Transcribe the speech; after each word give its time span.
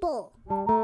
people. 0.00 0.77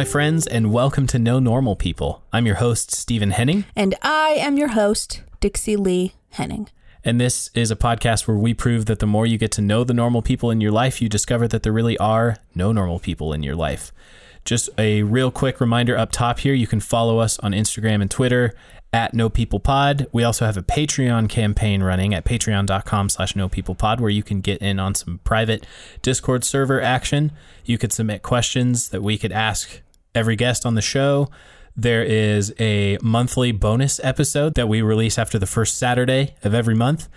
My 0.00 0.04
friends, 0.06 0.46
and 0.46 0.72
welcome 0.72 1.06
to 1.06 1.18
No 1.18 1.38
Normal 1.38 1.76
People. 1.76 2.22
I'm 2.32 2.46
your 2.46 2.54
host, 2.54 2.90
Stephen 2.90 3.32
Henning, 3.32 3.66
And 3.76 3.94
I 4.00 4.30
am 4.38 4.56
your 4.56 4.68
host, 4.68 5.20
Dixie 5.40 5.76
Lee 5.76 6.14
Henning. 6.30 6.70
and 7.04 7.20
this 7.20 7.50
is 7.52 7.70
a 7.70 7.76
podcast 7.76 8.26
where 8.26 8.38
we 8.38 8.54
prove 8.54 8.86
that 8.86 9.00
the 9.00 9.06
more 9.06 9.26
you 9.26 9.36
get 9.36 9.52
to 9.52 9.60
know 9.60 9.84
the 9.84 9.92
normal 9.92 10.22
people 10.22 10.50
in 10.50 10.62
your 10.62 10.72
life, 10.72 11.02
you 11.02 11.10
discover 11.10 11.46
that 11.48 11.64
there 11.64 11.72
really 11.74 11.98
are 11.98 12.38
no 12.54 12.72
normal 12.72 12.98
people 12.98 13.34
in 13.34 13.42
your 13.42 13.54
life. 13.54 13.92
Just 14.46 14.70
a 14.78 15.02
real 15.02 15.30
quick 15.30 15.60
reminder 15.60 15.98
up 15.98 16.12
top 16.12 16.38
here 16.38 16.54
you 16.54 16.66
can 16.66 16.80
follow 16.80 17.18
us 17.18 17.38
on 17.40 17.52
Instagram 17.52 18.00
and 18.00 18.10
Twitter 18.10 18.54
at 18.94 19.12
No 19.12 19.28
People 19.28 19.60
Pod. 19.60 20.06
We 20.12 20.24
also 20.24 20.46
have 20.46 20.56
a 20.56 20.62
Patreon 20.62 21.28
campaign 21.28 21.82
running 21.82 22.14
at 22.14 22.24
patreon.com 22.24 23.10
slash 23.10 23.36
No 23.36 23.50
People 23.50 23.74
Pod 23.74 24.00
where 24.00 24.08
you 24.08 24.22
can 24.22 24.40
get 24.40 24.62
in 24.62 24.80
on 24.80 24.94
some 24.94 25.20
private 25.24 25.66
Discord 26.00 26.42
server 26.42 26.80
action. 26.80 27.32
You 27.66 27.76
could 27.76 27.92
submit 27.92 28.22
questions 28.22 28.88
that 28.88 29.02
we 29.02 29.18
could 29.18 29.30
ask 29.30 29.82
every 30.14 30.36
guest 30.36 30.66
on 30.66 30.74
the 30.74 30.82
show. 30.82 31.28
There 31.76 32.02
is 32.02 32.52
a 32.58 32.98
monthly 33.00 33.52
bonus 33.52 34.00
episode 34.02 34.54
that 34.54 34.68
we 34.68 34.82
release 34.82 35.18
after 35.18 35.38
the 35.38 35.46
first 35.46 35.78
Saturday 35.78 36.34
of 36.42 36.54
every 36.54 36.74
month. 36.74 37.08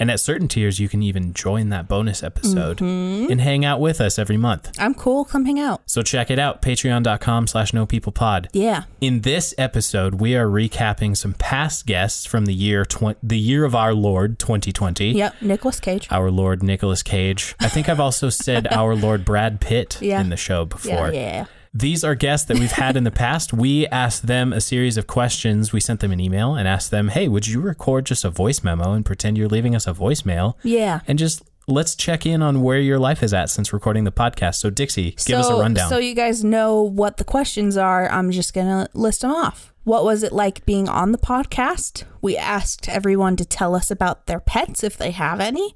And 0.00 0.12
at 0.12 0.20
certain 0.20 0.46
tiers, 0.46 0.78
you 0.78 0.88
can 0.88 1.02
even 1.02 1.32
join 1.34 1.70
that 1.70 1.88
bonus 1.88 2.22
episode 2.22 2.78
mm-hmm. 2.78 3.32
and 3.32 3.40
hang 3.40 3.64
out 3.64 3.80
with 3.80 4.00
us 4.00 4.16
every 4.16 4.36
month. 4.36 4.70
I'm 4.78 4.94
cool. 4.94 5.24
Come 5.24 5.44
hang 5.44 5.58
out. 5.58 5.82
So 5.86 6.02
check 6.02 6.30
it 6.30 6.38
out, 6.38 6.62
patreon.com 6.62 7.48
slash 7.48 7.72
no 7.72 7.84
people 7.84 8.12
pod. 8.12 8.48
Yeah. 8.52 8.84
In 9.00 9.22
this 9.22 9.54
episode, 9.58 10.20
we 10.20 10.36
are 10.36 10.46
recapping 10.46 11.16
some 11.16 11.32
past 11.34 11.84
guests 11.84 12.24
from 12.26 12.46
the 12.46 12.54
year 12.54 12.84
tw- 12.84 13.16
the 13.24 13.38
year 13.38 13.64
of 13.64 13.74
our 13.74 13.92
Lord 13.92 14.38
2020. 14.38 15.12
Yep. 15.12 15.42
Nicolas 15.42 15.80
Cage. 15.80 16.06
Our 16.12 16.30
Lord 16.30 16.62
Nicolas 16.62 17.02
Cage. 17.02 17.56
I 17.58 17.68
think 17.68 17.88
I've 17.88 18.00
also 18.00 18.30
said 18.30 18.68
our 18.72 18.94
Lord 18.94 19.24
Brad 19.24 19.60
Pitt 19.60 19.98
Yeah. 20.00 20.20
in 20.20 20.28
the 20.28 20.36
show 20.36 20.60
Yeah. 20.60 20.64
before. 20.64 21.12
Yeah. 21.12 21.46
These 21.78 22.02
are 22.02 22.16
guests 22.16 22.46
that 22.48 22.58
we've 22.58 22.72
had 22.72 22.96
in 22.96 23.04
the 23.04 23.10
past. 23.24 23.52
We 23.52 23.86
asked 23.86 24.26
them 24.26 24.52
a 24.52 24.60
series 24.60 24.96
of 24.96 25.06
questions. 25.06 25.72
We 25.72 25.78
sent 25.78 26.00
them 26.00 26.10
an 26.10 26.18
email 26.18 26.54
and 26.54 26.66
asked 26.66 26.90
them, 26.90 27.08
hey, 27.08 27.28
would 27.28 27.46
you 27.46 27.60
record 27.60 28.04
just 28.06 28.24
a 28.24 28.30
voice 28.30 28.64
memo 28.64 28.92
and 28.94 29.06
pretend 29.06 29.38
you're 29.38 29.48
leaving 29.48 29.76
us 29.76 29.86
a 29.86 29.92
voicemail? 29.92 30.54
Yeah. 30.64 31.00
And 31.06 31.20
just 31.20 31.42
let's 31.68 31.94
check 31.94 32.26
in 32.26 32.42
on 32.42 32.62
where 32.62 32.80
your 32.80 32.98
life 32.98 33.22
is 33.22 33.32
at 33.32 33.48
since 33.48 33.72
recording 33.72 34.02
the 34.02 34.10
podcast. 34.10 34.56
So, 34.56 34.70
Dixie, 34.70 35.12
give 35.24 35.38
us 35.38 35.48
a 35.48 35.54
rundown. 35.54 35.88
So 35.88 35.98
you 35.98 36.14
guys 36.14 36.42
know 36.42 36.82
what 36.82 37.18
the 37.18 37.24
questions 37.24 37.76
are. 37.76 38.10
I'm 38.10 38.32
just 38.32 38.54
gonna 38.54 38.88
list 38.92 39.20
them 39.20 39.30
off. 39.30 39.72
What 39.84 40.02
was 40.04 40.24
it 40.24 40.32
like 40.32 40.66
being 40.66 40.88
on 40.88 41.12
the 41.12 41.18
podcast? 41.18 42.02
We 42.20 42.36
asked 42.36 42.88
everyone 42.88 43.36
to 43.36 43.44
tell 43.44 43.76
us 43.76 43.90
about 43.90 44.26
their 44.26 44.40
pets 44.40 44.82
if 44.82 44.96
they 44.96 45.12
have 45.12 45.38
any. 45.38 45.74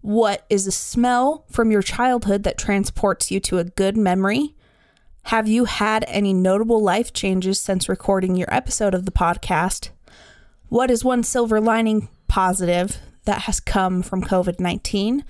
What 0.00 0.44
is 0.50 0.66
a 0.66 0.72
smell 0.72 1.44
from 1.50 1.70
your 1.70 1.82
childhood 1.82 2.42
that 2.42 2.58
transports 2.58 3.30
you 3.30 3.40
to 3.40 3.58
a 3.58 3.64
good 3.64 3.96
memory? 3.96 4.54
Have 5.28 5.46
you 5.46 5.66
had 5.66 6.04
any 6.08 6.32
notable 6.32 6.82
life 6.82 7.12
changes 7.12 7.60
since 7.60 7.86
recording 7.88 8.34
your 8.34 8.52
episode 8.52 8.94
of 8.94 9.04
the 9.04 9.10
podcast? 9.10 9.90
What 10.70 10.90
is 10.90 11.04
one 11.04 11.22
silver 11.22 11.60
lining 11.60 12.08
positive 12.28 12.96
that 13.26 13.42
has 13.42 13.60
come 13.60 14.00
from 14.02 14.22
COVID 14.22 14.58
19? 14.58 15.24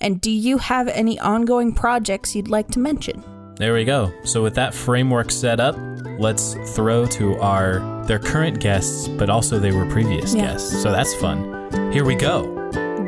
And 0.00 0.20
do 0.20 0.30
you 0.30 0.58
have 0.58 0.86
any 0.86 1.18
ongoing 1.18 1.74
projects 1.74 2.36
you'd 2.36 2.48
like 2.48 2.68
to 2.68 2.78
mention? 2.78 3.24
there 3.56 3.74
we 3.74 3.84
go. 3.84 4.10
So, 4.24 4.42
with 4.42 4.54
that 4.54 4.72
framework 4.72 5.30
set 5.30 5.60
up, 5.60 5.76
let's 6.18 6.54
throw 6.74 7.04
to 7.06 7.36
our 7.40 7.80
their 8.06 8.18
current 8.18 8.58
guests, 8.60 9.06
but 9.08 9.28
also 9.28 9.58
they 9.58 9.72
were 9.72 9.84
previous 9.86 10.32
Yeah. 10.34 10.52
guests. 10.52 10.82
So 10.82 10.90
that's 10.92 11.12
fun. 11.16 11.92
Here 11.92 12.04
we 12.04 12.14
go. 12.14 12.46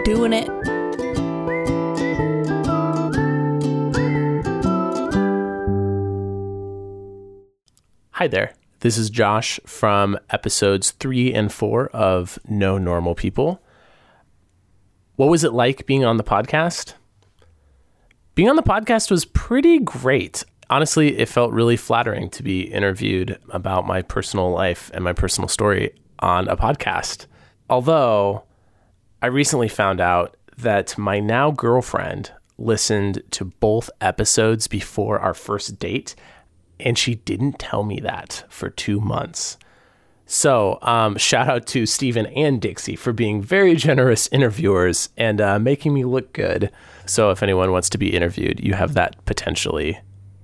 Doing 0.05 0.33
it. 0.35 0.51
Hi 8.17 8.29
there. 8.29 8.53
This 8.81 8.99
is 8.99 9.09
Josh 9.09 9.59
from 9.65 10.19
episodes 10.29 10.91
three 10.91 11.33
and 11.33 11.51
four 11.51 11.87
of 11.89 12.39
No 12.47 12.77
Normal 12.77 13.15
People. 13.15 13.63
What 15.17 15.31
was 15.31 15.45
it 15.45 15.55
like 15.55 15.87
being 15.87 16.05
on 16.05 16.19
the 16.19 16.23
podcast? 16.23 16.93
Being 18.35 18.51
on 18.51 18.57
the 18.57 18.63
podcast 18.63 19.11
was 19.11 19.25
pretty 19.25 19.79
great. 19.79 20.45
Honestly, 20.69 21.17
it 21.19 21.31
felt 21.31 21.53
really 21.53 21.79
flattering 21.79 22.29
to 22.33 22.43
be 22.43 22.65
interviewed 22.65 23.39
about 23.49 23.87
my 23.87 24.03
personal 24.03 24.51
life 24.51 24.91
and 24.93 25.03
my 25.03 25.15
personal 25.15 25.49
story 25.49 25.95
on 26.19 26.49
a 26.49 26.57
podcast. 26.57 27.25
Although, 27.71 28.45
I 29.23 29.29
recently 29.29 29.69
found 29.69 30.03
out 30.03 30.37
that 30.59 30.99
my 30.99 31.19
now 31.19 31.51
girlfriend 31.51 32.31
listened 32.59 33.23
to 33.31 33.47
both 33.47 33.89
episodes 34.03 34.67
before 34.67 35.19
our 35.19 35.33
first 35.33 35.79
date, 35.79 36.15
and 36.85 36.99
she 36.99 37.17
didn't 37.17 37.59
tell 37.59 37.85
me 37.85 38.01
that 38.01 38.45
for 38.49 38.71
two 38.71 39.01
months. 39.01 39.59
So, 40.27 40.79
um, 40.83 41.17
shout 41.19 41.49
out 41.49 41.67
to 41.69 41.85
Stephen 41.85 42.27
and 42.27 42.61
Dixie 42.61 42.97
for 42.97 43.13
being 43.13 43.43
very 43.43 43.75
generous 43.75 44.29
interviewers 44.29 45.11
and 45.17 45.41
uh, 45.41 45.59
making 45.59 45.93
me 45.93 46.05
look 46.05 46.33
good. 46.33 46.71
So, 47.07 47.31
if 47.31 47.43
anyone 47.43 47.73
wants 47.73 47.91
to 47.91 47.99
be 47.99 48.15
interviewed, 48.15 48.61
you 48.61 48.75
have 48.75 48.95
that 48.95 49.23
potentially 49.27 49.99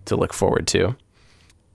to 0.05 0.17
look 0.17 0.33
forward 0.33 0.67
to. 0.69 0.97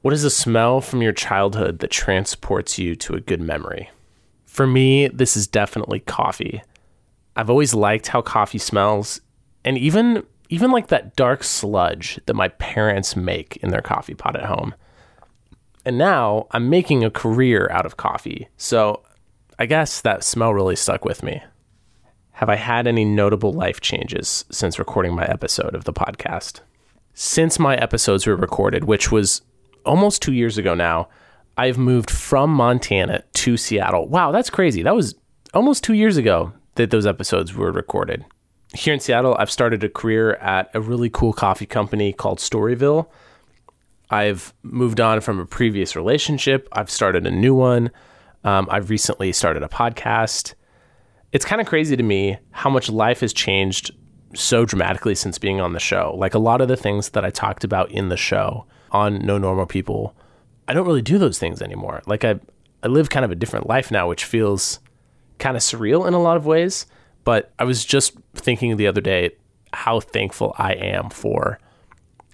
What 0.02 0.14
is 0.14 0.24
a 0.24 0.30
smell 0.30 0.82
from 0.82 1.02
your 1.02 1.14
childhood 1.14 1.80
that 1.80 1.92
transports 1.92 2.78
you 2.78 2.96
to 2.98 3.16
a 3.16 3.22
good 3.22 3.42
memory? 3.42 3.90
For 4.46 4.68
me, 4.68 5.08
this 5.08 5.38
is 5.38 5.48
definitely 5.48 6.02
coffee. 6.02 6.62
I've 7.36 7.50
always 7.50 7.74
liked 7.74 8.08
how 8.08 8.22
coffee 8.22 8.60
smells, 8.60 9.22
and 9.66 9.78
even 9.78 10.24
even 10.54 10.70
like 10.70 10.90
that 10.90 11.16
dark 11.16 11.44
sludge 11.44 12.20
that 12.28 12.36
my 12.36 12.48
parents 12.48 13.16
make 13.16 13.58
in 13.64 13.72
their 13.72 13.82
coffee 13.82 14.14
pot 14.14 14.36
at 14.36 14.46
home. 14.46 14.76
And 15.84 15.98
now 15.98 16.46
I'm 16.52 16.70
making 16.70 17.04
a 17.04 17.10
career 17.10 17.68
out 17.72 17.88
of 17.88 17.98
coffee. 17.98 18.48
So 18.56 19.02
I 19.58 19.66
guess 19.66 20.00
that 20.02 20.24
smell 20.24 20.54
really 20.54 20.76
stuck 20.76 21.06
with 21.06 21.24
me. 21.24 21.42
Have 22.34 22.50
I 22.50 22.56
had 22.56 22.86
any 22.86 23.04
notable 23.04 23.52
life 23.52 23.82
changes 23.82 24.46
since 24.52 24.78
recording 24.78 25.16
my 25.16 25.26
episode 25.26 25.74
of 25.74 25.86
the 25.86 25.94
podcast? 25.94 26.60
Since 27.16 27.58
my 27.58 27.76
episodes 27.76 28.28
were 28.28 28.36
recorded, 28.36 28.84
which 28.84 29.12
was 29.12 29.42
almost 29.88 30.22
two 30.22 30.34
years 30.34 30.60
ago 30.60 30.76
now, 30.76 31.10
I've 31.58 31.80
moved 31.80 32.12
from 32.12 32.52
Montana 32.52 33.24
to 33.34 33.58
Seattle. 33.58 34.08
Wow, 34.08 34.32
that's 34.32 34.52
crazy. 34.52 34.84
That 34.84 34.96
was 34.96 35.16
almost 35.52 35.84
two 35.84 35.96
years 35.96 36.16
ago 36.16 36.54
that 36.76 36.92
those 36.92 37.08
episodes 37.08 37.56
were 37.56 37.72
recorded. 37.72 38.24
Here 38.74 38.94
in 38.94 39.00
Seattle, 39.00 39.36
I've 39.38 39.52
started 39.52 39.84
a 39.84 39.90
career 39.90 40.34
at 40.36 40.72
a 40.74 40.82
really 40.82 41.10
cool 41.10 41.32
coffee 41.32 41.68
company 41.68 42.12
called 42.12 42.40
Storyville. 42.40 43.08
I've 44.10 44.54
moved 44.64 45.00
on 45.00 45.22
from 45.22 45.40
a 45.40 45.46
previous 45.46 45.96
relationship. 45.96 46.68
I've 46.72 46.90
started 46.90 47.26
a 47.28 47.32
new 47.32 47.54
one. 47.54 47.92
Um, 48.44 48.68
I've 48.72 48.90
recently 48.90 49.32
started 49.32 49.64
a 49.64 49.68
podcast. 49.68 50.56
It's 51.32 51.46
kind 51.46 51.62
of 51.62 51.68
crazy 51.68 51.96
to 51.96 52.04
me 52.04 52.38
how 52.52 52.70
much 52.70 52.90
life 52.90 53.22
has 53.22 53.32
changed 53.32 53.92
so 54.36 54.66
dramatically 54.66 55.16
since 55.16 55.38
being 55.38 55.62
on 55.62 55.74
the 55.74 55.80
show. 55.80 56.16
Like 56.18 56.34
a 56.34 56.40
lot 56.40 56.60
of 56.60 56.68
the 56.68 56.78
things 56.78 57.10
that 57.10 57.24
I 57.24 57.30
talked 57.30 57.64
about 57.64 57.92
in 57.92 58.10
the 58.10 58.18
show 58.18 58.66
on 58.92 59.20
No 59.26 59.38
Normal 59.38 59.68
People, 59.68 60.16
I 60.68 60.74
don't 60.74 60.88
really 60.88 61.02
do 61.02 61.18
those 61.18 61.38
things 61.40 61.62
anymore. 61.62 62.02
Like 62.08 62.26
I, 62.26 62.40
I 62.82 62.88
live 62.88 63.10
kind 63.10 63.24
of 63.24 63.32
a 63.32 63.36
different 63.36 63.68
life 63.68 63.92
now, 63.92 64.10
which 64.10 64.26
feels 64.26 64.80
kind 65.38 65.56
of 65.56 65.62
surreal 65.62 66.08
in 66.08 66.14
a 66.14 66.22
lot 66.22 66.38
of 66.38 66.46
ways. 66.46 66.86
But 67.24 67.54
I 67.60 67.64
was 67.64 67.86
just 67.86 68.18
thinking 68.36 68.76
the 68.76 68.88
other 68.88 69.02
day 69.02 69.32
how 69.74 70.00
thankful 70.00 70.56
I 70.58 70.74
am 70.74 71.10
for 71.10 71.60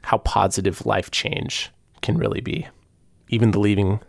how 0.01 0.17
positive 0.19 0.85
life 0.85 1.11
change 1.11 1.71
can 2.01 2.17
really 2.17 2.41
be. 2.41 2.67
Even 3.29 3.51
the 3.51 3.59
leaving 3.59 3.99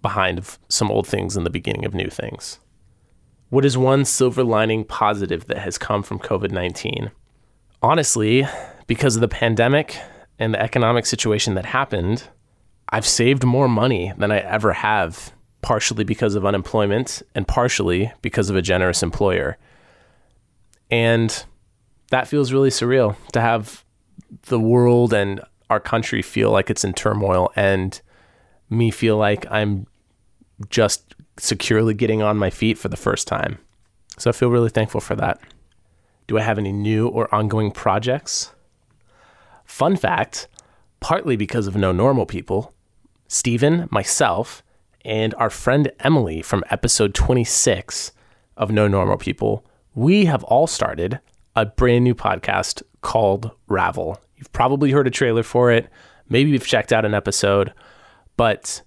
behind 0.00 0.38
of 0.38 0.58
some 0.68 0.90
old 0.90 1.06
things 1.06 1.36
and 1.36 1.46
the 1.46 1.50
beginning 1.50 1.84
of 1.84 1.94
new 1.94 2.08
things. 2.08 2.58
What 3.48 3.64
is 3.64 3.76
one 3.76 4.04
silver 4.04 4.44
lining 4.44 4.84
positive 4.84 5.46
that 5.46 5.58
has 5.58 5.78
come 5.78 6.02
from 6.02 6.18
COVID 6.18 6.50
19? 6.50 7.10
Honestly, 7.82 8.46
because 8.86 9.16
of 9.16 9.20
the 9.20 9.28
pandemic 9.28 9.98
and 10.38 10.54
the 10.54 10.62
economic 10.62 11.04
situation 11.06 11.54
that 11.54 11.66
happened, 11.66 12.28
I've 12.88 13.06
saved 13.06 13.44
more 13.44 13.68
money 13.68 14.12
than 14.16 14.30
I 14.30 14.38
ever 14.38 14.72
have, 14.72 15.32
partially 15.62 16.04
because 16.04 16.34
of 16.34 16.46
unemployment 16.46 17.22
and 17.34 17.46
partially 17.46 18.12
because 18.22 18.50
of 18.50 18.56
a 18.56 18.62
generous 18.62 19.02
employer. 19.02 19.58
And 20.92 21.44
that 22.10 22.28
feels 22.28 22.52
really 22.52 22.68
surreal 22.68 23.16
to 23.32 23.40
have 23.40 23.82
the 24.42 24.60
world 24.60 25.14
and 25.14 25.40
our 25.70 25.80
country 25.80 26.20
feel 26.20 26.50
like 26.50 26.68
it's 26.68 26.84
in 26.84 26.92
turmoil 26.92 27.50
and 27.56 27.98
me 28.68 28.90
feel 28.90 29.16
like 29.16 29.50
I'm 29.50 29.86
just 30.68 31.14
securely 31.38 31.94
getting 31.94 32.22
on 32.22 32.36
my 32.36 32.50
feet 32.50 32.76
for 32.76 32.88
the 32.88 32.96
first 32.98 33.26
time. 33.26 33.58
So 34.18 34.28
I 34.28 34.34
feel 34.34 34.50
really 34.50 34.68
thankful 34.68 35.00
for 35.00 35.16
that. 35.16 35.40
Do 36.26 36.36
I 36.38 36.42
have 36.42 36.58
any 36.58 36.72
new 36.72 37.08
or 37.08 37.34
ongoing 37.34 37.70
projects? 37.70 38.52
Fun 39.64 39.96
fact 39.96 40.46
partly 41.00 41.36
because 41.36 41.66
of 41.66 41.74
No 41.74 41.90
Normal 41.90 42.26
People, 42.26 42.74
Stephen, 43.28 43.88
myself, 43.90 44.62
and 45.04 45.34
our 45.34 45.50
friend 45.50 45.90
Emily 46.00 46.42
from 46.42 46.62
episode 46.70 47.14
26 47.14 48.12
of 48.56 48.70
No 48.70 48.86
Normal 48.86 49.16
People, 49.16 49.64
we 49.94 50.24
have 50.24 50.44
all 50.44 50.66
started 50.66 51.20
a 51.54 51.66
brand 51.66 52.04
new 52.04 52.14
podcast 52.14 52.82
called 53.02 53.50
Ravel. 53.68 54.18
You've 54.36 54.52
probably 54.52 54.90
heard 54.90 55.06
a 55.06 55.10
trailer 55.10 55.42
for 55.42 55.70
it. 55.70 55.88
Maybe 56.28 56.50
you've 56.50 56.66
checked 56.66 56.92
out 56.92 57.04
an 57.04 57.14
episode, 57.14 57.72
but 58.36 58.82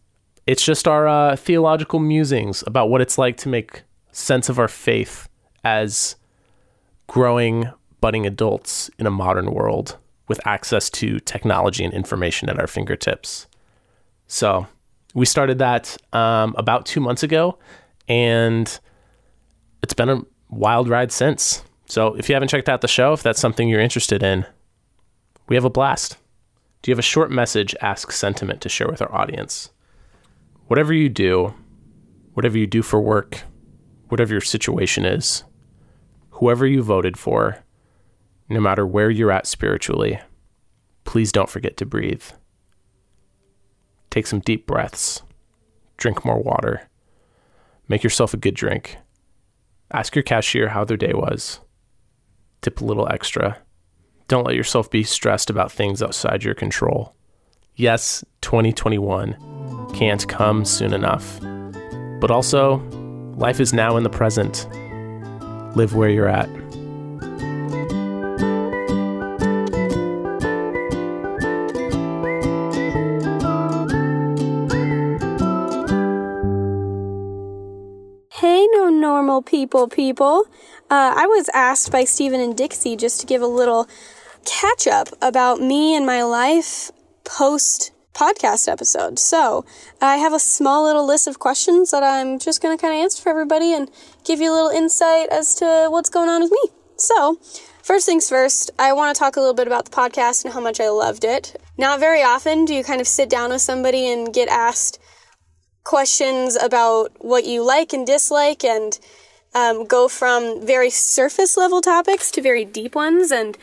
it's 0.47 0.65
just 0.65 0.87
our 0.87 1.07
uh, 1.07 1.35
theological 1.35 1.99
musings 1.99 2.63
about 2.65 2.89
what 2.89 3.01
it's 3.01 3.17
like 3.17 3.37
to 3.37 3.49
make 3.49 3.83
sense 4.11 4.49
of 4.49 4.57
our 4.57 4.67
faith 4.67 5.29
as 5.63 6.15
growing, 7.07 7.69
budding 8.01 8.25
adults 8.25 8.89
in 8.97 9.05
a 9.05 9.11
modern 9.11 9.51
world 9.51 9.97
with 10.27 10.45
access 10.47 10.89
to 10.89 11.19
technology 11.19 11.83
and 11.83 11.93
information 11.93 12.49
at 12.49 12.59
our 12.59 12.67
fingertips. 12.67 13.47
So 14.27 14.65
we 15.13 15.25
started 15.25 15.59
that 15.59 15.97
um, 16.13 16.55
about 16.57 16.87
two 16.87 16.99
months 16.99 17.21
ago, 17.21 17.59
and 18.07 18.79
it's 19.83 19.93
been 19.93 20.09
a 20.09 20.21
wild 20.55 20.89
ride 20.89 21.11
since. 21.11 21.63
So 21.87 22.15
if 22.15 22.29
you 22.29 22.35
haven't 22.35 22.49
checked 22.49 22.69
out 22.69 22.81
the 22.81 22.87
show, 22.87 23.13
if 23.13 23.21
that's 23.21 23.39
something 23.39 23.69
you're 23.69 23.81
interested 23.81 24.23
in, 24.23 24.45
we 25.47 25.55
have 25.55 25.65
a 25.65 25.69
blast. 25.69 26.17
Do 26.81 26.89
you 26.89 26.93
have 26.93 26.99
a 26.99 27.03
short 27.03 27.31
message, 27.31 27.75
ask 27.81 28.11
sentiment 28.11 28.61
to 28.61 28.69
share 28.69 28.87
with 28.87 29.01
our 29.01 29.13
audience? 29.13 29.71
Whatever 30.67 30.93
you 30.93 31.09
do, 31.09 31.53
whatever 32.33 32.57
you 32.57 32.67
do 32.67 32.81
for 32.81 32.99
work, 32.99 33.43
whatever 34.09 34.33
your 34.33 34.41
situation 34.41 35.05
is, 35.05 35.43
whoever 36.31 36.65
you 36.65 36.81
voted 36.81 37.17
for, 37.17 37.63
no 38.49 38.59
matter 38.59 38.85
where 38.85 39.09
you're 39.09 39.31
at 39.31 39.47
spiritually, 39.47 40.19
please 41.03 41.31
don't 41.31 41.49
forget 41.49 41.77
to 41.77 41.85
breathe. 41.85 42.23
Take 44.09 44.27
some 44.27 44.39
deep 44.39 44.65
breaths. 44.65 45.21
Drink 45.97 46.25
more 46.25 46.41
water. 46.41 46.87
Make 47.87 48.03
yourself 48.03 48.33
a 48.33 48.37
good 48.37 48.55
drink. 48.55 48.97
Ask 49.91 50.15
your 50.15 50.23
cashier 50.23 50.69
how 50.69 50.83
their 50.83 50.97
day 50.97 51.13
was. 51.13 51.59
Tip 52.61 52.81
a 52.81 52.85
little 52.85 53.07
extra. 53.09 53.59
Don't 54.27 54.45
let 54.45 54.55
yourself 54.55 54.89
be 54.89 55.03
stressed 55.03 55.49
about 55.49 55.71
things 55.71 56.01
outside 56.01 56.43
your 56.43 56.55
control. 56.55 57.15
Yes, 57.75 58.23
2021 58.41 59.37
can't 59.93 60.27
come 60.27 60.65
soon 60.65 60.93
enough. 60.93 61.39
But 62.19 62.31
also, 62.31 62.77
life 63.37 63.59
is 63.59 63.73
now 63.73 63.97
in 63.97 64.03
the 64.03 64.09
present. 64.09 64.67
Live 65.75 65.93
where 65.95 66.09
you're 66.09 66.27
at. 66.27 66.49
People, 79.65 79.87
people. 79.87 80.43
Uh, 80.91 81.13
I 81.17 81.25
was 81.25 81.49
asked 81.51 81.91
by 81.91 82.03
Stephen 82.03 82.39
and 82.39 82.55
Dixie 82.55 82.95
just 82.95 83.19
to 83.21 83.25
give 83.25 83.41
a 83.41 83.47
little 83.47 83.87
catch 84.45 84.85
up 84.85 85.07
about 85.23 85.59
me 85.59 85.95
and 85.95 86.05
my 86.05 86.21
life 86.21 86.91
post 87.23 87.91
podcast 88.13 88.67
episode. 88.67 89.17
So 89.17 89.65
I 89.99 90.17
have 90.17 90.33
a 90.33 90.39
small 90.39 90.83
little 90.83 91.05
list 91.07 91.25
of 91.25 91.39
questions 91.39 91.89
that 91.89 92.03
I'm 92.03 92.37
just 92.37 92.61
going 92.61 92.77
to 92.77 92.79
kind 92.79 92.93
of 92.93 93.01
answer 93.01 93.23
for 93.23 93.29
everybody 93.29 93.73
and 93.73 93.89
give 94.23 94.39
you 94.39 94.51
a 94.51 94.53
little 94.53 94.69
insight 94.69 95.29
as 95.29 95.55
to 95.55 95.87
what's 95.89 96.11
going 96.11 96.29
on 96.29 96.43
with 96.43 96.51
me. 96.51 96.69
So, 96.97 97.39
first 97.81 98.05
things 98.05 98.29
first, 98.29 98.69
I 98.77 98.93
want 98.93 99.15
to 99.15 99.19
talk 99.19 99.35
a 99.35 99.39
little 99.39 99.55
bit 99.55 99.65
about 99.65 99.85
the 99.85 99.91
podcast 99.91 100.45
and 100.45 100.53
how 100.53 100.61
much 100.61 100.79
I 100.79 100.89
loved 100.89 101.23
it. 101.23 101.59
Not 101.75 101.99
very 101.99 102.21
often 102.21 102.65
do 102.65 102.75
you 102.75 102.83
kind 102.83 103.01
of 103.01 103.07
sit 103.07 103.31
down 103.31 103.49
with 103.49 103.63
somebody 103.63 104.07
and 104.11 104.31
get 104.31 104.47
asked 104.47 104.99
questions 105.83 106.55
about 106.55 107.11
what 107.19 107.45
you 107.45 107.63
like 107.63 107.93
and 107.93 108.05
dislike 108.05 108.63
and 108.63 108.99
um, 109.55 109.85
go 109.85 110.07
from 110.09 110.63
very 110.65 110.89
surface 110.89 111.55
level 111.57 111.81
topics 111.81 112.29
to 112.31 112.41
very 112.41 112.65
deep 112.65 112.93
ones. 112.93 113.31
And 113.31 113.57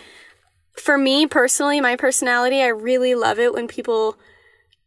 for 0.73 0.97
me 0.97 1.27
personally, 1.27 1.81
my 1.81 1.95
personality, 1.95 2.63
I 2.63 2.69
really 2.69 3.15
love 3.15 3.39
it 3.39 3.53
when 3.53 3.69
people 3.69 4.17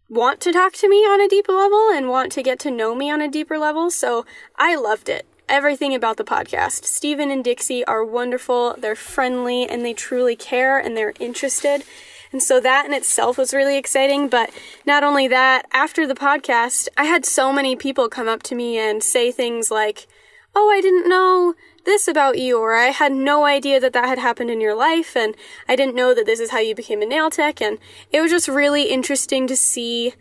want 0.10 0.42
to 0.42 0.52
talk 0.52 0.74
to 0.74 0.90
me 0.90 0.98
on 0.98 1.22
a 1.22 1.28
deeper 1.28 1.54
level 1.54 1.92
and 1.94 2.10
want 2.10 2.32
to 2.32 2.44
get 2.44 2.60
to 2.60 2.72
know 2.72 2.96
me 2.96 3.10
on 3.10 3.22
a 3.22 3.30
deeper 3.30 3.58
level. 3.58 3.92
So 3.92 4.26
I 4.58 4.76
loved 4.76 5.08
it. 5.08 5.28
Everything 5.48 5.94
about 5.94 6.18
the 6.18 6.24
podcast. 6.24 6.86
Stephen 6.86 7.30
and 7.30 7.44
Dixie 7.44 7.86
are 7.86 8.04
wonderful. 8.04 8.76
They're 8.80 8.96
friendly 8.96 9.70
and 9.70 9.86
they 9.86 9.94
truly 9.94 10.36
care 10.36 10.80
and 10.80 10.98
they're 10.98 11.14
interested. 11.20 11.84
And 12.32 12.42
so 12.42 12.60
that 12.60 12.88
in 12.88 12.94
itself 12.94 13.38
was 13.38 13.54
really 13.54 13.78
exciting. 13.78 14.28
But 14.28 14.50
not 14.88 15.04
only 15.04 15.28
that, 15.28 15.68
after 15.72 16.08
the 16.08 16.16
podcast, 16.16 16.88
I 16.98 17.04
had 17.04 17.26
so 17.26 17.54
many 17.54 17.76
people 17.76 18.10
come 18.10 18.28
up 18.28 18.42
to 18.44 18.56
me 18.56 18.80
and 18.80 19.04
say 19.04 19.32
things 19.32 19.70
like, 19.70 20.08
Oh, 20.58 20.70
I 20.72 20.80
didn't 20.80 21.10
know 21.10 21.54
this 21.84 22.08
about 22.08 22.38
you, 22.38 22.58
or 22.58 22.76
I 22.76 22.88
had 22.88 23.12
no 23.12 23.46
idea 23.46 23.80
that 23.80 23.94
that 23.94 24.08
had 24.08 24.18
happened 24.18 24.50
in 24.50 24.62
your 24.62 24.74
life, 24.74 25.16
and 25.16 25.36
I 25.68 25.76
didn't 25.76 25.96
know 25.96 26.14
that 26.14 26.26
this 26.26 26.40
is 26.40 26.52
how 26.52 26.60
you 26.60 26.74
became 26.74 27.02
a 27.02 27.06
nail 27.06 27.30
tech. 27.30 27.62
And 27.62 27.78
it 28.12 28.22
was 28.22 28.32
just 28.32 28.48
really 28.48 28.84
interesting 28.84 29.48
to 29.48 29.56
see 29.56 30.14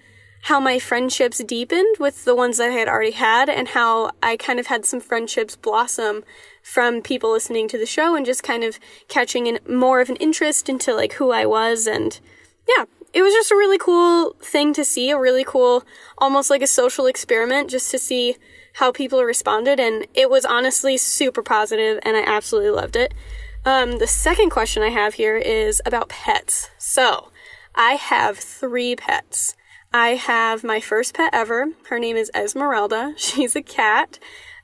how 0.43 0.61
my 0.61 0.79
friendships 0.79 1.39
deepened 1.39 1.97
with 1.99 2.25
the 2.27 2.35
ones 2.35 2.59
that 2.59 2.71
I 2.71 2.73
had 2.73 2.89
already 2.89 3.13
had, 3.13 3.49
and 3.49 3.69
how 3.69 4.11
I 4.23 4.37
kind 4.37 4.59
of 4.59 4.67
had 4.67 4.85
some 4.85 5.01
friendships 5.01 5.57
blossom 5.57 6.25
from 6.63 7.01
people 7.01 7.31
listening 7.31 7.69
to 7.69 7.79
the 7.79 7.87
show 7.87 8.17
and 8.17 8.27
just 8.27 8.43
kind 8.43 8.65
of 8.65 8.79
catching 9.09 9.47
in 9.47 9.59
more 9.69 10.01
of 10.01 10.11
an 10.11 10.17
interest 10.17 10.69
into 10.69 10.95
like 10.95 11.15
who 11.15 11.31
I 11.31 11.47
was. 11.47 11.87
And 11.87 12.19
yeah, 12.69 12.85
it 13.13 13.23
was 13.23 13.33
just 13.33 13.53
a 13.53 13.57
really 13.57 13.79
cool 13.79 14.35
thing 14.41 14.73
to 14.75 14.85
see, 14.85 15.11
a 15.11 15.19
really 15.19 15.45
cool, 15.45 15.85
almost 16.19 16.51
like 16.51 16.63
a 16.63 16.67
social 16.67 17.07
experiment 17.07 17.71
just 17.71 17.91
to 17.93 17.99
see 17.99 18.37
how 18.75 18.93
people 18.93 19.23
responded, 19.25 19.81
and 19.81 20.07
it 20.15 20.29
was 20.31 20.45
honestly 20.45 20.97
super 20.97 21.43
positive, 21.43 21.99
and 22.03 22.17
I 22.17 22.23
absolutely 22.23 22.71
loved 22.71 22.97
it. 22.97 23.15
Um, 23.65 23.99
the 23.99 24.07
second 24.07 24.51
question 24.51 24.83
I 24.83 24.91
have 24.91 25.15
here 25.15 25.37
is 25.37 25.81
about 25.87 26.09
pets. 26.09 26.71
So, 26.77 27.31
I 27.75 27.93
have 27.95 28.39
three 28.39 28.95
pets. 28.95 29.57
I 29.93 30.11
have 30.11 30.65
my 30.65 30.81
first 30.81 31.15
pet 31.15 31.31
ever. 31.33 31.69
Her 31.89 31.99
name 31.99 32.17
is 32.17 32.31
Esmeralda. 32.35 33.15
She's 33.17 33.57
a 33.57 33.63
cat. 33.63 34.19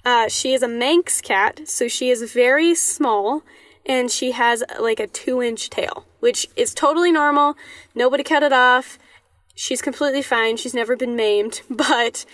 Uh, 0.04 0.28
she 0.28 0.54
is 0.54 0.62
a 0.62 0.68
Manx 0.68 1.20
cat, 1.20 1.68
so 1.68 1.86
she 1.86 2.10
is 2.10 2.32
very 2.32 2.74
small, 2.74 3.42
and 3.84 4.10
she 4.10 4.32
has 4.32 4.64
like 4.78 4.98
a 4.98 5.06
two 5.06 5.42
inch 5.42 5.70
tail, 5.70 6.06
which 6.20 6.48
is 6.56 6.74
totally 6.74 7.12
normal. 7.12 7.54
Nobody 7.94 8.24
cut 8.24 8.42
it 8.42 8.52
off. 8.52 8.98
She's 9.54 9.82
completely 9.82 10.22
fine. 10.22 10.56
She's 10.56 10.74
never 10.74 10.96
been 10.96 11.16
maimed, 11.16 11.60
but 11.70 12.24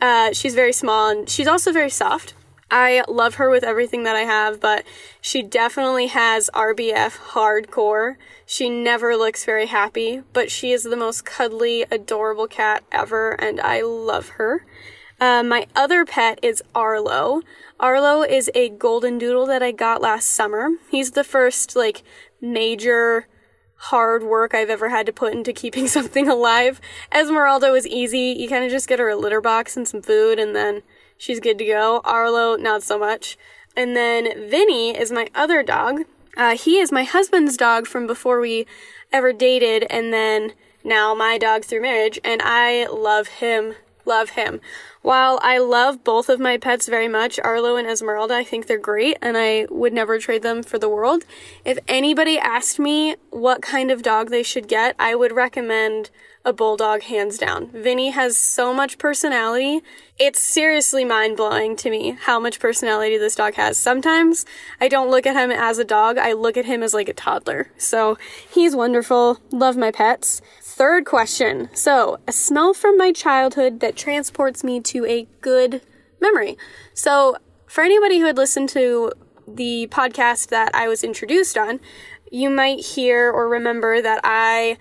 uh, 0.00 0.32
she's 0.32 0.54
very 0.54 0.72
small 0.72 1.10
and 1.10 1.28
she's 1.28 1.48
also 1.48 1.72
very 1.72 1.90
soft. 1.90 2.34
I 2.70 3.04
love 3.06 3.34
her 3.34 3.50
with 3.50 3.64
everything 3.64 4.04
that 4.04 4.16
I 4.16 4.22
have, 4.22 4.58
but 4.58 4.84
she 5.20 5.42
definitely 5.42 6.06
has 6.06 6.48
RBF 6.54 7.18
hardcore. 7.32 8.16
She 8.46 8.70
never 8.70 9.14
looks 9.14 9.44
very 9.44 9.66
happy, 9.66 10.22
but 10.32 10.50
she 10.50 10.72
is 10.72 10.82
the 10.82 10.96
most 10.96 11.26
cuddly, 11.26 11.84
adorable 11.90 12.46
cat 12.46 12.82
ever, 12.90 13.32
and 13.32 13.60
I 13.60 13.82
love 13.82 14.30
her. 14.30 14.64
Uh, 15.20 15.42
my 15.42 15.66
other 15.76 16.06
pet 16.06 16.38
is 16.42 16.62
Arlo. 16.74 17.42
Arlo 17.78 18.22
is 18.22 18.50
a 18.54 18.70
golden 18.70 19.18
doodle 19.18 19.44
that 19.46 19.62
I 19.62 19.70
got 19.70 20.00
last 20.00 20.30
summer. 20.30 20.70
He's 20.90 21.10
the 21.10 21.24
first, 21.24 21.76
like, 21.76 22.02
major 22.40 23.26
hard 23.86 24.22
work 24.22 24.54
I've 24.54 24.70
ever 24.70 24.90
had 24.90 25.06
to 25.06 25.12
put 25.12 25.32
into 25.32 25.52
keeping 25.52 25.88
something 25.96 26.28
alive. 26.28 26.80
Esmeralda 27.12 27.70
was 27.72 27.86
easy. 27.86 28.36
You 28.38 28.48
kind 28.48 28.64
of 28.64 28.70
just 28.70 28.88
get 28.88 28.98
her 28.98 29.08
a 29.08 29.16
litter 29.16 29.40
box 29.40 29.76
and 29.76 29.86
some 29.88 30.02
food, 30.02 30.38
and 30.38 30.54
then 30.54 30.82
she's 31.16 31.40
good 31.40 31.58
to 31.58 31.64
go. 31.64 32.00
Arlo, 32.04 32.56
not 32.56 32.82
so 32.82 32.98
much. 32.98 33.36
And 33.76 33.96
then 33.96 34.48
Vinny 34.48 34.96
is 34.96 35.10
my 35.10 35.28
other 35.34 35.62
dog. 35.62 36.02
Uh, 36.36 36.56
he 36.56 36.78
is 36.78 36.92
my 36.92 37.04
husband's 37.04 37.56
dog 37.56 37.86
from 37.86 38.06
before 38.06 38.40
we 38.40 38.66
ever 39.12 39.32
dated, 39.32 39.84
and 39.90 40.12
then 40.12 40.52
now 40.84 41.14
my 41.14 41.36
dog 41.36 41.64
through 41.64 41.82
marriage, 41.82 42.20
and 42.24 42.40
I 42.42 42.86
love 42.86 43.28
him. 43.28 43.74
Love 44.04 44.30
him. 44.30 44.60
while 45.02 45.40
I 45.42 45.58
love 45.58 46.04
both 46.04 46.28
of 46.28 46.38
my 46.38 46.56
pets 46.56 46.88
very 46.88 47.08
much, 47.08 47.38
Arlo 47.40 47.76
and 47.76 47.88
Esmeralda, 47.88 48.34
I 48.34 48.44
think 48.44 48.66
they're 48.66 48.78
great 48.78 49.16
and 49.20 49.36
I 49.36 49.66
would 49.68 49.92
never 49.92 50.18
trade 50.18 50.42
them 50.42 50.62
for 50.62 50.78
the 50.78 50.88
world. 50.88 51.24
If 51.64 51.78
anybody 51.88 52.38
asked 52.38 52.78
me 52.78 53.16
what 53.30 53.62
kind 53.62 53.90
of 53.90 54.02
dog 54.02 54.30
they 54.30 54.44
should 54.44 54.68
get, 54.68 54.94
I 54.98 55.14
would 55.16 55.32
recommend 55.32 56.10
a 56.44 56.52
bulldog 56.52 57.02
hands 57.02 57.38
down. 57.38 57.68
Vinny 57.70 58.10
has 58.10 58.36
so 58.36 58.74
much 58.74 58.98
personality. 58.98 59.80
It's 60.18 60.42
seriously 60.42 61.04
mind 61.04 61.36
blowing 61.36 61.76
to 61.76 61.90
me 61.90 62.16
how 62.22 62.40
much 62.40 62.58
personality 62.58 63.16
this 63.16 63.36
dog 63.36 63.54
has. 63.54 63.78
Sometimes 63.78 64.44
I 64.80 64.88
don't 64.88 65.10
look 65.10 65.26
at 65.26 65.36
him 65.36 65.50
as 65.50 65.78
a 65.78 65.84
dog, 65.84 66.18
I 66.18 66.32
look 66.32 66.56
at 66.56 66.64
him 66.64 66.82
as 66.82 66.94
like 66.94 67.08
a 67.08 67.14
toddler. 67.14 67.70
So 67.76 68.18
he's 68.48 68.74
wonderful. 68.74 69.38
Love 69.50 69.76
my 69.76 69.90
pets. 69.90 70.42
Third 70.74 71.04
question. 71.04 71.68
So, 71.74 72.18
a 72.26 72.32
smell 72.32 72.72
from 72.72 72.96
my 72.96 73.12
childhood 73.12 73.80
that 73.80 73.94
transports 73.94 74.64
me 74.64 74.80
to 74.80 75.04
a 75.04 75.28
good 75.42 75.82
memory. 76.18 76.56
So, 76.94 77.36
for 77.66 77.84
anybody 77.84 78.20
who 78.20 78.24
had 78.24 78.38
listened 78.38 78.70
to 78.70 79.12
the 79.46 79.86
podcast 79.90 80.48
that 80.48 80.74
I 80.74 80.88
was 80.88 81.04
introduced 81.04 81.58
on, 81.58 81.78
you 82.30 82.48
might 82.48 82.80
hear 82.80 83.30
or 83.30 83.50
remember 83.50 84.00
that 84.00 84.22
I 84.24 84.78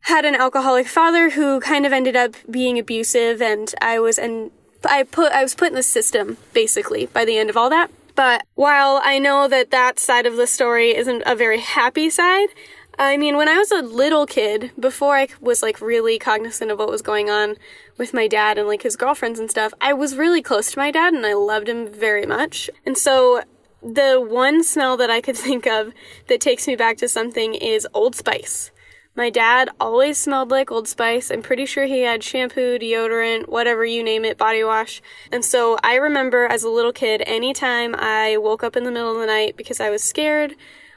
had 0.00 0.26
an 0.26 0.34
alcoholic 0.34 0.86
father 0.86 1.30
who 1.30 1.60
kind 1.60 1.86
of 1.86 1.94
ended 1.94 2.14
up 2.14 2.34
being 2.50 2.78
abusive 2.78 3.40
and 3.40 3.74
I 3.80 3.98
was 3.98 4.18
and 4.18 4.50
I 4.84 5.02
put 5.04 5.32
I 5.32 5.42
was 5.42 5.54
put 5.54 5.68
in 5.68 5.74
the 5.74 5.82
system 5.82 6.36
basically 6.52 7.06
by 7.06 7.24
the 7.24 7.38
end 7.38 7.48
of 7.48 7.56
all 7.56 7.70
that. 7.70 7.90
But 8.14 8.44
while 8.54 9.00
I 9.02 9.18
know 9.18 9.48
that 9.48 9.70
that 9.70 9.98
side 9.98 10.26
of 10.26 10.36
the 10.36 10.46
story 10.46 10.94
isn't 10.94 11.22
a 11.24 11.34
very 11.34 11.60
happy 11.60 12.10
side, 12.10 12.48
I 12.98 13.18
mean, 13.18 13.36
when 13.36 13.48
I 13.48 13.58
was 13.58 13.70
a 13.70 13.82
little 13.82 14.24
kid, 14.24 14.70
before 14.80 15.16
I 15.16 15.28
was 15.38 15.62
like 15.62 15.82
really 15.82 16.18
cognizant 16.18 16.70
of 16.70 16.78
what 16.78 16.88
was 16.88 17.02
going 17.02 17.28
on 17.28 17.56
with 17.98 18.14
my 18.14 18.26
dad 18.26 18.56
and 18.56 18.66
like 18.66 18.82
his 18.82 18.96
girlfriends 18.96 19.38
and 19.38 19.50
stuff, 19.50 19.74
I 19.82 19.92
was 19.92 20.16
really 20.16 20.40
close 20.40 20.72
to 20.72 20.78
my 20.78 20.90
dad 20.90 21.12
and 21.12 21.26
I 21.26 21.34
loved 21.34 21.68
him 21.68 21.92
very 21.92 22.24
much. 22.24 22.70
And 22.86 22.96
so 22.96 23.42
the 23.82 24.18
one 24.18 24.64
smell 24.64 24.96
that 24.96 25.10
I 25.10 25.20
could 25.20 25.36
think 25.36 25.66
of 25.66 25.92
that 26.28 26.40
takes 26.40 26.66
me 26.66 26.74
back 26.74 26.96
to 26.98 27.08
something 27.08 27.54
is 27.54 27.86
Old 27.92 28.14
Spice. 28.14 28.70
My 29.14 29.30
dad 29.30 29.70
always 29.78 30.18
smelled 30.18 30.50
like 30.50 30.70
Old 30.70 30.88
Spice. 30.88 31.30
I'm 31.30 31.42
pretty 31.42 31.66
sure 31.66 31.84
he 31.84 32.02
had 32.02 32.22
shampoo, 32.22 32.78
deodorant, 32.78 33.48
whatever 33.48 33.84
you 33.84 34.02
name 34.02 34.24
it, 34.24 34.38
body 34.38 34.64
wash. 34.64 35.02
And 35.30 35.44
so 35.44 35.78
I 35.82 35.96
remember 35.96 36.46
as 36.46 36.64
a 36.64 36.68
little 36.68 36.92
kid, 36.92 37.22
anytime 37.26 37.94
I 37.94 38.38
woke 38.38 38.62
up 38.62 38.76
in 38.76 38.84
the 38.84 38.90
middle 38.90 39.14
of 39.14 39.20
the 39.20 39.26
night 39.26 39.56
because 39.56 39.80
I 39.80 39.90
was 39.90 40.02
scared 40.02 40.54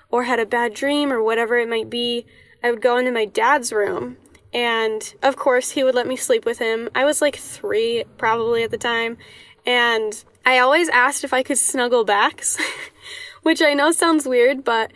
or 0.09 0.23
had 0.23 0.39
a 0.39 0.45
bad 0.45 0.73
dream 0.73 1.11
or 1.11 1.21
whatever 1.21 1.57
it 1.57 1.69
might 1.69 1.89
be, 1.89 2.25
I 2.63 2.71
would 2.71 2.81
go 2.81 2.97
into 2.97 3.11
my 3.11 3.25
dad's 3.25 3.71
room. 3.71 4.17
And 4.53 5.13
of 5.21 5.35
course, 5.35 5.71
he 5.71 5.83
would 5.83 5.95
let 5.95 6.07
me 6.07 6.15
sleep 6.15 6.45
with 6.45 6.59
him. 6.59 6.89
I 6.95 7.05
was 7.05 7.21
like 7.21 7.35
three, 7.35 8.03
probably 8.17 8.63
at 8.63 8.71
the 8.71 8.77
time. 8.77 9.17
And 9.65 10.23
I 10.45 10.59
always 10.59 10.89
asked 10.89 11.23
if 11.23 11.33
I 11.33 11.43
could 11.43 11.59
snuggle 11.59 12.03
backs, 12.03 12.57
which 13.43 13.61
I 13.61 13.73
know 13.73 13.91
sounds 13.91 14.27
weird, 14.27 14.63
but 14.63 14.91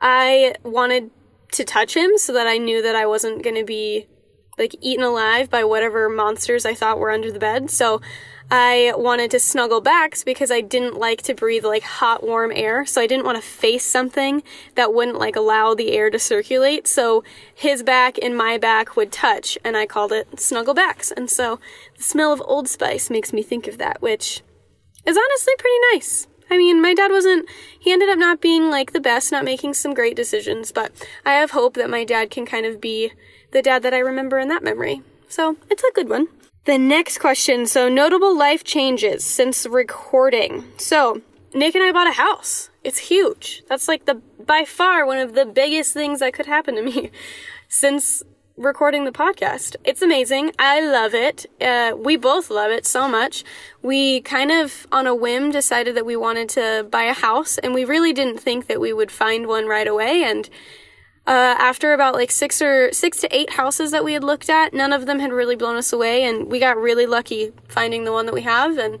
I 0.00 0.54
wanted 0.64 1.10
to 1.52 1.64
touch 1.64 1.96
him 1.96 2.18
so 2.18 2.32
that 2.32 2.46
I 2.46 2.58
knew 2.58 2.82
that 2.82 2.96
I 2.96 3.06
wasn't 3.06 3.42
going 3.42 3.56
to 3.56 3.64
be 3.64 4.06
like 4.58 4.74
eaten 4.80 5.04
alive 5.04 5.50
by 5.50 5.64
whatever 5.64 6.08
monsters 6.08 6.66
I 6.66 6.74
thought 6.74 6.98
were 6.98 7.10
under 7.10 7.30
the 7.30 7.38
bed. 7.38 7.70
So 7.70 8.00
I 8.48 8.92
wanted 8.96 9.32
to 9.32 9.40
snuggle 9.40 9.80
backs 9.80 10.22
because 10.22 10.52
I 10.52 10.60
didn't 10.60 10.96
like 10.96 11.22
to 11.22 11.34
breathe 11.34 11.64
like 11.64 11.82
hot, 11.82 12.22
warm 12.22 12.52
air. 12.54 12.86
So 12.86 13.00
I 13.00 13.06
didn't 13.08 13.24
want 13.24 13.36
to 13.36 13.42
face 13.42 13.84
something 13.84 14.42
that 14.76 14.94
wouldn't 14.94 15.18
like 15.18 15.34
allow 15.34 15.74
the 15.74 15.92
air 15.92 16.10
to 16.10 16.18
circulate. 16.18 16.86
So 16.86 17.24
his 17.52 17.82
back 17.82 18.18
and 18.22 18.36
my 18.36 18.56
back 18.56 18.94
would 18.94 19.10
touch, 19.10 19.58
and 19.64 19.76
I 19.76 19.86
called 19.86 20.12
it 20.12 20.38
snuggle 20.38 20.74
backs. 20.74 21.10
And 21.10 21.28
so 21.28 21.58
the 21.96 22.04
smell 22.04 22.32
of 22.32 22.42
Old 22.44 22.68
Spice 22.68 23.10
makes 23.10 23.32
me 23.32 23.42
think 23.42 23.66
of 23.66 23.78
that, 23.78 24.00
which 24.00 24.42
is 25.04 25.16
honestly 25.16 25.54
pretty 25.58 25.78
nice. 25.92 26.28
I 26.48 26.56
mean, 26.56 26.80
my 26.80 26.94
dad 26.94 27.10
wasn't, 27.10 27.48
he 27.76 27.92
ended 27.92 28.08
up 28.08 28.18
not 28.18 28.40
being 28.40 28.70
like 28.70 28.92
the 28.92 29.00
best, 29.00 29.32
not 29.32 29.44
making 29.44 29.74
some 29.74 29.94
great 29.94 30.14
decisions, 30.14 30.70
but 30.70 30.92
I 31.24 31.32
have 31.32 31.50
hope 31.50 31.74
that 31.74 31.90
my 31.90 32.04
dad 32.04 32.30
can 32.30 32.46
kind 32.46 32.64
of 32.64 32.80
be 32.80 33.10
the 33.50 33.62
dad 33.62 33.82
that 33.82 33.92
I 33.92 33.98
remember 33.98 34.38
in 34.38 34.46
that 34.48 34.62
memory. 34.62 35.02
So 35.28 35.56
it's 35.68 35.82
a 35.82 35.92
good 35.92 36.08
one. 36.08 36.28
The 36.66 36.78
next 36.78 37.18
question. 37.18 37.66
So, 37.66 37.88
notable 37.88 38.36
life 38.36 38.64
changes 38.64 39.24
since 39.24 39.66
recording. 39.66 40.64
So, 40.78 41.22
Nick 41.54 41.76
and 41.76 41.84
I 41.84 41.92
bought 41.92 42.08
a 42.08 42.12
house. 42.12 42.70
It's 42.82 42.98
huge. 42.98 43.62
That's 43.68 43.86
like 43.86 44.04
the 44.04 44.20
by 44.44 44.64
far 44.64 45.06
one 45.06 45.18
of 45.18 45.34
the 45.34 45.46
biggest 45.46 45.94
things 45.94 46.18
that 46.18 46.32
could 46.32 46.46
happen 46.46 46.74
to 46.74 46.82
me 46.82 47.12
since 47.68 48.24
recording 48.56 49.04
the 49.04 49.12
podcast. 49.12 49.76
It's 49.84 50.02
amazing. 50.02 50.52
I 50.58 50.80
love 50.80 51.14
it. 51.14 51.46
Uh, 51.60 51.92
we 51.96 52.16
both 52.16 52.50
love 52.50 52.72
it 52.72 52.84
so 52.84 53.06
much. 53.06 53.44
We 53.82 54.22
kind 54.22 54.50
of, 54.50 54.88
on 54.90 55.06
a 55.06 55.14
whim, 55.14 55.52
decided 55.52 55.94
that 55.94 56.06
we 56.06 56.16
wanted 56.16 56.48
to 56.50 56.88
buy 56.90 57.04
a 57.04 57.12
house, 57.12 57.58
and 57.58 57.74
we 57.74 57.84
really 57.84 58.12
didn't 58.12 58.38
think 58.38 58.66
that 58.66 58.80
we 58.80 58.92
would 58.92 59.12
find 59.12 59.46
one 59.46 59.66
right 59.66 59.86
away. 59.86 60.24
And 60.24 60.50
uh, 61.26 61.56
after 61.58 61.92
about 61.92 62.14
like 62.14 62.30
six 62.30 62.62
or 62.62 62.92
six 62.92 63.20
to 63.20 63.36
eight 63.36 63.50
houses 63.54 63.90
that 63.90 64.04
we 64.04 64.12
had 64.12 64.22
looked 64.22 64.48
at, 64.48 64.72
none 64.72 64.92
of 64.92 65.06
them 65.06 65.18
had 65.18 65.32
really 65.32 65.56
blown 65.56 65.76
us 65.76 65.92
away, 65.92 66.24
and 66.24 66.50
we 66.50 66.58
got 66.60 66.76
really 66.76 67.06
lucky 67.06 67.52
finding 67.68 68.04
the 68.04 68.12
one 68.12 68.26
that 68.26 68.34
we 68.34 68.42
have, 68.42 68.78
and 68.78 68.98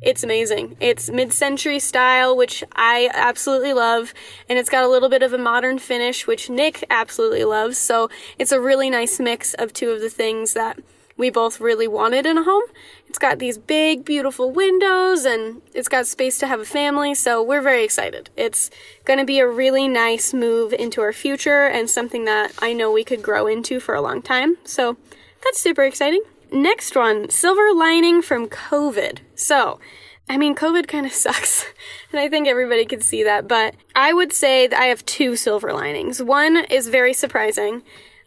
it's 0.00 0.22
amazing. 0.22 0.76
It's 0.78 1.10
mid-century 1.10 1.80
style, 1.80 2.36
which 2.36 2.62
I 2.74 3.10
absolutely 3.12 3.72
love, 3.72 4.14
and 4.48 4.58
it's 4.58 4.70
got 4.70 4.84
a 4.84 4.88
little 4.88 5.08
bit 5.08 5.22
of 5.22 5.32
a 5.32 5.38
modern 5.38 5.78
finish, 5.78 6.26
which 6.26 6.48
Nick 6.48 6.84
absolutely 6.88 7.44
loves. 7.44 7.78
So 7.78 8.08
it's 8.38 8.52
a 8.52 8.60
really 8.60 8.90
nice 8.90 9.18
mix 9.18 9.54
of 9.54 9.72
two 9.72 9.90
of 9.90 10.00
the 10.00 10.08
things 10.08 10.54
that 10.54 10.78
we 11.18 11.28
both 11.28 11.60
really 11.60 11.88
wanted 11.88 12.24
in 12.24 12.38
a 12.38 12.44
home. 12.44 12.62
It's 13.08 13.18
got 13.18 13.38
these 13.38 13.58
big, 13.58 14.04
beautiful 14.04 14.50
windows 14.50 15.24
and 15.24 15.60
it's 15.74 15.88
got 15.88 16.06
space 16.06 16.38
to 16.38 16.46
have 16.46 16.60
a 16.60 16.64
family, 16.64 17.14
so 17.14 17.42
we're 17.42 17.60
very 17.60 17.84
excited. 17.84 18.30
It's 18.36 18.70
going 19.04 19.18
to 19.18 19.24
be 19.26 19.40
a 19.40 19.46
really 19.46 19.88
nice 19.88 20.32
move 20.32 20.72
into 20.72 21.02
our 21.02 21.12
future 21.12 21.66
and 21.66 21.90
something 21.90 22.24
that 22.24 22.52
I 22.60 22.72
know 22.72 22.90
we 22.92 23.04
could 23.04 23.22
grow 23.22 23.46
into 23.46 23.80
for 23.80 23.94
a 23.94 24.00
long 24.00 24.22
time. 24.22 24.56
So 24.64 24.96
that's 25.44 25.60
super 25.60 25.82
exciting. 25.82 26.22
Next 26.52 26.96
one 26.96 27.28
silver 27.28 27.72
lining 27.74 28.22
from 28.22 28.48
COVID. 28.48 29.18
So, 29.34 29.80
I 30.28 30.38
mean, 30.38 30.54
COVID 30.54 30.86
kind 30.86 31.04
of 31.04 31.12
sucks, 31.24 31.66
and 32.12 32.20
I 32.20 32.28
think 32.28 32.46
everybody 32.46 32.84
could 32.86 33.02
see 33.02 33.24
that, 33.24 33.48
but 33.48 33.74
I 33.94 34.12
would 34.12 34.32
say 34.32 34.68
that 34.68 34.78
I 34.78 34.86
have 34.86 35.04
two 35.04 35.34
silver 35.34 35.72
linings. 35.72 36.22
One 36.22 36.64
is 36.70 36.88
very 36.88 37.12
surprising, 37.12 37.82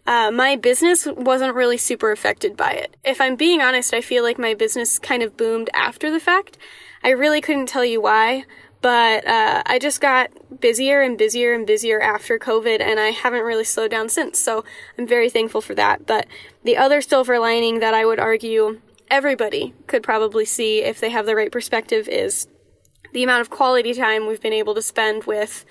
uh, 0.08 0.32
my 0.32 0.56
business 0.56 1.06
wasn't 1.06 1.56
really 1.56 1.78
super 1.78 2.12
affected 2.12 2.58
by 2.58 2.72
it. 2.72 2.96
If 3.04 3.22
I'm 3.22 3.36
being 3.36 3.62
honest, 3.62 3.94
I 3.94 4.02
feel 4.02 4.24
like 4.24 4.40
my 4.40 4.54
business 4.54 5.00
kind 5.00 5.22
of 5.24 5.38
boomed 5.38 5.70
after 5.74 6.12
the 6.12 6.20
fact. 6.20 6.58
I 7.04 7.10
really 7.10 7.42
couldn't 7.42 7.68
tell 7.68 7.86
you 7.86 8.02
why, 8.02 8.46
but 8.82 9.26
uh, 9.28 9.62
I 9.66 9.78
just 9.80 10.02
got 10.02 10.32
busier 10.60 11.02
and 11.02 11.18
busier 11.18 11.54
and 11.54 11.68
busier 11.68 12.02
after 12.02 12.40
COVID, 12.40 12.82
and 12.82 13.00
I 13.00 13.10
haven't 13.10 13.44
really 13.44 13.64
slowed 13.64 13.92
down 13.92 14.10
since. 14.10 14.40
So 14.40 14.66
I'm 14.98 15.08
very 15.08 15.30
thankful 15.30 15.62
for 15.62 15.76
that. 15.76 16.08
But 16.08 16.28
the 16.64 16.78
other 16.78 17.02
silver 17.02 17.40
lining 17.40 17.80
that 17.80 17.94
I 17.94 18.06
would 18.06 18.20
argue 18.20 18.82
everybody 19.10 19.74
could 19.88 20.02
probably 20.02 20.46
see 20.46 20.80
if 20.84 21.00
they 21.00 21.10
have 21.10 21.26
the 21.26 21.36
right 21.36 21.52
perspective 21.52 22.08
is 22.08 22.48
the 23.14 23.24
amount 23.24 23.42
of 23.42 23.50
quality 23.50 23.94
time 23.94 24.26
we've 24.26 24.42
been 24.42 24.54
able 24.54 24.74
to 24.74 24.82
spend 24.82 25.26
with 25.26 25.66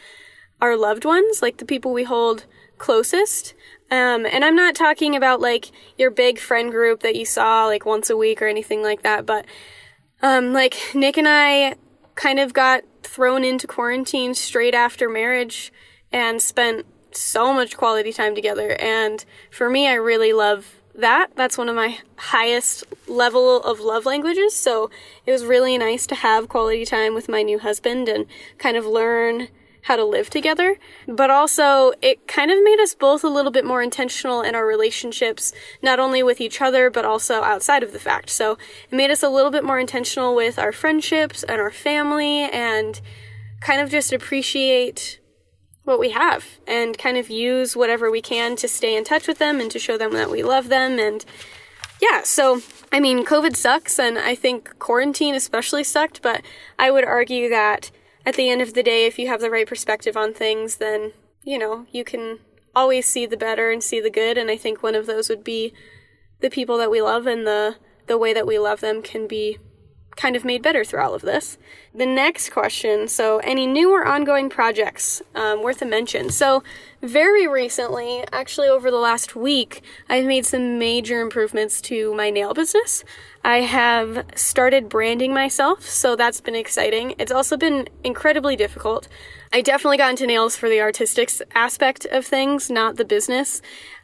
our 0.61 0.77
loved 0.77 1.05
ones, 1.05 1.43
like 1.43 1.57
the 1.57 1.65
people 1.65 1.93
we 1.93 2.05
hold 2.05 2.45
closest. 2.81 3.55
Um, 3.91 4.27
and 4.27 4.45
I'm 4.45 4.57
not 4.57 4.75
talking 4.75 5.15
about 5.15 5.41
like 5.41 5.71
your 5.97 6.11
big 6.11 6.41
friend 6.41 6.71
group 6.71 7.01
that 7.01 7.15
you 7.15 7.25
saw 7.25 7.67
like 7.67 7.85
once 7.85 8.11
a 8.11 8.17
week 8.17 8.43
or 8.43 8.47
anything 8.47 8.83
like 8.83 9.03
that, 9.03 9.27
but 9.27 9.47
um, 10.23 10.53
like 10.53 10.77
Nick 10.95 11.17
and 11.17 11.29
I 11.29 11.77
kind 12.17 12.41
of 12.41 12.53
got 12.53 12.83
thrown 13.03 13.45
into 13.45 13.67
quarantine 13.67 14.35
straight 14.35 14.75
after 14.75 15.09
marriage 15.09 15.73
and 16.13 16.43
spent 16.43 16.87
so 17.13 17.53
much 17.53 17.77
quality 17.77 18.13
time 18.13 18.35
together. 18.35 18.77
And 18.81 19.25
for 19.51 19.71
me, 19.71 19.89
I 19.89 19.95
really 19.95 20.33
love 20.33 20.77
that. 20.95 21.31
That's 21.35 21.59
one 21.59 21.69
of 21.69 21.77
my 21.77 21.99
highest 22.17 22.85
level 23.09 23.63
of 23.63 23.81
love 23.81 24.07
languages. 24.07 24.55
So 24.55 24.91
it 25.27 25.33
was 25.33 25.45
really 25.45 25.77
nice 25.79 26.07
to 26.09 26.15
have 26.15 26.49
quality 26.49 26.85
time 26.85 27.15
with 27.15 27.29
my 27.29 27.43
new 27.43 27.59
husband 27.59 28.09
and 28.09 28.27
kind 28.59 28.77
of 28.77 28.87
learn 28.87 29.49
how 29.83 29.97
to 29.97 30.05
live 30.05 30.31
together, 30.31 30.77
but 31.07 31.31
also 31.31 31.93
it 32.03 32.27
kind 32.29 32.51
of 32.51 32.63
made 32.63 32.81
us 32.81 32.95
both 32.95 33.25
a 33.25 33.29
little 33.29 33.51
bit 33.51 33.65
more 33.65 33.83
intentional 33.83 34.43
in 34.43 34.55
our 34.55 34.67
relationships, 34.67 35.53
not 35.83 35.99
only 35.99 36.23
with 36.23 36.41
each 36.41 36.61
other, 36.61 36.91
but 36.91 37.05
also 37.05 37.43
outside 37.43 37.83
of 37.83 37.93
the 37.93 37.99
fact. 37.99 38.31
So 38.31 38.59
it 38.91 38.97
made 38.97 39.11
us 39.11 39.23
a 39.23 39.29
little 39.29 39.51
bit 39.51 39.65
more 39.65 39.79
intentional 39.79 40.35
with 40.35 40.59
our 40.59 40.73
friendships 40.73 41.43
and 41.43 41.61
our 41.61 41.71
family 41.71 42.43
and 42.43 43.01
kind 43.61 43.81
of 43.81 43.91
just 43.91 44.13
appreciate 44.13 45.21
what 45.85 45.99
we 45.99 46.11
have 46.11 46.61
and 46.67 46.97
kind 46.97 47.17
of 47.17 47.31
use 47.31 47.75
whatever 47.75 48.11
we 48.11 48.21
can 48.21 48.55
to 48.57 48.69
stay 48.69 48.97
in 48.97 49.05
touch 49.05 49.27
with 49.27 49.39
them 49.39 49.61
and 49.61 49.71
to 49.71 49.79
show 49.79 49.97
them 49.97 50.13
that 50.13 50.31
we 50.31 50.43
love 50.43 50.69
them 50.69 50.99
and 50.99 51.25
yeah, 52.01 52.23
so 52.23 52.63
I 52.93 52.99
mean, 52.99 53.25
COVID 53.25 53.57
sucks, 53.57 53.99
and 53.99 54.19
I 54.19 54.35
think 54.35 54.79
quarantine 54.79 55.35
especially 55.35 55.85
sucked, 55.85 56.23
but 56.23 56.43
I 56.79 56.91
would 56.91 57.05
argue 57.05 57.49
that 57.51 57.91
at 58.25 58.35
the 58.35 58.50
end 58.50 58.62
of 58.62 58.75
the 58.75 58.83
day, 58.83 59.07
if 59.07 59.19
you 59.19 59.29
have 59.29 59.41
the 59.41 59.50
right 59.50 59.67
perspective 59.67 60.17
on 60.17 60.35
things, 60.35 60.77
then, 60.77 61.12
you 61.43 61.59
know, 61.59 61.87
you 61.91 62.05
can 62.05 62.41
always 62.75 63.07
see 63.07 63.27
the 63.27 63.37
better 63.37 63.71
and 63.71 63.83
see 63.83 64.00
the 64.00 64.11
good. 64.11 64.37
And 64.39 64.50
I 64.50 64.57
think 64.57 64.83
one 64.83 64.95
of 64.95 65.07
those 65.07 65.29
would 65.29 65.45
be 65.45 65.73
the 66.41 66.50
people 66.50 66.79
that 66.79 66.91
we 66.91 67.03
love 67.03 67.27
and 67.27 67.47
the, 67.47 67.77
the 68.07 68.19
way 68.19 68.33
that 68.33 68.47
we 68.47 68.59
love 68.59 68.81
them 68.81 69.03
can 69.03 69.27
be 69.27 69.59
kind 70.17 70.37
of 70.37 70.45
made 70.45 70.62
better 70.62 70.85
through 70.85 71.00
all 71.00 71.14
of 71.14 71.23
this. 71.23 71.57
The 71.95 72.07
next 72.07 72.50
question 72.50 73.09
so, 73.09 73.38
any 73.38 73.67
new 73.67 73.90
or 73.90 74.07
ongoing 74.07 74.49
projects 74.49 75.23
um, 75.35 75.62
worth 75.62 75.83
a 75.83 75.87
mention? 75.87 76.31
So, 76.31 76.62
very 77.02 77.49
recently, 77.49 78.25
actually 78.33 78.69
over 78.69 78.90
the 78.90 78.99
last 78.99 79.35
week, 79.35 79.83
I've 80.09 80.26
made 80.26 80.47
some 80.47 80.79
major 80.79 81.21
improvements 81.21 81.81
to 81.83 82.14
my 82.14 82.31
nail 82.31 82.55
business. 82.55 83.05
I 83.45 83.61
have 83.61 84.26
started 84.35 84.88
branding 84.88 85.33
myself, 85.33 85.88
so 85.88 86.14
that's 86.14 86.40
been 86.40 86.55
exciting. 86.55 87.14
It's 87.19 87.33
also 87.33 87.57
been 87.57 87.88
incredibly 88.05 88.55
difficult. 88.57 89.09
I 89.52 89.62
definitely 89.62 89.97
got 89.97 90.11
into 90.11 90.26
nails 90.26 90.57
for 90.57 90.69
the 90.69 90.81
artistic 90.81 91.33
aspect 91.55 92.05
of 92.05 92.25
things, 92.26 92.71
not 92.71 92.97
the 92.97 93.05
business. 93.05 93.62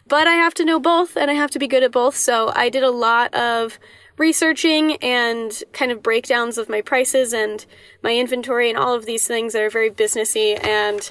But 0.09 0.29
I 0.29 0.35
have 0.35 0.55
to 0.55 0.65
know 0.65 0.79
both 0.79 1.17
and 1.17 1.31
I 1.31 1.35
have 1.35 1.51
to 1.51 1.59
be 1.59 1.67
good 1.67 1.83
at 1.83 1.93
both. 1.93 2.17
So 2.17 2.53
I 2.55 2.69
did 2.69 2.85
a 2.85 2.91
lot 2.91 3.35
of 3.35 3.79
researching 4.19 4.97
and 4.97 5.63
kind 5.73 5.93
of 5.93 6.03
breakdowns 6.03 6.59
of 6.59 6.69
my 6.69 6.81
prices 6.81 7.33
and 7.33 7.67
my 8.03 8.15
inventory 8.15 8.69
and 8.71 8.79
all 8.79 8.95
of 8.95 9.07
these 9.07 9.27
things 9.27 9.53
that 9.53 9.63
are 9.63 9.71
very 9.71 9.91
businessy 9.91 10.63
and 10.65 11.11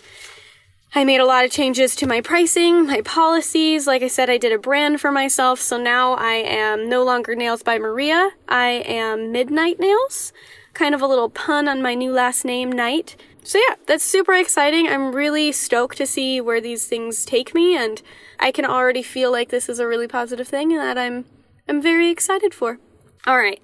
I 0.97 1.03
made 1.03 1.19
a 1.19 1.25
lot 1.25 1.43
of 1.43 1.51
changes 1.51 1.93
to 1.97 2.07
my 2.07 2.21
pricing, 2.21 2.85
my 2.85 3.01
policies. 3.01 3.85
Like 3.85 4.01
I 4.01 4.07
said, 4.07 4.29
I 4.29 4.37
did 4.37 4.53
a 4.53 4.57
brand 4.57 5.01
for 5.01 5.11
myself. 5.11 5.59
So 5.59 5.77
now 5.77 6.13
I 6.13 6.35
am 6.35 6.87
no 6.87 7.03
longer 7.03 7.35
Nails 7.35 7.63
by 7.63 7.77
Maria. 7.77 8.29
I 8.47 8.81
am 8.85 9.29
Midnight 9.33 9.77
Nails. 9.77 10.31
Kind 10.73 10.95
of 10.95 11.01
a 11.01 11.05
little 11.05 11.29
pun 11.29 11.67
on 11.67 11.81
my 11.81 11.95
new 11.95 12.13
last 12.13 12.45
name, 12.45 12.71
Night. 12.71 13.17
So 13.43 13.57
yeah, 13.57 13.75
that's 13.85 14.05
super 14.05 14.33
exciting. 14.35 14.87
I'm 14.87 15.13
really 15.13 15.51
stoked 15.51 15.97
to 15.97 16.07
see 16.07 16.39
where 16.39 16.61
these 16.61 16.87
things 16.87 17.25
take 17.25 17.53
me 17.53 17.75
and 17.75 18.01
I 18.39 18.51
can 18.51 18.65
already 18.65 19.03
feel 19.03 19.33
like 19.33 19.49
this 19.49 19.67
is 19.67 19.79
a 19.79 19.87
really 19.87 20.07
positive 20.07 20.47
thing 20.47 20.71
and 20.71 20.81
that 20.81 20.97
I'm 20.97 21.25
I'm 21.67 21.81
very 21.81 22.09
excited 22.09 22.53
for. 22.53 22.79
All 23.25 23.37
right. 23.37 23.63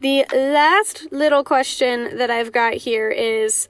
The 0.00 0.24
last 0.32 1.12
little 1.12 1.44
question 1.44 2.16
that 2.16 2.30
I've 2.30 2.52
got 2.52 2.74
here 2.74 3.08
is 3.08 3.68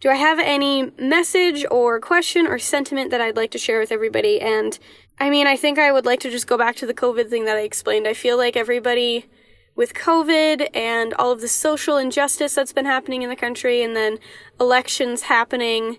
do 0.00 0.08
I 0.08 0.14
have 0.14 0.38
any 0.38 0.92
message 0.98 1.64
or 1.70 2.00
question 2.00 2.46
or 2.46 2.58
sentiment 2.58 3.10
that 3.10 3.20
I'd 3.20 3.36
like 3.36 3.50
to 3.52 3.58
share 3.58 3.80
with 3.80 3.90
everybody? 3.90 4.40
And 4.40 4.78
I 5.18 5.28
mean, 5.28 5.46
I 5.46 5.56
think 5.56 5.78
I 5.78 5.90
would 5.90 6.06
like 6.06 6.20
to 6.20 6.30
just 6.30 6.46
go 6.46 6.56
back 6.56 6.76
to 6.76 6.86
the 6.86 6.94
COVID 6.94 7.28
thing 7.28 7.44
that 7.46 7.56
I 7.56 7.62
explained. 7.62 8.06
I 8.06 8.14
feel 8.14 8.36
like 8.36 8.56
everybody 8.56 9.26
with 9.74 9.94
COVID 9.94 10.68
and 10.74 11.14
all 11.14 11.32
of 11.32 11.40
the 11.40 11.48
social 11.48 11.96
injustice 11.96 12.54
that's 12.54 12.72
been 12.72 12.84
happening 12.84 13.22
in 13.22 13.30
the 13.30 13.36
country 13.36 13.82
and 13.82 13.94
then 13.94 14.18
elections 14.60 15.22
happening 15.22 15.98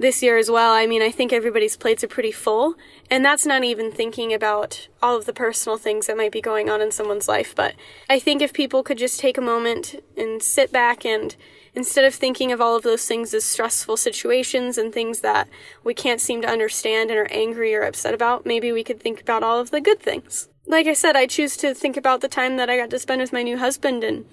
this 0.00 0.22
year 0.22 0.38
as 0.38 0.50
well. 0.50 0.72
I 0.72 0.86
mean, 0.86 1.02
I 1.02 1.10
think 1.10 1.30
everybody's 1.30 1.76
plates 1.76 2.02
are 2.02 2.08
pretty 2.08 2.32
full. 2.32 2.74
And 3.10 3.22
that's 3.22 3.44
not 3.44 3.64
even 3.64 3.92
thinking 3.92 4.32
about 4.32 4.88
all 5.02 5.16
of 5.16 5.26
the 5.26 5.34
personal 5.34 5.76
things 5.76 6.06
that 6.06 6.16
might 6.16 6.32
be 6.32 6.40
going 6.40 6.70
on 6.70 6.80
in 6.80 6.90
someone's 6.90 7.28
life. 7.28 7.54
But 7.54 7.74
I 8.08 8.18
think 8.18 8.40
if 8.40 8.54
people 8.54 8.82
could 8.82 8.96
just 8.96 9.20
take 9.20 9.36
a 9.36 9.42
moment 9.42 10.02
and 10.16 10.42
sit 10.42 10.72
back 10.72 11.04
and 11.04 11.36
instead 11.74 12.06
of 12.06 12.14
thinking 12.14 12.50
of 12.50 12.62
all 12.62 12.74
of 12.74 12.82
those 12.82 13.04
things 13.04 13.34
as 13.34 13.44
stressful 13.44 13.98
situations 13.98 14.78
and 14.78 14.90
things 14.92 15.20
that 15.20 15.48
we 15.84 15.92
can't 15.92 16.20
seem 16.20 16.40
to 16.42 16.48
understand 16.48 17.10
and 17.10 17.18
are 17.18 17.30
angry 17.30 17.74
or 17.74 17.82
upset 17.82 18.14
about, 18.14 18.46
maybe 18.46 18.72
we 18.72 18.82
could 18.82 19.00
think 19.00 19.20
about 19.20 19.42
all 19.42 19.60
of 19.60 19.70
the 19.70 19.82
good 19.82 20.00
things. 20.00 20.48
Like 20.66 20.86
I 20.86 20.94
said, 20.94 21.14
I 21.14 21.26
choose 21.26 21.58
to 21.58 21.74
think 21.74 21.98
about 21.98 22.22
the 22.22 22.28
time 22.28 22.56
that 22.56 22.70
I 22.70 22.78
got 22.78 22.88
to 22.90 22.98
spend 22.98 23.20
with 23.20 23.34
my 23.34 23.42
new 23.42 23.58
husband 23.58 24.02
and 24.02 24.24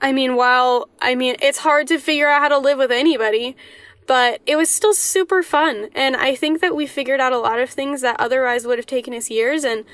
I 0.00 0.12
mean, 0.12 0.36
while 0.36 0.88
I 1.00 1.14
mean, 1.14 1.36
it's 1.40 1.58
hard 1.58 1.86
to 1.88 1.98
figure 1.98 2.28
out 2.28 2.42
how 2.42 2.48
to 2.48 2.58
live 2.58 2.76
with 2.76 2.90
anybody, 2.90 3.56
but 4.06 4.40
it 4.46 4.56
was 4.56 4.68
still 4.68 4.94
super 4.94 5.42
fun. 5.42 5.88
And 5.94 6.16
I 6.16 6.34
think 6.34 6.60
that 6.60 6.76
we 6.76 6.86
figured 6.86 7.20
out 7.20 7.32
a 7.32 7.38
lot 7.38 7.60
of 7.60 7.70
things 7.70 8.00
that 8.02 8.20
otherwise 8.20 8.66
would 8.66 8.78
have 8.78 8.86
taken 8.86 9.14
us 9.14 9.30
years. 9.30 9.64
And 9.64 9.84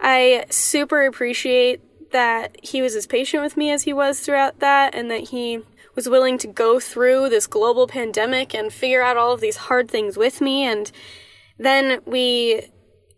I 0.00 0.44
super 0.50 1.04
appreciate 1.04 1.80
that 2.10 2.56
he 2.62 2.82
was 2.82 2.94
as 2.94 3.06
patient 3.06 3.42
with 3.42 3.56
me 3.56 3.70
as 3.70 3.82
he 3.82 3.92
was 3.92 4.20
throughout 4.20 4.60
that 4.60 4.94
and 4.94 5.10
that 5.10 5.28
he 5.28 5.60
was 5.94 6.08
willing 6.08 6.38
to 6.38 6.46
go 6.46 6.80
through 6.80 7.28
this 7.28 7.46
global 7.46 7.86
pandemic 7.86 8.54
and 8.54 8.72
figure 8.72 9.02
out 9.02 9.16
all 9.16 9.32
of 9.32 9.40
these 9.40 9.56
hard 9.56 9.90
things 9.90 10.16
with 10.16 10.40
me 10.40 10.62
and 10.62 10.90
then 11.58 12.00
we 12.06 12.62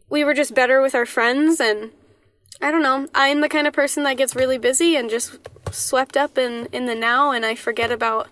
we 0.08 0.24
were 0.24 0.34
just 0.34 0.54
better 0.54 0.80
with 0.80 0.94
our 0.94 1.06
friends 1.06 1.60
and 1.60 1.90
I 2.62 2.70
don't 2.70 2.82
know. 2.82 3.06
I'm 3.14 3.40
the 3.40 3.48
kind 3.48 3.66
of 3.66 3.72
person 3.72 4.02
that 4.04 4.16
gets 4.16 4.34
really 4.34 4.58
busy 4.58 4.96
and 4.96 5.08
just 5.08 5.38
swept 5.70 6.16
up 6.16 6.36
in 6.36 6.66
in 6.72 6.86
the 6.86 6.94
now 6.94 7.30
and 7.30 7.44
I 7.46 7.54
forget 7.54 7.92
about 7.92 8.28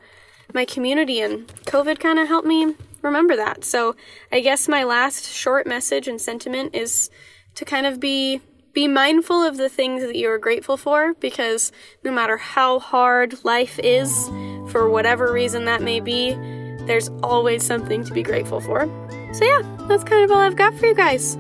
my 0.55 0.65
community 0.65 1.21
and 1.21 1.47
COVID 1.65 2.01
kind 2.01 2.19
of 2.19 2.29
helped 2.29 2.47
me 2.47 2.75
remember 3.03 3.37
that. 3.37 3.65
So, 3.65 3.97
I 4.33 4.41
guess 4.41 4.69
my 4.69 4.85
last 4.85 5.31
short 5.31 5.67
message 5.67 6.09
and 6.09 6.21
sentiment 6.21 6.75
is 6.75 7.11
to 7.55 7.65
kind 7.65 7.87
of 7.87 8.01
be 8.01 8.41
be 8.73 8.87
mindful 8.87 9.43
of 9.43 9.57
the 9.57 9.69
things 9.69 10.03
that 10.03 10.15
you 10.15 10.31
are 10.31 10.39
grateful 10.39 10.77
for 10.77 11.15
because 11.15 11.73
no 12.05 12.13
matter 12.13 12.37
how 12.37 12.79
hard 12.79 13.45
life 13.45 13.79
is, 13.81 14.29
for 14.71 14.89
whatever 14.89 15.33
reason 15.33 15.65
that 15.65 15.83
may 15.83 16.01
be, 16.01 16.33
there's 16.87 17.09
always 17.23 17.65
something 17.65 18.05
to 18.05 18.13
be 18.13 18.23
grateful 18.23 18.61
for. 18.61 18.87
So, 19.33 19.45
yeah, 19.45 19.63
that's 19.89 20.05
kind 20.05 20.25
of 20.25 20.31
all 20.31 20.39
I've 20.39 20.57
got 20.57 20.75
for 20.75 20.87
you 20.87 20.95
guys. 20.95 21.37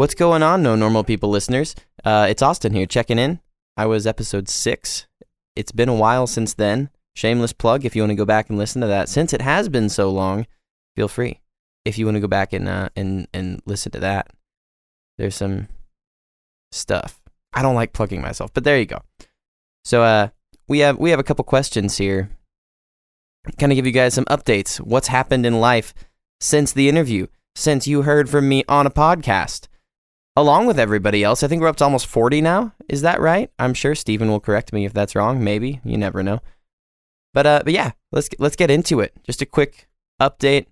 What's 0.00 0.14
going 0.14 0.42
on, 0.42 0.62
No 0.62 0.76
Normal 0.76 1.04
People 1.04 1.28
listeners? 1.28 1.76
Uh, 2.02 2.26
it's 2.26 2.40
Austin 2.40 2.72
here 2.72 2.86
checking 2.86 3.18
in. 3.18 3.38
I 3.76 3.84
was 3.84 4.06
episode 4.06 4.48
six 4.48 5.06
it's 5.54 5.72
been 5.72 5.90
a 5.90 5.94
while 5.94 6.26
since 6.26 6.54
then. 6.54 6.88
Shameless 7.14 7.52
plug 7.52 7.84
if 7.84 7.94
you 7.94 8.00
want 8.00 8.12
to 8.12 8.16
go 8.16 8.24
back 8.24 8.48
and 8.48 8.56
listen 8.56 8.80
to 8.80 8.86
that. 8.86 9.10
Since 9.10 9.34
it 9.34 9.42
has 9.42 9.68
been 9.68 9.90
so 9.90 10.10
long, 10.10 10.46
feel 10.96 11.06
free. 11.06 11.42
If 11.84 11.98
you 11.98 12.06
want 12.06 12.14
to 12.14 12.20
go 12.20 12.28
back 12.28 12.54
and 12.54 12.66
uh, 12.66 12.88
and 12.96 13.28
and 13.34 13.60
listen 13.66 13.92
to 13.92 14.00
that, 14.00 14.28
there's 15.18 15.34
some 15.36 15.68
stuff. 16.72 17.20
I 17.52 17.60
don't 17.60 17.74
like 17.74 17.92
plugging 17.92 18.22
myself, 18.22 18.54
but 18.54 18.64
there 18.64 18.78
you 18.78 18.86
go. 18.86 19.02
So 19.84 20.02
uh, 20.02 20.28
we 20.66 20.78
have 20.78 20.96
we 20.96 21.10
have 21.10 21.20
a 21.20 21.24
couple 21.24 21.44
questions 21.44 21.98
here. 21.98 22.30
Kind 23.58 23.70
of 23.70 23.76
give 23.76 23.84
you 23.84 23.92
guys 23.92 24.14
some 24.14 24.24
updates. 24.24 24.78
What's 24.78 25.08
happened 25.08 25.44
in 25.44 25.60
life 25.60 25.92
since 26.40 26.72
the 26.72 26.88
interview? 26.88 27.26
Since 27.54 27.86
you 27.86 28.00
heard 28.00 28.30
from 28.30 28.48
me 28.48 28.64
on 28.66 28.86
a 28.86 28.90
podcast? 28.90 29.66
Along 30.36 30.66
with 30.66 30.78
everybody 30.78 31.24
else. 31.24 31.42
I 31.42 31.48
think 31.48 31.60
we're 31.60 31.68
up 31.68 31.76
to 31.76 31.84
almost 31.84 32.06
40 32.06 32.40
now. 32.40 32.72
Is 32.88 33.02
that 33.02 33.20
right? 33.20 33.50
I'm 33.58 33.74
sure 33.74 33.94
Stephen 33.94 34.28
will 34.28 34.40
correct 34.40 34.72
me 34.72 34.84
if 34.84 34.92
that's 34.92 35.14
wrong. 35.14 35.42
Maybe. 35.42 35.80
You 35.84 35.98
never 35.98 36.22
know. 36.22 36.40
But 37.32 37.46
uh 37.46 37.60
but 37.64 37.72
yeah, 37.72 37.92
let's 38.12 38.28
let's 38.38 38.56
get 38.56 38.70
into 38.70 39.00
it. 39.00 39.14
Just 39.24 39.42
a 39.42 39.46
quick 39.46 39.88
update. 40.20 40.66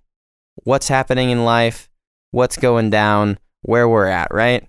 What's 0.63 0.89
happening 0.89 1.29
in 1.29 1.45
life? 1.45 1.89
What's 2.31 2.57
going 2.57 2.89
down? 2.89 3.39
Where 3.61 3.87
we're 3.87 4.07
at, 4.07 4.33
right? 4.33 4.67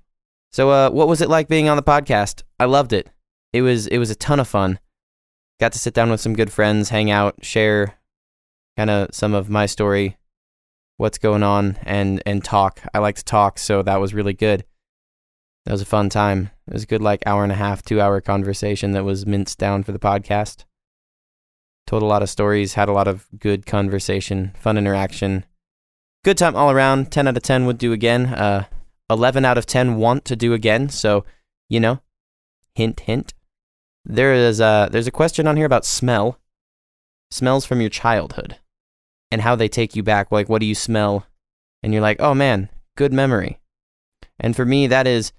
So 0.53 0.70
uh 0.70 0.90
what 0.90 1.09
was 1.09 1.20
it 1.20 1.29
like 1.29 1.48
being 1.48 1.68
on 1.68 1.76
the 1.76 1.83
podcast? 1.83 2.42
I 2.59 2.66
loved 2.66 2.92
it. 2.92 3.09
It 3.53 3.62
was 3.62 3.87
it 3.87 3.98
was 3.98 4.11
a 4.11 4.14
ton 4.14 4.40
of 4.40 4.48
fun. 4.48 4.79
Got 5.59 5.72
to 5.72 5.79
sit 5.79 5.94
down 5.94 6.11
with 6.11 6.20
some 6.20 6.35
good 6.35 6.53
friends, 6.53 6.88
hang 6.88 7.11
out, 7.11 7.44
share 7.44 7.96
kind 8.76 8.88
of 8.88 9.14
some 9.14 9.35
of 9.35 9.50
my 9.50 9.66
story, 9.66 10.16
what's 10.96 11.18
going 11.18 11.42
on 11.42 11.76
and 11.83 12.22
and 12.24 12.44
talk. 12.44 12.81
I 12.94 12.98
like 12.98 13.16
to 13.16 13.24
talk, 13.24 13.59
so 13.59 13.83
that 13.83 14.00
was 14.00 14.14
really 14.14 14.33
good. 14.33 14.64
That 15.70 15.74
was 15.74 15.83
a 15.83 15.87
fun 15.87 16.09
time. 16.09 16.50
It 16.66 16.72
was 16.72 16.83
a 16.83 16.87
good, 16.87 17.00
like, 17.00 17.22
hour 17.26 17.44
and 17.44 17.52
a 17.52 17.54
half, 17.54 17.80
two 17.80 18.00
hour 18.00 18.20
conversation 18.20 18.90
that 18.90 19.04
was 19.04 19.24
minced 19.24 19.56
down 19.56 19.85
for 19.85 19.92
the 19.92 20.00
podcast. 20.00 20.64
Told 21.87 22.02
a 22.02 22.06
lot 22.06 22.24
of 22.24 22.28
stories, 22.28 22.74
had 22.74 22.88
a 22.88 22.92
lot 22.92 23.06
of 23.06 23.28
good 23.38 23.66
conversation, 23.66 24.50
fun 24.59 24.76
interaction. 24.76 25.44
Good 26.24 26.38
time 26.38 26.56
all 26.56 26.72
around. 26.72 27.12
10 27.12 27.28
out 27.28 27.37
of 27.37 27.44
10 27.44 27.66
would 27.66 27.78
do 27.78 27.92
again. 27.92 28.26
Uh, 28.35 28.64
11 29.11 29.44
out 29.44 29.56
of 29.59 29.64
10 29.64 29.94
want 29.94 30.24
to 30.24 30.35
do 30.35 30.54
again. 30.54 30.88
So, 30.88 31.24
you 31.68 31.78
know, 31.78 32.00
hint, 32.74 32.98
hint. 32.98 33.33
There 34.04 34.35
is 34.35 34.59
a, 34.59 34.88
there's 34.90 35.06
a 35.06 35.12
question 35.12 35.46
on 35.46 35.56
here 35.56 35.66
about 35.66 35.87
smell. 35.87 36.40
Smells 37.30 37.64
from 37.64 37.80
your 37.80 37.90
childhood 37.90 38.56
and 39.30 39.42
how 39.42 39.54
they 39.54 39.68
take 39.68 39.94
you 39.94 40.02
back. 40.02 40.33
Like, 40.33 40.48
what 40.48 40.59
do 40.59 40.66
you 40.66 40.74
smell? 40.74 41.28
And 41.80 41.92
you're 41.92 42.02
like, 42.02 42.20
oh 42.20 42.35
man, 42.35 42.70
good 42.96 43.12
memory. 43.12 43.61
And 44.40 44.56
for 44.56 44.64
me, 44.64 44.88
that 44.88 45.06
is 45.06 45.30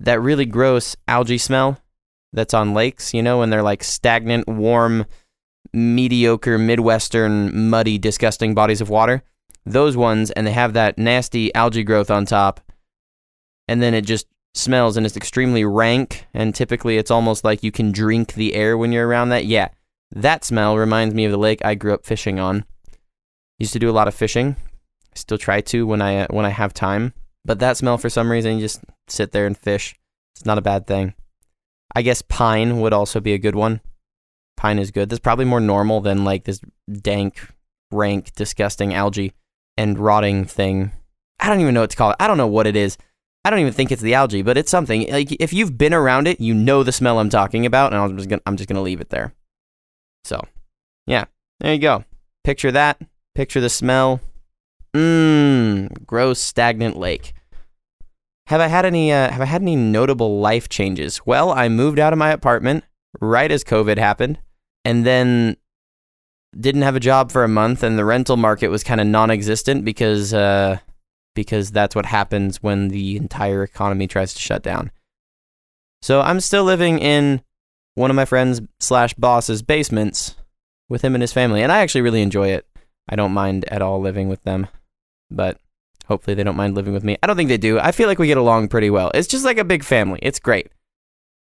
that 0.00 0.20
really 0.20 0.46
gross 0.46 0.96
algae 1.08 1.38
smell 1.38 1.78
that's 2.32 2.54
on 2.54 2.74
lakes, 2.74 3.14
you 3.14 3.22
know, 3.22 3.38
when 3.38 3.50
they're 3.50 3.62
like 3.62 3.82
stagnant, 3.82 4.46
warm, 4.46 5.06
mediocre, 5.72 6.58
Midwestern, 6.58 7.68
muddy, 7.68 7.98
disgusting 7.98 8.54
bodies 8.54 8.80
of 8.80 8.88
water. 8.88 9.22
Those 9.64 9.96
ones, 9.96 10.30
and 10.30 10.46
they 10.46 10.52
have 10.52 10.74
that 10.74 10.96
nasty 10.96 11.52
algae 11.54 11.82
growth 11.82 12.10
on 12.10 12.24
top. 12.24 12.60
And 13.68 13.82
then 13.82 13.94
it 13.94 14.02
just 14.02 14.26
smells 14.54 14.96
and 14.96 15.04
it's 15.04 15.16
extremely 15.16 15.64
rank. 15.64 16.26
And 16.32 16.54
typically 16.54 16.98
it's 16.98 17.10
almost 17.10 17.44
like 17.44 17.62
you 17.62 17.72
can 17.72 17.92
drink 17.92 18.34
the 18.34 18.54
air 18.54 18.78
when 18.78 18.92
you're 18.92 19.08
around 19.08 19.30
that. 19.30 19.46
Yeah, 19.46 19.68
that 20.12 20.44
smell 20.44 20.76
reminds 20.76 21.14
me 21.14 21.24
of 21.24 21.32
the 21.32 21.38
lake 21.38 21.64
I 21.64 21.74
grew 21.74 21.94
up 21.94 22.06
fishing 22.06 22.38
on. 22.38 22.64
Used 23.58 23.72
to 23.72 23.78
do 23.78 23.90
a 23.90 23.92
lot 23.92 24.08
of 24.08 24.14
fishing. 24.14 24.56
Still 25.14 25.38
try 25.38 25.62
to 25.62 25.86
when 25.86 26.02
I 26.02 26.18
uh, 26.18 26.26
when 26.30 26.44
I 26.44 26.50
have 26.50 26.74
time. 26.74 27.14
But 27.44 27.58
that 27.60 27.76
smell, 27.76 27.96
for 27.96 28.10
some 28.10 28.30
reason, 28.30 28.60
just 28.60 28.84
sit 29.08 29.32
there 29.32 29.46
and 29.46 29.56
fish. 29.56 29.94
It's 30.34 30.44
not 30.44 30.58
a 30.58 30.62
bad 30.62 30.86
thing. 30.86 31.14
I 31.94 32.02
guess 32.02 32.22
pine 32.22 32.80
would 32.80 32.92
also 32.92 33.20
be 33.20 33.32
a 33.32 33.38
good 33.38 33.54
one. 33.54 33.80
pine 34.56 34.78
is 34.78 34.90
good. 34.90 35.08
That's 35.08 35.20
probably 35.20 35.44
more 35.44 35.60
normal 35.60 36.00
than 36.00 36.24
like 36.24 36.44
this 36.44 36.60
dank, 36.90 37.48
rank, 37.90 38.34
disgusting 38.34 38.92
algae 38.94 39.32
and 39.76 39.98
rotting 39.98 40.44
thing. 40.44 40.92
I 41.38 41.48
don't 41.48 41.60
even 41.60 41.74
know 41.74 41.82
what 41.82 41.90
to 41.90 41.96
call 41.96 42.10
it. 42.10 42.16
I 42.18 42.26
don't 42.26 42.38
know 42.38 42.46
what 42.46 42.66
it 42.66 42.76
is. 42.76 42.96
I 43.44 43.50
don't 43.50 43.60
even 43.60 43.72
think 43.72 43.92
it's 43.92 44.02
the 44.02 44.14
algae, 44.14 44.42
but 44.42 44.58
it's 44.58 44.70
something. 44.70 45.10
Like 45.10 45.30
if 45.32 45.52
you've 45.52 45.78
been 45.78 45.94
around 45.94 46.26
it, 46.26 46.40
you 46.40 46.52
know 46.52 46.82
the 46.82 46.92
smell 46.92 47.20
I'm 47.20 47.30
talking 47.30 47.64
about, 47.64 47.92
and 47.92 48.02
I'm 48.02 48.16
just 48.16 48.28
gonna 48.28 48.42
I'm 48.44 48.56
just 48.56 48.68
gonna 48.68 48.82
leave 48.82 49.00
it 49.00 49.10
there. 49.10 49.34
So, 50.24 50.42
yeah, 51.06 51.26
there 51.60 51.72
you 51.72 51.78
go. 51.78 52.04
Picture 52.42 52.72
that. 52.72 53.00
Picture 53.36 53.60
the 53.60 53.68
smell. 53.68 54.20
Mmm, 54.92 56.04
gross, 56.04 56.40
stagnant 56.40 56.96
lake. 56.96 57.34
Have 58.46 58.60
I 58.60 58.68
had 58.68 58.84
any? 58.84 59.12
Uh, 59.12 59.30
have 59.30 59.40
I 59.40 59.46
had 59.46 59.62
any 59.62 59.76
notable 59.76 60.38
life 60.40 60.68
changes? 60.68 61.20
Well, 61.26 61.50
I 61.50 61.68
moved 61.68 61.98
out 61.98 62.12
of 62.12 62.18
my 62.18 62.30
apartment 62.30 62.84
right 63.20 63.50
as 63.50 63.64
COVID 63.64 63.98
happened, 63.98 64.38
and 64.84 65.04
then 65.04 65.56
didn't 66.58 66.82
have 66.82 66.96
a 66.96 67.00
job 67.00 67.32
for 67.32 67.42
a 67.42 67.48
month, 67.48 67.82
and 67.82 67.98
the 67.98 68.04
rental 68.04 68.36
market 68.36 68.68
was 68.68 68.84
kind 68.84 69.00
of 69.00 69.06
non-existent 69.06 69.84
because 69.84 70.32
uh, 70.32 70.78
because 71.34 71.72
that's 71.72 71.96
what 71.96 72.06
happens 72.06 72.62
when 72.62 72.88
the 72.88 73.16
entire 73.16 73.64
economy 73.64 74.06
tries 74.06 74.32
to 74.34 74.40
shut 74.40 74.62
down. 74.62 74.92
So 76.00 76.20
I'm 76.20 76.40
still 76.40 76.64
living 76.64 77.00
in 77.00 77.42
one 77.94 78.10
of 78.10 78.16
my 78.16 78.24
friends 78.24 78.60
slash 78.78 79.14
boss's 79.14 79.62
basements 79.62 80.36
with 80.88 81.02
him 81.02 81.16
and 81.16 81.22
his 81.22 81.32
family, 81.32 81.62
and 81.62 81.72
I 81.72 81.78
actually 81.78 82.02
really 82.02 82.22
enjoy 82.22 82.48
it. 82.48 82.64
I 83.08 83.16
don't 83.16 83.32
mind 83.32 83.64
at 83.66 83.82
all 83.82 84.00
living 84.00 84.28
with 84.28 84.42
them, 84.44 84.68
but 85.30 85.58
hopefully 86.06 86.34
they 86.34 86.44
don't 86.44 86.56
mind 86.56 86.74
living 86.74 86.92
with 86.92 87.04
me. 87.04 87.16
I 87.22 87.26
don't 87.26 87.36
think 87.36 87.48
they 87.48 87.56
do. 87.56 87.78
I 87.78 87.92
feel 87.92 88.08
like 88.08 88.18
we 88.18 88.26
get 88.26 88.38
along 88.38 88.68
pretty 88.68 88.90
well. 88.90 89.10
It's 89.14 89.28
just 89.28 89.44
like 89.44 89.58
a 89.58 89.64
big 89.64 89.84
family. 89.84 90.18
It's 90.22 90.38
great. 90.38 90.68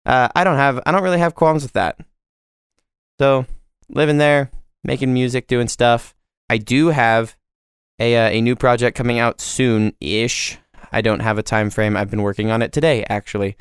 Uh, 0.05 0.29
I 0.35 0.43
don't 0.43 0.57
have 0.57 0.79
I 0.85 0.91
don't 0.91 1.03
really 1.03 1.19
have 1.19 1.35
qualms 1.35 1.63
with 1.63 1.73
that. 1.73 1.99
So 3.19 3.45
living 3.89 4.17
there, 4.17 4.51
making 4.83 5.13
music, 5.13 5.47
doing 5.47 5.67
stuff. 5.67 6.15
I 6.49 6.57
do 6.57 6.87
have 6.87 7.35
a 7.99 8.15
uh, 8.15 8.29
a 8.29 8.41
new 8.41 8.55
project 8.55 8.97
coming 8.97 9.19
out 9.19 9.41
soon 9.41 9.93
ish. 9.99 10.57
I 10.91 11.01
don't 11.01 11.21
have 11.21 11.37
a 11.37 11.43
time 11.43 11.69
frame. 11.69 11.95
I've 11.95 12.09
been 12.09 12.23
working 12.23 12.49
on 12.49 12.61
it 12.61 12.71
today 12.71 13.05
actually. 13.09 13.57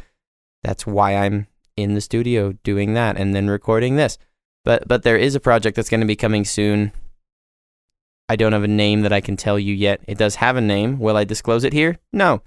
That's 0.62 0.86
why 0.86 1.16
I'm 1.16 1.46
in 1.76 1.94
the 1.94 2.00
studio 2.00 2.52
doing 2.64 2.94
that 2.94 3.16
and 3.16 3.34
then 3.34 3.48
recording 3.48 3.96
this. 3.96 4.18
But 4.64 4.86
but 4.88 5.02
there 5.02 5.16
is 5.16 5.34
a 5.34 5.40
project 5.40 5.76
that's 5.76 5.88
going 5.88 6.00
to 6.00 6.06
be 6.06 6.16
coming 6.16 6.44
soon. 6.44 6.92
I 8.30 8.36
don't 8.36 8.52
have 8.52 8.62
a 8.62 8.68
name 8.68 9.00
that 9.00 9.12
I 9.12 9.20
can 9.20 9.36
tell 9.36 9.58
you 9.58 9.74
yet. 9.74 10.02
It 10.06 10.16
does 10.16 10.36
have 10.36 10.54
a 10.54 10.60
name. 10.60 11.00
Will 11.00 11.16
I 11.16 11.24
disclose 11.24 11.64
it 11.64 11.72
here? 11.72 11.98
No. 12.12 12.42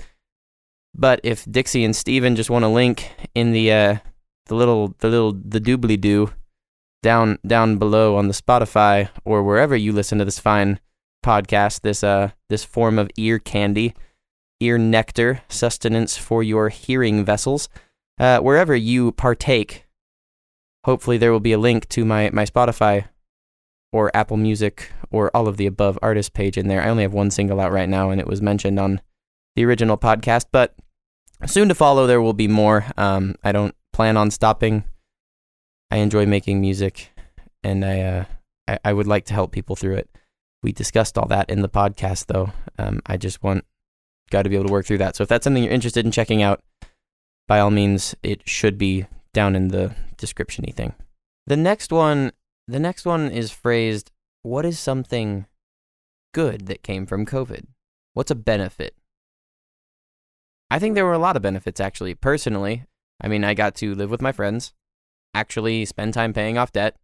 But 0.95 1.19
if 1.23 1.43
Dixie 1.43 1.83
and 1.83 1.93
Stephen 1.93 2.37
just 2.37 2.49
want 2.49 2.63
to 2.63 2.69
link 2.69 3.11
in 3.35 3.51
the 3.51 3.69
uh, 3.69 3.97
the 4.45 4.55
little 4.55 4.95
the 4.99 5.09
little 5.09 5.33
the 5.33 5.59
doobly 5.59 5.99
doo 5.99 6.31
down 7.01 7.37
down 7.45 7.79
below 7.79 8.15
on 8.15 8.29
the 8.29 8.33
Spotify 8.33 9.09
or 9.25 9.43
wherever 9.43 9.75
you 9.75 9.91
listen 9.91 10.19
to 10.19 10.23
this 10.23 10.39
fine 10.39 10.79
podcast, 11.21 11.81
this 11.81 12.01
uh 12.01 12.31
this 12.47 12.63
form 12.63 12.97
of 12.97 13.11
ear 13.17 13.37
candy, 13.37 13.93
ear 14.61 14.77
nectar, 14.77 15.41
sustenance 15.49 16.15
for 16.15 16.41
your 16.43 16.69
hearing 16.69 17.25
vessels, 17.25 17.67
uh, 18.21 18.39
wherever 18.39 18.73
you 18.73 19.11
partake. 19.11 19.85
Hopefully, 20.85 21.17
there 21.17 21.33
will 21.33 21.41
be 21.41 21.51
a 21.51 21.59
link 21.59 21.89
to 21.89 22.05
my 22.05 22.29
my 22.31 22.45
Spotify 22.45 23.09
or 23.91 24.15
Apple 24.15 24.37
Music 24.37 24.89
or 25.13 25.35
all 25.35 25.47
of 25.47 25.57
the 25.57 25.67
above 25.67 25.97
artist 26.01 26.33
page 26.33 26.57
in 26.57 26.67
there. 26.67 26.81
I 26.81 26.89
only 26.89 27.03
have 27.03 27.13
one 27.13 27.31
single 27.31 27.61
out 27.61 27.71
right 27.71 27.87
now, 27.87 28.09
and 28.09 28.19
it 28.19 28.27
was 28.27 28.41
mentioned 28.41 28.79
on 28.79 28.99
the 29.55 29.63
original 29.63 29.97
podcast, 29.97 30.47
but 30.51 30.75
soon 31.45 31.69
to 31.69 31.75
follow, 31.75 32.07
there 32.07 32.21
will 32.21 32.33
be 32.33 32.47
more. 32.47 32.85
Um, 32.97 33.35
I 33.43 33.51
don't 33.51 33.75
plan 33.93 34.17
on 34.17 34.31
stopping. 34.31 34.83
I 35.91 35.97
enjoy 35.97 36.25
making 36.25 36.59
music, 36.59 37.11
and 37.63 37.85
I, 37.85 38.01
uh, 38.01 38.25
I, 38.67 38.79
I 38.85 38.93
would 38.93 39.07
like 39.07 39.25
to 39.25 39.33
help 39.33 39.51
people 39.51 39.75
through 39.75 39.95
it. 39.95 40.09
We 40.63 40.71
discussed 40.71 41.17
all 41.17 41.27
that 41.27 41.49
in 41.49 41.61
the 41.61 41.69
podcast, 41.69 42.25
though. 42.25 42.51
Um, 42.79 43.01
I 43.05 43.17
just 43.17 43.43
want 43.43 43.65
got 44.31 44.43
to 44.43 44.49
be 44.49 44.55
able 44.55 44.65
to 44.65 44.71
work 44.71 44.85
through 44.85 44.97
that. 44.97 45.15
So 45.15 45.21
if 45.21 45.29
that's 45.29 45.43
something 45.43 45.63
you're 45.63 45.71
interested 45.71 46.05
in 46.05 46.11
checking 46.11 46.41
out, 46.41 46.63
by 47.47 47.59
all 47.59 47.69
means, 47.69 48.15
it 48.23 48.41
should 48.47 48.77
be 48.77 49.05
down 49.33 49.55
in 49.55 49.67
the 49.67 49.93
descriptiony 50.17 50.73
thing. 50.73 50.93
The 51.45 51.57
next 51.57 51.91
one, 51.91 52.31
the 52.67 52.79
next 52.79 53.05
one 53.05 53.29
is 53.29 53.51
phrased, 53.51 54.11
"What 54.43 54.65
is 54.65 54.79
something 54.79 55.47
good 56.33 56.67
that 56.67 56.83
came 56.83 57.05
from 57.05 57.25
COVID? 57.25 57.65
What's 58.13 58.31
a 58.31 58.35
benefit?" 58.35 58.95
I 60.69 60.79
think 60.79 60.95
there 60.95 61.05
were 61.05 61.13
a 61.13 61.19
lot 61.19 61.35
of 61.35 61.41
benefits 61.41 61.79
actually. 61.79 62.15
Personally, 62.15 62.85
I 63.21 63.27
mean, 63.27 63.43
I 63.43 63.53
got 63.53 63.75
to 63.75 63.93
live 63.93 64.09
with 64.09 64.21
my 64.21 64.31
friends, 64.31 64.73
actually 65.33 65.85
spend 65.85 66.13
time 66.13 66.33
paying 66.33 66.57
off 66.57 66.71
debt. 66.71 66.95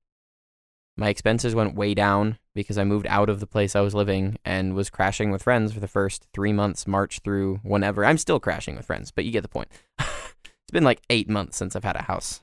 My 0.97 1.09
expenses 1.09 1.55
went 1.55 1.75
way 1.75 1.93
down 1.93 2.39
because 2.53 2.77
I 2.77 2.83
moved 2.83 3.07
out 3.07 3.29
of 3.29 3.39
the 3.39 3.47
place 3.47 3.75
I 3.75 3.81
was 3.81 3.95
living 3.95 4.37
and 4.43 4.75
was 4.75 4.89
crashing 4.89 5.31
with 5.31 5.43
friends 5.43 5.71
for 5.71 5.79
the 5.79 5.87
first 5.87 6.27
three 6.33 6.51
months, 6.51 6.87
March 6.87 7.19
through 7.19 7.61
whenever. 7.63 8.03
I'm 8.03 8.17
still 8.17 8.39
crashing 8.39 8.75
with 8.75 8.85
friends, 8.85 9.11
but 9.11 9.23
you 9.23 9.31
get 9.31 9.41
the 9.43 9.47
point. 9.47 9.69
it's 9.99 10.71
been 10.73 10.83
like 10.83 11.01
eight 11.09 11.29
months 11.29 11.55
since 11.55 11.75
I've 11.75 11.85
had 11.85 11.95
a 11.95 12.01
house, 12.01 12.41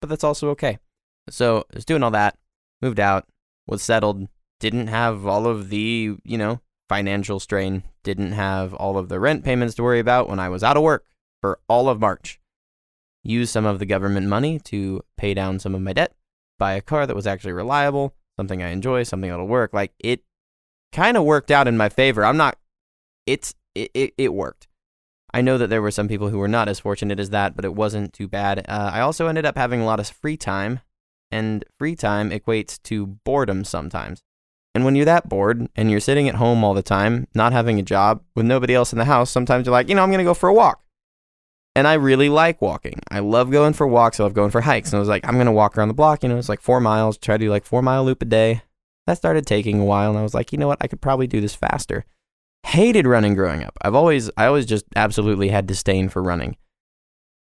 but 0.00 0.08
that's 0.08 0.24
also 0.24 0.48
okay. 0.50 0.78
So 1.28 1.66
I 1.72 1.76
was 1.76 1.84
doing 1.84 2.02
all 2.02 2.10
that, 2.10 2.36
moved 2.82 2.98
out, 2.98 3.26
was 3.70 3.82
settled, 3.82 4.28
didn't 4.58 4.88
have 4.88 5.26
all 5.26 5.46
of 5.46 5.70
the, 5.70 6.16
you 6.24 6.38
know, 6.38 6.60
financial 6.88 7.40
strain, 7.40 7.84
didn't 8.02 8.32
have 8.32 8.74
all 8.74 8.98
of 8.98 9.08
the 9.08 9.20
rent 9.20 9.44
payments 9.44 9.74
to 9.76 9.82
worry 9.82 10.00
about 10.00 10.28
when 10.28 10.38
I 10.38 10.48
was 10.48 10.62
out 10.62 10.76
of 10.76 10.82
work 10.82 11.06
for 11.40 11.60
all 11.68 11.88
of 11.88 12.00
March. 12.00 12.40
Used 13.22 13.52
some 13.52 13.66
of 13.66 13.78
the 13.78 13.86
government 13.86 14.26
money 14.26 14.58
to 14.60 15.02
pay 15.16 15.34
down 15.34 15.58
some 15.58 15.74
of 15.74 15.82
my 15.82 15.92
debt, 15.92 16.14
buy 16.58 16.72
a 16.72 16.80
car 16.80 17.06
that 17.06 17.16
was 17.16 17.26
actually 17.26 17.52
reliable, 17.52 18.14
something 18.36 18.62
I 18.62 18.70
enjoy, 18.70 19.02
something 19.02 19.30
that'll 19.30 19.46
work. 19.46 19.72
Like 19.72 19.92
it 19.98 20.22
kind 20.92 21.16
of 21.16 21.24
worked 21.24 21.50
out 21.50 21.68
in 21.68 21.76
my 21.76 21.88
favor. 21.88 22.24
I'm 22.24 22.36
not 22.36 22.56
it's 23.26 23.54
it, 23.74 23.90
it, 23.94 24.14
it 24.18 24.34
worked. 24.34 24.66
I 25.32 25.42
know 25.42 25.58
that 25.58 25.68
there 25.68 25.82
were 25.82 25.92
some 25.92 26.08
people 26.08 26.30
who 26.30 26.38
were 26.38 26.48
not 26.48 26.68
as 26.68 26.80
fortunate 26.80 27.20
as 27.20 27.30
that, 27.30 27.54
but 27.54 27.64
it 27.64 27.74
wasn't 27.74 28.12
too 28.12 28.26
bad. 28.26 28.64
Uh, 28.68 28.90
I 28.92 29.00
also 29.00 29.28
ended 29.28 29.46
up 29.46 29.56
having 29.56 29.80
a 29.80 29.84
lot 29.84 30.00
of 30.00 30.08
free 30.08 30.36
time, 30.36 30.80
and 31.30 31.64
free 31.78 31.96
time 31.96 32.30
equates 32.30 32.82
to 32.84 33.06
boredom 33.06 33.64
sometimes. 33.64 34.22
And 34.74 34.84
when 34.84 34.94
you're 34.94 35.04
that 35.04 35.28
bored 35.28 35.68
and 35.74 35.90
you're 35.90 36.00
sitting 36.00 36.28
at 36.28 36.36
home 36.36 36.62
all 36.62 36.74
the 36.74 36.82
time, 36.82 37.26
not 37.34 37.52
having 37.52 37.78
a 37.78 37.82
job, 37.82 38.22
with 38.36 38.46
nobody 38.46 38.74
else 38.74 38.92
in 38.92 38.98
the 38.98 39.04
house, 39.04 39.30
sometimes 39.30 39.66
you're 39.66 39.72
like, 39.72 39.88
you 39.88 39.94
know, 39.94 40.02
I'm 40.02 40.10
going 40.10 40.18
to 40.18 40.24
go 40.24 40.34
for 40.34 40.48
a 40.48 40.54
walk. 40.54 40.82
And 41.74 41.86
I 41.86 41.94
really 41.94 42.28
like 42.28 42.60
walking. 42.60 43.00
I 43.10 43.20
love 43.20 43.50
going 43.50 43.72
for 43.72 43.86
walks. 43.86 44.18
I 44.18 44.24
love 44.24 44.34
going 44.34 44.50
for 44.50 44.60
hikes. 44.60 44.90
And 44.90 44.96
I 44.96 45.00
was 45.00 45.08
like, 45.08 45.26
I'm 45.26 45.34
going 45.34 45.46
to 45.46 45.52
walk 45.52 45.76
around 45.76 45.88
the 45.88 45.94
block. 45.94 46.22
You 46.22 46.28
know, 46.28 46.38
it's 46.38 46.48
like 46.48 46.60
four 46.60 46.80
miles, 46.80 47.16
try 47.16 47.36
to 47.36 47.44
do 47.44 47.50
like 47.50 47.64
four 47.64 47.82
mile 47.82 48.04
loop 48.04 48.22
a 48.22 48.26
day. 48.26 48.62
That 49.06 49.16
started 49.16 49.46
taking 49.46 49.80
a 49.80 49.84
while. 49.84 50.10
And 50.10 50.18
I 50.18 50.22
was 50.22 50.34
like, 50.34 50.52
you 50.52 50.58
know 50.58 50.68
what? 50.68 50.78
I 50.80 50.86
could 50.86 51.00
probably 51.00 51.26
do 51.26 51.40
this 51.40 51.54
faster. 51.54 52.04
Hated 52.66 53.06
running 53.06 53.34
growing 53.34 53.64
up. 53.64 53.76
I've 53.82 53.94
always, 53.94 54.30
I 54.36 54.46
always 54.46 54.66
just 54.66 54.84
absolutely 54.94 55.48
had 55.48 55.66
disdain 55.66 56.08
for 56.08 56.22
running. 56.22 56.56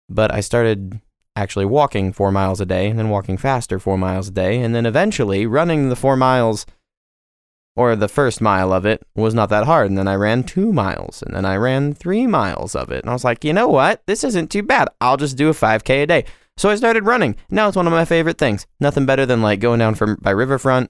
But 0.10 0.34
I 0.34 0.42
started 0.42 1.00
actually 1.36 1.66
walking 1.66 2.14
four 2.14 2.32
miles 2.32 2.62
a 2.62 2.66
day 2.66 2.88
and 2.90 2.98
then 2.98 3.10
walking 3.10 3.38
faster 3.38 3.80
four 3.80 3.98
miles 3.98 4.30
a 4.30 4.32
day. 4.32 4.62
And 4.62 4.74
then 4.74 4.86
eventually 4.86 5.46
running 5.46 5.90
the 5.90 5.96
four 5.96 6.16
miles 6.16 6.66
or 7.76 7.96
the 7.96 8.08
first 8.08 8.40
mile 8.40 8.72
of 8.72 8.86
it 8.86 9.06
was 9.16 9.34
not 9.34 9.50
that 9.50 9.66
hard. 9.66 9.90
And 9.90 9.98
then 9.98 10.08
I 10.08 10.16
ran 10.16 10.44
two 10.44 10.72
miles 10.72 11.22
and 11.22 11.36
then 11.36 11.46
I 11.46 11.58
ran 11.58 11.94
three 11.94 12.26
miles 12.26 12.76
of 12.76 12.90
it. 12.90 13.04
And 13.04 13.10
I 13.10 13.14
was 13.14 13.26
like, 13.26 13.44
you 13.44 13.54
know 13.54 13.68
what? 13.68 14.02
This 14.06 14.24
isn't 14.24 14.50
too 14.50 14.64
bad. 14.64 14.88
I'll 15.02 15.18
just 15.18 15.38
do 15.38 15.50
a 15.50 15.54
5K 15.54 16.04
a 16.04 16.08
day. 16.08 16.26
So 16.58 16.70
I 16.70 16.76
started 16.76 17.06
running. 17.06 17.36
Now 17.50 17.68
it's 17.68 17.76
one 17.76 17.88
of 17.88 17.92
my 17.92 18.06
favorite 18.06 18.38
things. 18.38 18.66
Nothing 18.80 19.06
better 19.06 19.26
than 19.26 19.42
like 19.42 19.60
going 19.60 19.80
down 19.80 19.96
from 19.96 20.16
by 20.22 20.32
Riverfront, 20.32 20.90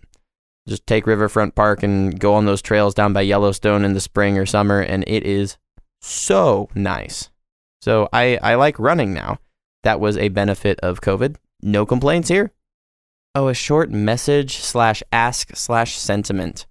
just 0.67 0.85
take 0.85 1.07
Riverfront 1.07 1.55
Park 1.55 1.81
and 1.81 2.19
go 2.19 2.35
on 2.35 2.45
those 2.45 2.61
trails 2.61 2.93
down 2.93 3.13
by 3.13 3.21
Yellowstone 3.21 3.83
in 3.83 3.93
the 3.93 3.99
spring 3.99 4.37
or 4.37 4.45
summer. 4.45 4.79
And 4.79 5.03
it 5.07 5.23
is 5.23 5.57
so 6.01 6.69
nice. 6.75 7.31
So 7.81 8.09
I, 8.13 8.37
I 8.43 8.55
like 8.55 8.77
running 8.77 9.13
now. 9.13 9.39
That 9.85 10.01
was 10.01 10.17
a 10.17 10.27
benefit 10.27 10.79
of 10.81 10.99
COVID. 10.99 11.37
No 11.61 11.85
complaints 11.85 12.27
here. 12.27 12.51
Oh, 13.33 13.47
a 13.47 13.53
short 13.53 13.89
message 13.89 14.57
slash 14.57 15.01
ask 15.13 15.55
slash 15.55 15.97
sentiment 15.97 16.65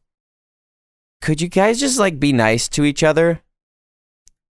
could 1.24 1.40
you 1.40 1.48
guys 1.48 1.80
just 1.80 1.98
like 1.98 2.20
be 2.20 2.34
nice 2.34 2.68
to 2.68 2.84
each 2.84 3.02
other? 3.02 3.40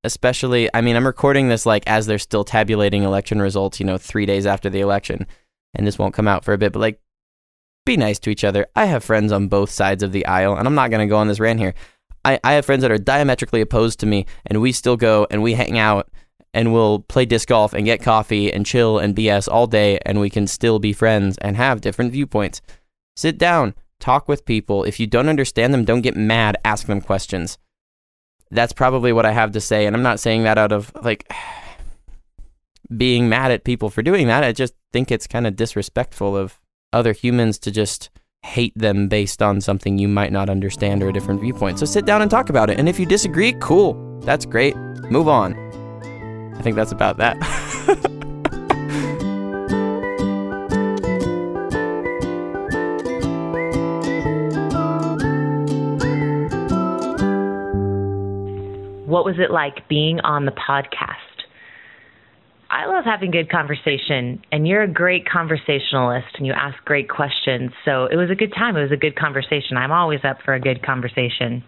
Especially, 0.03 0.68
I 0.74 0.81
mean, 0.81 0.96
I'm 0.96 1.07
recording 1.07 1.48
this 1.48 1.64
like 1.64 1.85
as 1.87 2.07
they're 2.07 2.18
still 2.18 2.42
tabulating 2.42 3.05
election 3.05 3.40
results, 3.40 3.79
you 3.79 3.87
know, 3.87 3.96
three 3.96 4.27
days 4.27 4.44
after 4.44 4.68
the 4.68 4.81
election, 4.81 5.29
and 5.74 5.87
this 5.87 6.00
won't 6.00 6.14
come 6.14 6.27
out 6.27 6.44
for 6.44 6.53
a 6.53 6.59
bit, 6.59 6.72
but 6.72 6.81
like, 6.81 7.00
be 7.87 7.96
nice 7.96 8.18
to 8.18 8.31
each 8.31 8.42
other. 8.42 8.66
I 8.74 8.87
have 8.87 9.05
friends 9.05 9.31
on 9.31 9.46
both 9.46 9.70
sides 9.70 10.03
of 10.03 10.11
the 10.11 10.27
aisle, 10.27 10.57
and 10.57 10.66
I'm 10.66 10.74
not 10.74 10.90
going 10.90 11.07
to 11.07 11.11
go 11.11 11.18
on 11.18 11.29
this 11.29 11.38
rant 11.38 11.61
here. 11.61 11.74
I, 12.24 12.40
I 12.42 12.55
have 12.55 12.66
friends 12.66 12.83
that 12.83 12.90
are 12.90 12.98
diametrically 12.98 13.61
opposed 13.61 14.00
to 14.00 14.07
me, 14.07 14.27
and 14.44 14.61
we 14.61 14.72
still 14.72 14.96
go 14.96 15.29
and 15.31 15.44
we 15.44 15.53
hang 15.55 15.79
out 15.79 16.11
and 16.54 16.72
we'll 16.72 17.00
play 17.00 17.26
disc 17.26 17.48
golf 17.48 17.74
and 17.74 17.84
get 17.84 18.00
coffee 18.00 18.50
and 18.50 18.64
chill 18.64 18.98
and 18.98 19.14
BS 19.14 19.48
all 19.52 19.66
day, 19.66 19.98
and 20.06 20.18
we 20.20 20.30
can 20.30 20.46
still 20.46 20.78
be 20.78 20.94
friends 20.94 21.36
and 21.38 21.56
have 21.56 21.82
different 21.82 22.12
viewpoints. 22.12 22.62
Sit 23.16 23.36
down, 23.36 23.74
Talk 24.04 24.28
with 24.28 24.44
people. 24.44 24.84
If 24.84 25.00
you 25.00 25.06
don't 25.06 25.30
understand 25.30 25.72
them, 25.72 25.86
don't 25.86 26.02
get 26.02 26.14
mad. 26.14 26.58
Ask 26.62 26.86
them 26.86 27.00
questions. 27.00 27.56
That's 28.50 28.74
probably 28.74 29.14
what 29.14 29.24
I 29.24 29.32
have 29.32 29.52
to 29.52 29.62
say. 29.62 29.86
And 29.86 29.96
I'm 29.96 30.02
not 30.02 30.20
saying 30.20 30.42
that 30.42 30.58
out 30.58 30.72
of 30.72 30.92
like 31.02 31.32
being 32.96 33.30
mad 33.30 33.50
at 33.50 33.64
people 33.64 33.88
for 33.88 34.02
doing 34.02 34.26
that. 34.26 34.44
I 34.44 34.52
just 34.52 34.74
think 34.92 35.10
it's 35.10 35.26
kind 35.26 35.46
of 35.46 35.56
disrespectful 35.56 36.36
of 36.36 36.60
other 36.92 37.12
humans 37.12 37.58
to 37.60 37.70
just 37.70 38.10
hate 38.42 38.76
them 38.76 39.08
based 39.08 39.42
on 39.42 39.62
something 39.62 39.96
you 39.96 40.06
might 40.06 40.32
not 40.32 40.50
understand 40.50 41.02
or 41.02 41.08
a 41.08 41.12
different 41.12 41.40
viewpoint. 41.40 41.78
So 41.78 41.86
sit 41.86 42.04
down 42.04 42.20
and 42.20 42.30
talk 42.30 42.50
about 42.50 42.68
it. 42.68 42.78
And 42.78 42.90
if 42.90 43.00
you 43.00 43.06
disagree, 43.06 43.54
cool. 43.58 44.20
That's 44.20 44.44
great. 44.44 44.76
Move 45.10 45.28
on. 45.28 45.63
I 46.58 46.62
think 46.62 46.76
that's 46.76 46.92
about 46.92 47.18
that. 47.18 47.36
What 59.06 59.24
was 59.24 59.36
it 59.38 59.52
like 59.52 59.88
being 59.88 60.18
on 60.20 60.44
the 60.44 60.50
podcast? 60.50 61.14
I 62.68 62.86
love 62.86 63.04
having 63.04 63.30
good 63.30 63.48
conversation, 63.48 64.42
and 64.50 64.66
you're 64.66 64.82
a 64.82 64.92
great 64.92 65.28
conversationalist, 65.28 66.26
and 66.36 66.44
you 66.44 66.52
ask 66.52 66.84
great 66.84 67.08
questions. 67.08 67.70
So 67.84 68.06
it 68.06 68.16
was 68.16 68.30
a 68.30 68.34
good 68.34 68.52
time. 68.52 68.76
It 68.76 68.82
was 68.82 68.90
a 68.90 68.96
good 68.96 69.14
conversation. 69.14 69.76
I'm 69.76 69.92
always 69.92 70.20
up 70.24 70.38
for 70.44 70.54
a 70.54 70.60
good 70.60 70.84
conversation. 70.84 71.62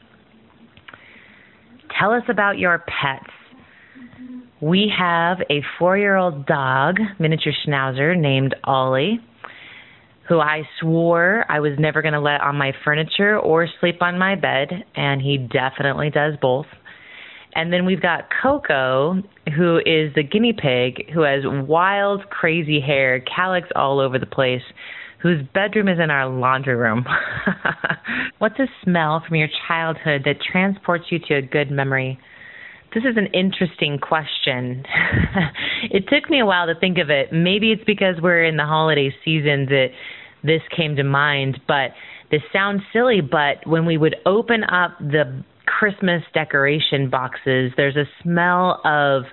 Tell 1.96 2.10
us 2.10 2.24
about 2.28 2.58
your 2.58 2.78
pets. 2.78 3.30
We 4.60 4.90
have 4.98 5.38
a 5.50 5.60
four 5.78 5.98
year 5.98 6.16
old 6.16 6.46
dog, 6.46 6.96
miniature 7.18 7.52
schnauzer, 7.66 8.18
named 8.18 8.54
Ollie, 8.64 9.20
who 10.28 10.40
I 10.40 10.62
swore 10.80 11.44
I 11.48 11.60
was 11.60 11.72
never 11.78 12.00
going 12.00 12.14
to 12.14 12.20
let 12.20 12.40
on 12.40 12.56
my 12.56 12.72
furniture 12.82 13.38
or 13.38 13.68
sleep 13.80 14.00
on 14.00 14.18
my 14.18 14.34
bed, 14.34 14.68
and 14.94 15.20
he 15.20 15.36
definitely 15.36 16.08
does 16.08 16.34
both. 16.40 16.66
And 17.54 17.70
then 17.70 17.84
we've 17.84 18.00
got 18.00 18.28
Coco, 18.42 19.22
who 19.54 19.78
is 19.78 20.14
the 20.14 20.22
guinea 20.22 20.54
pig, 20.54 21.10
who 21.12 21.22
has 21.22 21.42
wild, 21.44 22.28
crazy 22.30 22.80
hair, 22.80 23.20
calyx 23.20 23.68
all 23.76 24.00
over 24.00 24.18
the 24.18 24.26
place, 24.26 24.62
whose 25.22 25.46
bedroom 25.54 25.88
is 25.88 25.98
in 26.02 26.10
our 26.10 26.28
laundry 26.28 26.76
room. 26.76 27.04
What's 28.38 28.58
a 28.58 28.66
smell 28.82 29.22
from 29.26 29.36
your 29.36 29.48
childhood 29.68 30.22
that 30.24 30.36
transports 30.40 31.04
you 31.10 31.18
to 31.28 31.34
a 31.36 31.42
good 31.42 31.70
memory? 31.70 32.18
This 32.94 33.04
is 33.04 33.16
an 33.16 33.26
interesting 33.34 33.98
question. 33.98 34.84
it 35.90 36.04
took 36.08 36.30
me 36.30 36.40
a 36.40 36.46
while 36.46 36.66
to 36.66 36.74
think 36.78 36.98
of 36.98 37.10
it. 37.10 37.32
Maybe 37.32 37.72
it's 37.72 37.84
because 37.84 38.16
we're 38.22 38.44
in 38.44 38.56
the 38.56 38.64
holiday 38.64 39.10
season 39.24 39.66
that 39.66 39.88
this 40.42 40.62
came 40.74 40.96
to 40.96 41.04
mind, 41.04 41.60
but 41.66 41.90
this 42.30 42.42
sounds 42.52 42.82
silly, 42.92 43.20
but 43.20 43.66
when 43.66 43.86
we 43.86 43.96
would 43.96 44.16
open 44.24 44.64
up 44.64 44.98
the 44.98 45.44
Christmas 45.66 46.22
decoration 46.32 47.10
boxes, 47.10 47.72
there's 47.76 47.96
a 47.96 48.04
smell 48.22 48.80
of 48.84 49.24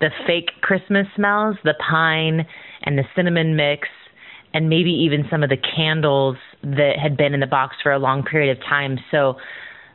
the 0.00 0.10
fake 0.26 0.50
Christmas 0.62 1.06
smells, 1.16 1.56
the 1.64 1.74
pine 1.90 2.46
and 2.82 2.96
the 2.96 3.04
cinnamon 3.16 3.56
mix, 3.56 3.88
and 4.54 4.68
maybe 4.68 4.90
even 4.90 5.26
some 5.30 5.42
of 5.42 5.50
the 5.50 5.56
candles 5.56 6.36
that 6.62 6.94
had 7.00 7.16
been 7.16 7.34
in 7.34 7.40
the 7.40 7.46
box 7.46 7.76
for 7.82 7.92
a 7.92 7.98
long 7.98 8.22
period 8.22 8.56
of 8.56 8.62
time. 8.64 8.98
So 9.10 9.36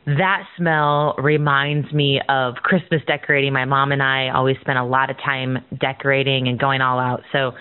that 0.06 0.44
smell 0.56 1.14
reminds 1.18 1.92
me 1.92 2.20
of 2.28 2.56
Christmas 2.56 3.00
decorating. 3.06 3.52
My 3.52 3.64
mom 3.64 3.90
and 3.90 4.02
I 4.02 4.28
always 4.28 4.56
spent 4.60 4.78
a 4.78 4.84
lot 4.84 5.10
of 5.10 5.16
time 5.16 5.58
decorating 5.80 6.48
and 6.48 6.58
going 6.58 6.82
all 6.82 6.98
out. 6.98 7.22
So 7.32 7.52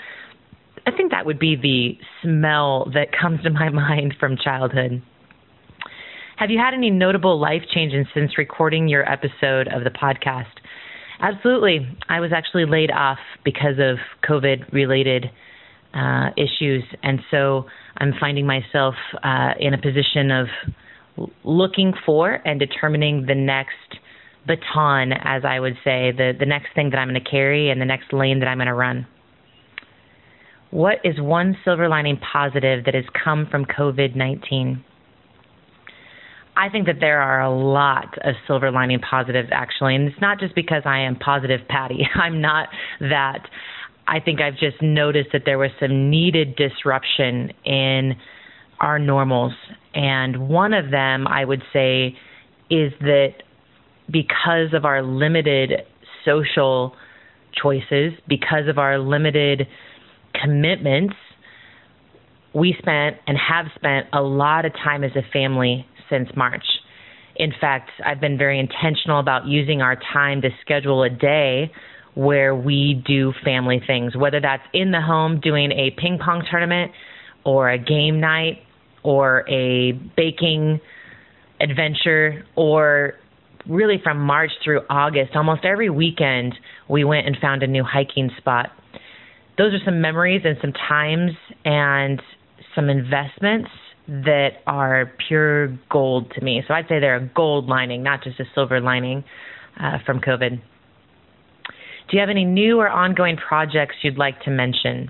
I 0.85 0.91
think 0.91 1.11
that 1.11 1.25
would 1.25 1.39
be 1.39 1.55
the 1.55 1.97
smell 2.21 2.91
that 2.93 3.07
comes 3.21 3.41
to 3.43 3.49
my 3.49 3.69
mind 3.69 4.15
from 4.19 4.37
childhood. 4.37 5.01
Have 6.37 6.49
you 6.49 6.59
had 6.59 6.73
any 6.73 6.89
notable 6.89 7.39
life 7.39 7.61
changes 7.73 8.07
since 8.13 8.37
recording 8.37 8.87
your 8.87 9.09
episode 9.09 9.67
of 9.67 9.83
the 9.83 9.91
podcast? 9.91 10.51
Absolutely. 11.21 11.87
I 12.09 12.19
was 12.19 12.31
actually 12.35 12.65
laid 12.65 12.91
off 12.91 13.19
because 13.45 13.75
of 13.79 13.97
COVID 14.27 14.73
related 14.73 15.27
uh, 15.93 16.31
issues. 16.35 16.83
And 17.03 17.19
so 17.31 17.67
I'm 17.97 18.13
finding 18.19 18.45
myself 18.45 18.95
uh, 19.23 19.51
in 19.59 19.73
a 19.73 19.77
position 19.77 20.31
of 20.31 20.47
looking 21.43 21.93
for 22.05 22.31
and 22.45 22.59
determining 22.59 23.25
the 23.25 23.35
next 23.35 23.99
baton, 24.47 25.11
as 25.13 25.43
I 25.45 25.59
would 25.59 25.75
say, 25.83 26.11
the, 26.11 26.33
the 26.37 26.45
next 26.45 26.67
thing 26.75 26.89
that 26.89 26.97
I'm 26.97 27.09
going 27.09 27.21
to 27.21 27.29
carry 27.29 27.69
and 27.69 27.79
the 27.79 27.85
next 27.85 28.11
lane 28.11 28.39
that 28.39 28.47
I'm 28.47 28.57
going 28.57 28.67
to 28.67 28.73
run. 28.73 29.07
What 30.71 30.97
is 31.03 31.19
one 31.19 31.55
silver 31.63 31.87
lining 31.87 32.17
positive 32.17 32.85
that 32.85 32.95
has 32.95 33.05
come 33.23 33.47
from 33.49 33.65
COVID 33.65 34.15
19? 34.15 34.83
I 36.55 36.69
think 36.69 36.85
that 36.85 36.97
there 36.99 37.21
are 37.21 37.41
a 37.41 37.51
lot 37.51 38.15
of 38.23 38.35
silver 38.45 38.71
lining 38.71 38.99
positives 38.99 39.49
actually, 39.51 39.95
and 39.95 40.07
it's 40.07 40.21
not 40.21 40.39
just 40.39 40.55
because 40.55 40.83
I 40.85 40.99
am 40.99 41.15
positive 41.15 41.61
Patty. 41.67 42.07
I'm 42.15 42.41
not 42.41 42.69
that. 42.99 43.47
I 44.07 44.19
think 44.19 44.41
I've 44.41 44.57
just 44.57 44.81
noticed 44.81 45.29
that 45.33 45.43
there 45.45 45.57
was 45.57 45.71
some 45.79 46.09
needed 46.09 46.55
disruption 46.55 47.51
in 47.65 48.15
our 48.83 48.99
normals, 48.99 49.53
and 49.93 50.49
one 50.49 50.73
of 50.73 50.91
them 50.91 51.25
I 51.25 51.45
would 51.45 51.63
say 51.71 52.17
is 52.69 52.91
that 52.99 53.29
because 54.11 54.73
of 54.73 54.83
our 54.83 55.01
limited 55.01 55.71
social 56.25 56.93
choices, 57.61 58.11
because 58.27 58.67
of 58.67 58.77
our 58.77 58.99
limited 58.99 59.67
commitments, 60.33 61.15
we 62.53 62.75
spent 62.77 63.15
and 63.25 63.37
have 63.37 63.67
spent 63.75 64.07
a 64.11 64.21
lot 64.21 64.65
of 64.65 64.73
time 64.73 65.05
as 65.05 65.11
a 65.15 65.23
family 65.31 65.85
since 66.09 66.27
March. 66.35 66.65
In 67.37 67.53
fact, 67.61 67.89
I've 68.05 68.19
been 68.19 68.37
very 68.37 68.59
intentional 68.59 69.21
about 69.21 69.47
using 69.47 69.81
our 69.81 69.97
time 70.11 70.41
to 70.41 70.49
schedule 70.59 71.03
a 71.03 71.09
day 71.09 71.71
where 72.15 72.53
we 72.53 73.01
do 73.07 73.31
family 73.45 73.81
things, 73.87 74.15
whether 74.17 74.41
that's 74.41 74.63
in 74.73 74.91
the 74.91 75.01
home 75.01 75.39
doing 75.39 75.71
a 75.71 75.91
ping 75.97 76.19
pong 76.23 76.43
tournament 76.51 76.91
or 77.45 77.69
a 77.69 77.77
game 77.77 78.19
night 78.19 78.57
or 79.03 79.47
a 79.49 79.93
baking 80.15 80.79
adventure 81.59 82.45
or 82.55 83.13
really 83.67 83.99
from 84.03 84.19
March 84.19 84.51
through 84.63 84.81
August, 84.89 85.35
almost 85.35 85.63
every 85.63 85.89
weekend 85.89 86.53
we 86.89 87.03
went 87.03 87.27
and 87.27 87.37
found 87.41 87.63
a 87.63 87.67
new 87.67 87.83
hiking 87.83 88.29
spot. 88.37 88.71
Those 89.57 89.73
are 89.73 89.83
some 89.85 90.01
memories 90.01 90.41
and 90.43 90.57
some 90.61 90.73
times 90.73 91.31
and 91.63 92.21
some 92.75 92.89
investments 92.89 93.69
that 94.07 94.61
are 94.67 95.11
pure 95.27 95.67
gold 95.89 96.31
to 96.35 96.41
me. 96.41 96.61
So 96.67 96.73
I'd 96.73 96.87
say 96.89 96.99
they're 96.99 97.15
a 97.15 97.29
gold 97.35 97.67
lining, 97.67 98.03
not 98.03 98.23
just 98.23 98.39
a 98.39 98.45
silver 98.53 98.81
lining 98.81 99.23
uh, 99.79 99.99
from 100.05 100.19
COVID. 100.19 100.61
Do 102.09 102.17
you 102.17 102.19
have 102.19 102.29
any 102.29 102.43
new 102.43 102.79
or 102.79 102.89
ongoing 102.89 103.37
projects 103.37 103.95
you'd 104.01 104.17
like 104.17 104.41
to 104.41 104.51
mention? 104.51 105.09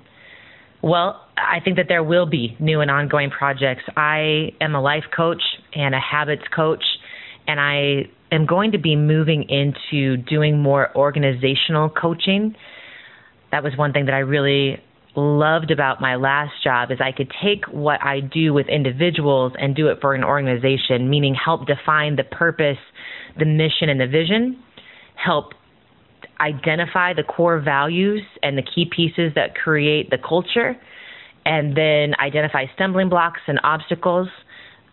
Well, 0.84 1.22
I 1.38 1.62
think 1.64 1.78
that 1.78 1.86
there 1.88 2.04
will 2.04 2.26
be 2.26 2.58
new 2.60 2.82
and 2.82 2.92
ongoing 2.92 3.30
projects. 3.30 3.84
I 3.96 4.52
am 4.60 4.76
a 4.76 4.82
life 4.82 5.06
coach 5.16 5.42
and 5.74 5.96
a 5.96 6.00
habits 6.00 6.44
coach, 6.54 6.84
and 7.48 7.58
I 7.58 8.10
am 8.34 8.46
going 8.46 8.74
to 8.74 8.78
be 8.78 8.98
moving 8.98 9.46
into 9.48 10.18
doing 10.18 10.62
more 10.62 10.94
organizational 10.94 11.90
coaching. 11.90 12.54
That 13.52 13.64
was 13.64 13.72
one 13.78 13.94
thing 13.94 14.08
that 14.08 14.14
I 14.14 14.20
really 14.20 14.84
loved 15.16 15.72
about 15.72 16.02
my 16.02 16.16
last 16.16 16.52
job 16.62 16.92
is 16.92 16.98
I 17.00 17.14
could 17.14 17.32
take 17.42 17.64
what 17.72 18.04
I 18.04 18.20
do 18.20 18.54
with 18.54 18.68
individuals 18.68 19.54
and 19.58 19.74
do 19.74 19.88
it 19.88 20.00
for 20.02 20.16
an 20.16 20.24
organization, 20.26 21.10
meaning 21.10 21.34
help 21.34 21.66
define 21.66 22.18
the 22.18 22.26
purpose, 22.26 22.80
the 23.40 23.46
mission, 23.46 23.88
and 23.88 24.02
the 24.02 24.08
vision, 24.08 24.62
help 25.16 25.54
identify 26.44 27.14
the 27.14 27.24
core 27.24 27.60
values 27.60 28.22
and 28.42 28.58
the 28.58 28.64
key 28.64 28.86
pieces 28.86 29.32
that 29.36 29.56
create 29.56 30.10
the 30.10 30.18
culture, 30.18 30.76
and 31.46 31.76
then 31.76 32.14
identify 32.20 32.66
stumbling 32.76 33.10
blocks 33.10 33.42
and 33.48 33.60
obstacles 33.64 34.28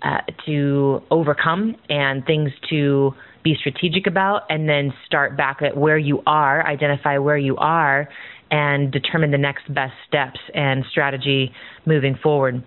uh, 0.02 0.18
to 0.46 1.02
overcome 1.10 1.76
and 1.88 2.24
things 2.24 2.50
to 2.70 3.12
be 3.42 3.54
strategic 3.58 4.06
about, 4.06 4.42
and 4.48 4.68
then 4.68 4.92
start 5.06 5.36
back 5.36 5.62
at 5.62 5.76
where 5.76 5.98
you 5.98 6.22
are, 6.26 6.66
identify 6.66 7.18
where 7.18 7.38
you 7.38 7.56
are, 7.56 8.08
and 8.50 8.92
determine 8.92 9.30
the 9.30 9.38
next 9.38 9.72
best 9.72 9.94
steps 10.06 10.38
and 10.54 10.84
strategy 10.90 11.52
moving 11.86 12.16
forward. 12.22 12.62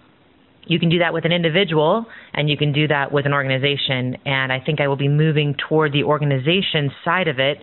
You 0.66 0.80
can 0.80 0.90
do 0.90 1.00
that 1.00 1.14
with 1.14 1.26
an 1.26 1.32
individual 1.32 2.06
and 2.34 2.50
you 2.50 2.58
can 2.58 2.72
do 2.72 2.88
that 2.88 3.12
with 3.12 3.26
an 3.26 3.34
organization. 3.34 4.16
And 4.26 4.52
I 4.52 4.60
think 4.66 4.80
I 4.80 4.88
will 4.88 4.96
be 4.96 5.10
moving 5.10 5.56
toward 5.68 5.92
the 5.92 6.04
organization 6.04 6.90
side 7.04 7.28
of 7.28 7.40
it. 7.40 7.58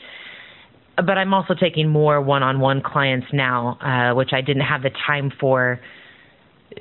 But 0.96 1.16
I'm 1.16 1.32
also 1.32 1.54
taking 1.54 1.88
more 1.88 2.20
one 2.20 2.42
on 2.42 2.60
one 2.60 2.82
clients 2.82 3.28
now, 3.32 3.78
uh, 3.80 4.14
which 4.14 4.30
I 4.32 4.40
didn't 4.40 4.64
have 4.64 4.82
the 4.82 4.90
time 5.06 5.32
for 5.40 5.80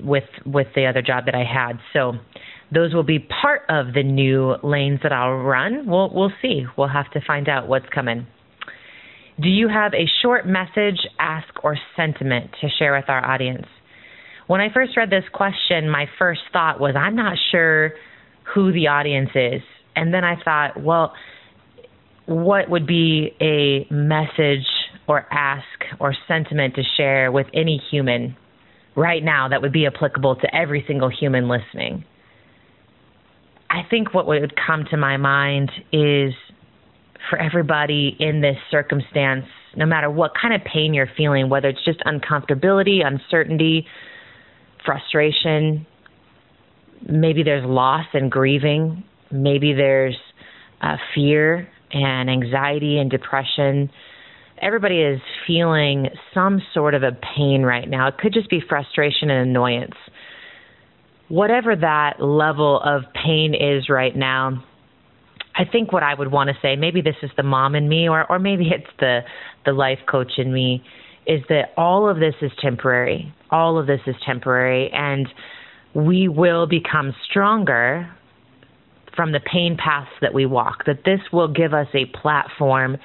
with 0.02 0.26
with 0.46 0.68
the 0.76 0.86
other 0.86 1.02
job 1.02 1.26
that 1.26 1.36
I 1.36 1.44
had. 1.44 1.80
So 1.94 2.14
those 2.72 2.94
will 2.94 3.04
be 3.04 3.20
part 3.20 3.62
of 3.70 3.94
the 3.94 4.04
new 4.04 4.56
lanes 4.62 5.00
that 5.04 5.12
I'll 5.12 5.38
run. 5.38 5.88
We'll 5.88 6.12
we'll 6.14 6.34
see. 6.42 6.66
We'll 6.78 6.90
have 6.90 7.10
to 7.12 7.22
find 7.26 7.48
out 7.48 7.68
what's 7.68 7.88
coming. 7.94 8.28
Do 9.42 9.48
you 9.48 9.70
have 9.70 9.94
a 9.94 10.06
short 10.22 10.46
message, 10.46 11.00
ask, 11.18 11.48
or 11.64 11.78
sentiment 11.96 12.52
to 12.60 12.68
share 12.78 12.94
with 12.94 13.08
our 13.08 13.26
audience? 13.26 13.68
When 14.48 14.60
I 14.60 14.68
first 14.74 14.98
read 14.98 15.10
this 15.10 15.24
question, 15.32 15.90
my 15.90 16.08
first 16.18 16.42
thought 16.52 16.80
was, 16.80 16.96
I'm 16.98 17.16
not 17.16 17.38
sure 17.52 17.94
who 18.54 18.74
the 18.74 18.88
audience 18.88 19.30
is. 19.36 19.62
And 19.96 20.14
then 20.14 20.26
I 20.26 20.36
thought, 20.44 20.82
well, 20.82 21.14
what 22.30 22.70
would 22.70 22.86
be 22.86 23.36
a 23.42 23.92
message 23.92 24.68
or 25.08 25.26
ask 25.32 25.66
or 26.00 26.14
sentiment 26.28 26.76
to 26.76 26.84
share 26.96 27.32
with 27.32 27.48
any 27.56 27.82
human, 27.90 28.38
right 28.96 29.24
now 29.24 29.50
that 29.50 29.64
would 29.64 29.74
be 29.74 29.88
applicable 29.88 30.36
to 30.36 30.56
every 30.56 30.84
single 30.88 31.10
human 31.10 31.48
listening. 31.48 32.06
I 33.72 33.82
think 33.90 34.14
what 34.14 34.28
would 34.28 34.54
come 34.56 34.86
to 34.92 34.98
my 34.98 35.18
mind 35.18 35.72
is 35.92 36.34
for 37.32 37.40
everybody 37.40 38.16
in 38.20 38.42
this 38.42 38.58
circumstance, 38.70 39.46
no 39.76 39.88
matter 39.88 40.10
what 40.12 40.32
kind 40.40 40.54
of 40.54 40.62
pain 40.64 40.94
you're 40.94 41.10
feeling, 41.18 41.50
whether 41.50 41.68
it's 41.68 41.84
just 41.84 42.00
uncomfortability, 42.02 43.04
uncertainty, 43.04 43.88
frustration, 44.86 45.88
maybe 47.08 47.42
there's 47.42 47.66
loss 47.66 48.06
and 48.14 48.32
grieving, 48.32 49.04
maybe 49.32 49.74
there's 49.74 50.18
uh, 50.82 50.98
fear 51.16 51.68
and 51.92 52.30
anxiety 52.30 52.98
and 52.98 53.10
depression. 53.10 53.90
Everybody 54.62 55.02
is 55.02 55.20
feeling 55.48 56.08
some 56.34 56.62
sort 56.74 56.94
of 56.94 57.04
a 57.04 57.12
pain 57.36 57.64
right 57.64 57.88
now. 57.90 58.08
It 58.08 58.18
could 58.18 58.34
just 58.34 58.50
be 58.50 58.62
frustration 58.68 59.30
and 59.30 59.50
annoyance. 59.50 59.96
Whatever 61.30 61.76
that 61.76 62.22
level 62.22 62.82
of 62.84 63.04
pain 63.14 63.54
is 63.54 63.90
right 63.90 64.16
now, 64.16 64.64
I 65.56 65.66
think 65.66 65.92
what 65.92 66.04
I 66.04 66.14
would 66.14 66.32
want 66.32 66.50
to 66.50 66.56
say, 66.62 66.76
maybe 66.76 67.02
this 67.02 67.16
is 67.22 67.32
the 67.38 67.44
mom 67.44 67.76
in 67.76 67.88
me, 67.88 68.08
or 68.08 68.26
or 68.32 68.40
maybe 68.40 68.70
it's 68.70 68.90
the 69.00 69.22
the 69.66 69.74
life 69.74 70.00
coach 70.10 70.34
in 70.38 70.54
me, 70.54 70.84
is 71.28 71.42
that 71.50 71.74
all 71.78 72.10
of 72.10 72.18
this 72.18 72.36
is 72.42 72.52
temporary. 72.62 73.34
All 73.52 73.78
of 73.78 73.86
this 73.86 74.00
is 74.08 74.16
temporary, 74.26 74.90
and 74.92 75.28
we 75.94 76.28
will 76.28 76.66
become 76.66 77.14
stronger 77.30 78.10
from 79.20 79.34
the 79.34 79.42
pain 79.42 79.76
paths 79.76 80.10
that 80.22 80.34
we 80.34 80.46
walk. 80.46 80.86
That 80.86 81.04
this 81.04 81.20
will 81.34 81.50
give 81.50 81.74
us 81.74 81.88
a 81.94 82.06
platform 82.06 82.96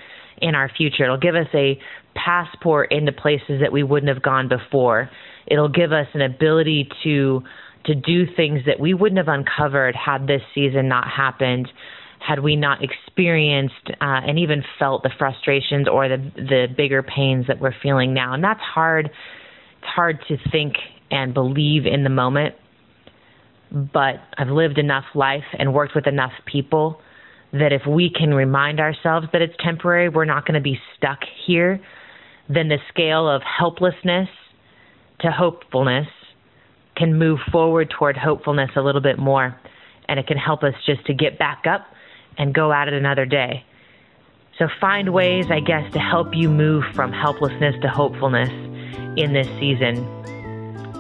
in 0.41 0.55
our 0.55 0.71
future. 0.77 1.03
It'll 1.03 1.19
give 1.19 1.35
us 1.35 1.49
a 1.53 1.77
passport 2.15 2.93
into 2.93 3.11
places 3.11 3.61
that 3.61 3.73
we 3.73 3.83
wouldn't 3.83 4.15
have 4.15 4.23
gone 4.23 4.49
before. 4.49 5.11
It'll 5.49 5.69
give 5.69 5.91
us 5.91 6.07
an 6.15 6.21
ability 6.21 6.89
to 7.03 7.43
to 7.87 7.97
do 7.97 8.27
things 8.37 8.61
that 8.67 8.79
we 8.79 8.95
wouldn't 8.95 9.19
have 9.19 9.27
uncovered 9.27 9.97
had 9.97 10.29
this 10.29 10.41
season 10.55 10.89
not 10.89 11.09
happened 11.09 11.69
had 12.21 12.39
we 12.39 12.55
not 12.55 12.79
experienced 12.81 13.91
uh, 14.01 14.21
and 14.25 14.39
even 14.39 14.63
felt 14.79 15.03
the 15.03 15.11
frustrations 15.19 15.89
or 15.89 16.09
the 16.09 16.19
the 16.37 16.67
bigger 16.77 17.03
pains 17.03 17.49
that 17.49 17.61
we're 17.61 17.75
feeling 17.83 18.15
now. 18.15 18.35
And 18.35 18.45
that's 18.45 18.61
hard. 18.61 19.07
It's 19.07 19.91
hard 19.97 20.21
to 20.29 20.37
think 20.53 20.75
and 21.11 21.35
believe 21.35 21.87
in 21.87 22.05
the 22.05 22.11
moment. 22.11 22.55
But 23.75 24.23
I've 24.39 24.51
lived 24.51 24.79
enough 24.79 25.05
life 25.15 25.45
and 25.59 25.75
worked 25.75 25.97
with 25.97 26.07
enough 26.07 26.33
people 26.47 27.01
that 27.53 27.73
if 27.73 27.83
we 27.87 28.09
can 28.09 28.33
remind 28.33 28.79
ourselves 28.81 29.27
that 29.33 29.43
it's 29.43 29.55
temporary, 29.59 30.09
we're 30.09 30.25
not 30.25 30.47
going 30.47 30.55
to 30.55 30.61
be 30.61 30.79
stuck 30.97 31.19
here, 31.45 31.81
then 32.49 32.69
the 32.69 32.79
scale 32.89 33.29
of 33.29 33.43
helplessness 33.43 34.29
to 35.21 35.31
hopefulness 35.31 36.07
can 36.97 37.19
move 37.19 37.41
forward 37.51 37.91
toward 37.91 38.17
hopefulness 38.17 38.71
a 38.77 38.81
little 38.81 39.01
bit 39.01 39.19
more. 39.19 39.59
And 40.09 40.21
it 40.21 40.27
can 40.27 40.37
help 40.37 40.63
us 40.63 40.75
just 40.87 41.05
to 41.07 41.15
get 41.15 41.39
back 41.39 41.65
up 41.67 41.87
and 42.39 42.55
go 42.55 42.73
at 42.73 42.89
it 42.89 42.95
another 42.95 43.27
day. 43.27 43.65
So 44.59 44.69
find 44.81 45.13
ways, 45.13 45.47
I 45.51 45.61
guess, 45.61 45.93
to 45.95 45.99
help 45.99 46.35
you 46.35 46.49
move 46.49 46.85
from 46.95 47.13
helplessness 47.13 47.75
to 47.83 47.89
hopefulness 47.89 48.51
in 49.17 49.33
this 49.33 49.49
season. 49.59 50.05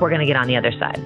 We're 0.01 0.11
going 0.11 0.21
to 0.21 0.27
get 0.27 0.37
on 0.37 0.49
the 0.49 0.57
other 0.57 0.73
side. 0.73 1.01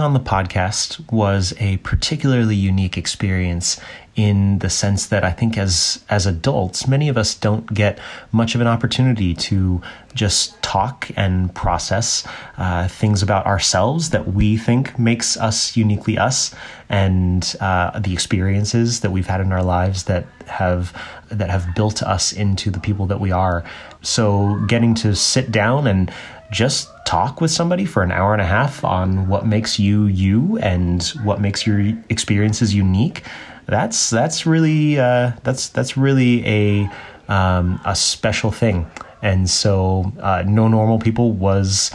Being 0.00 0.06
on 0.06 0.14
the 0.14 0.30
podcast 0.30 1.12
was 1.12 1.52
a 1.58 1.76
particularly 1.78 2.56
unique 2.56 2.96
experience 2.96 3.78
in 4.16 4.58
the 4.60 4.70
sense 4.70 5.06
that 5.06 5.24
I 5.24 5.30
think 5.30 5.58
as 5.58 6.02
as 6.08 6.24
adults, 6.24 6.88
many 6.88 7.10
of 7.10 7.18
us 7.18 7.34
don't 7.34 7.72
get 7.74 7.98
much 8.32 8.54
of 8.54 8.62
an 8.62 8.66
opportunity 8.66 9.34
to 9.34 9.82
just 10.14 10.60
talk 10.62 11.10
and 11.16 11.54
process 11.54 12.26
uh, 12.56 12.88
things 12.88 13.22
about 13.22 13.44
ourselves 13.44 14.08
that 14.10 14.32
we 14.32 14.56
think 14.56 14.98
makes 14.98 15.36
us 15.36 15.76
uniquely 15.76 16.16
us, 16.16 16.54
and 16.88 17.54
uh, 17.60 17.98
the 18.00 18.14
experiences 18.14 19.00
that 19.00 19.10
we've 19.10 19.26
had 19.26 19.42
in 19.42 19.52
our 19.52 19.62
lives 19.62 20.04
that 20.04 20.24
have 20.46 20.94
that 21.30 21.50
have 21.50 21.74
built 21.74 22.02
us 22.02 22.32
into 22.32 22.70
the 22.70 22.80
people 22.80 23.04
that 23.06 23.20
we 23.20 23.32
are. 23.32 23.64
So 24.00 24.56
getting 24.66 24.94
to 24.96 25.14
sit 25.14 25.52
down 25.52 25.86
and 25.86 26.10
just 26.50 26.88
talk 27.06 27.40
with 27.40 27.50
somebody 27.50 27.84
for 27.84 28.02
an 28.02 28.12
hour 28.12 28.32
and 28.32 28.42
a 28.42 28.46
half 28.46 28.84
on 28.84 29.28
what 29.28 29.46
makes 29.46 29.78
you 29.78 30.06
you 30.06 30.58
and 30.58 31.02
what 31.24 31.40
makes 31.40 31.66
your 31.66 31.80
experiences 32.08 32.74
unique 32.74 33.22
that's 33.70 34.10
that's 34.10 34.46
really 34.46 34.98
uh, 34.98 35.32
that's 35.44 35.68
that's 35.68 35.96
really 35.96 36.44
a 36.46 36.90
um, 37.28 37.80
a 37.84 37.94
special 37.94 38.50
thing. 38.50 38.90
And 39.22 39.48
so 39.48 40.12
uh, 40.20 40.42
no 40.46 40.68
normal 40.68 40.98
people 40.98 41.32
was 41.32 41.94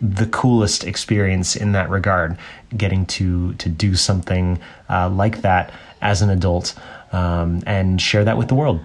the 0.00 0.26
coolest 0.26 0.84
experience 0.84 1.56
in 1.56 1.72
that 1.72 1.90
regard 1.90 2.38
getting 2.76 3.04
to 3.06 3.54
to 3.54 3.68
do 3.68 3.96
something 3.96 4.60
uh, 4.88 5.10
like 5.10 5.42
that 5.42 5.72
as 6.00 6.22
an 6.22 6.30
adult 6.30 6.74
um, 7.12 7.62
and 7.66 8.00
share 8.00 8.24
that 8.24 8.38
with 8.38 8.48
the 8.48 8.54
world. 8.54 8.80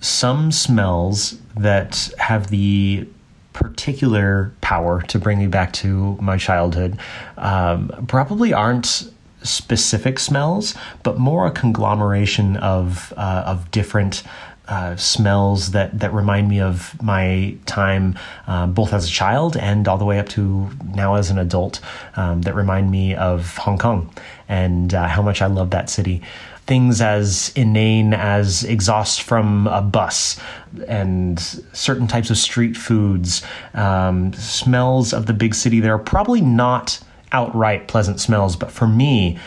Some 0.00 0.52
smells 0.52 1.38
that 1.56 2.10
have 2.18 2.50
the 2.50 3.08
particular 3.58 4.52
power 4.60 5.02
to 5.02 5.18
bring 5.18 5.38
me 5.38 5.48
back 5.48 5.72
to 5.72 6.16
my 6.20 6.36
childhood 6.36 6.98
um, 7.36 7.88
probably 8.06 8.52
aren't 8.52 9.10
specific 9.42 10.18
smells, 10.18 10.74
but 11.02 11.18
more 11.18 11.46
a 11.46 11.50
conglomeration 11.50 12.56
of 12.58 13.12
uh, 13.16 13.42
of 13.46 13.70
different. 13.70 14.22
Uh, 14.70 14.94
smells 14.96 15.70
that, 15.70 15.98
that 15.98 16.12
remind 16.12 16.46
me 16.46 16.60
of 16.60 16.94
my 17.02 17.56
time 17.64 18.14
uh, 18.46 18.66
both 18.66 18.92
as 18.92 19.06
a 19.06 19.10
child 19.10 19.56
and 19.56 19.88
all 19.88 19.96
the 19.96 20.04
way 20.04 20.18
up 20.18 20.28
to 20.28 20.68
now 20.94 21.14
as 21.14 21.30
an 21.30 21.38
adult 21.38 21.80
um, 22.16 22.42
that 22.42 22.54
remind 22.54 22.90
me 22.90 23.14
of 23.14 23.56
Hong 23.56 23.78
Kong 23.78 24.12
and 24.46 24.92
uh, 24.92 25.08
how 25.08 25.22
much 25.22 25.40
I 25.40 25.46
love 25.46 25.70
that 25.70 25.88
city 25.88 26.20
things 26.68 27.00
as 27.00 27.50
inane 27.56 28.12
as 28.12 28.62
exhaust 28.62 29.22
from 29.22 29.66
a 29.68 29.80
bus 29.80 30.38
and 30.86 31.40
certain 31.72 32.06
types 32.06 32.28
of 32.28 32.36
street 32.36 32.76
foods, 32.76 33.42
um, 33.72 34.34
smells 34.34 35.14
of 35.14 35.24
the 35.24 35.32
big 35.32 35.54
city. 35.54 35.80
They're 35.80 35.96
probably 35.96 36.42
not 36.42 37.00
outright 37.32 37.88
pleasant 37.88 38.20
smells, 38.20 38.54
but 38.54 38.70
for 38.70 38.86
me, 38.86 39.38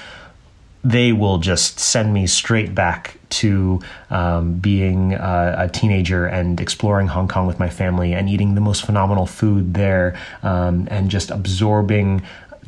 they 0.84 1.14
will 1.14 1.38
just 1.38 1.80
send 1.80 2.12
me 2.12 2.26
straight 2.26 2.74
back 2.74 3.20
to 3.30 3.80
um, 4.10 4.54
being 4.54 5.14
a, 5.14 5.56
a, 5.60 5.70
teenager 5.70 6.26
and 6.26 6.60
exploring 6.60 7.08
Hong 7.08 7.28
Kong 7.28 7.46
with 7.46 7.60
my 7.60 7.70
family 7.70 8.14
and 8.14 8.28
eating 8.28 8.56
the 8.56 8.62
most 8.62 8.84
phenomenal 8.84 9.28
food 9.28 9.76
there 9.76 10.18
um, 10.42 10.88
and 10.90 11.12
just 11.12 11.30
absorbing 11.30 12.24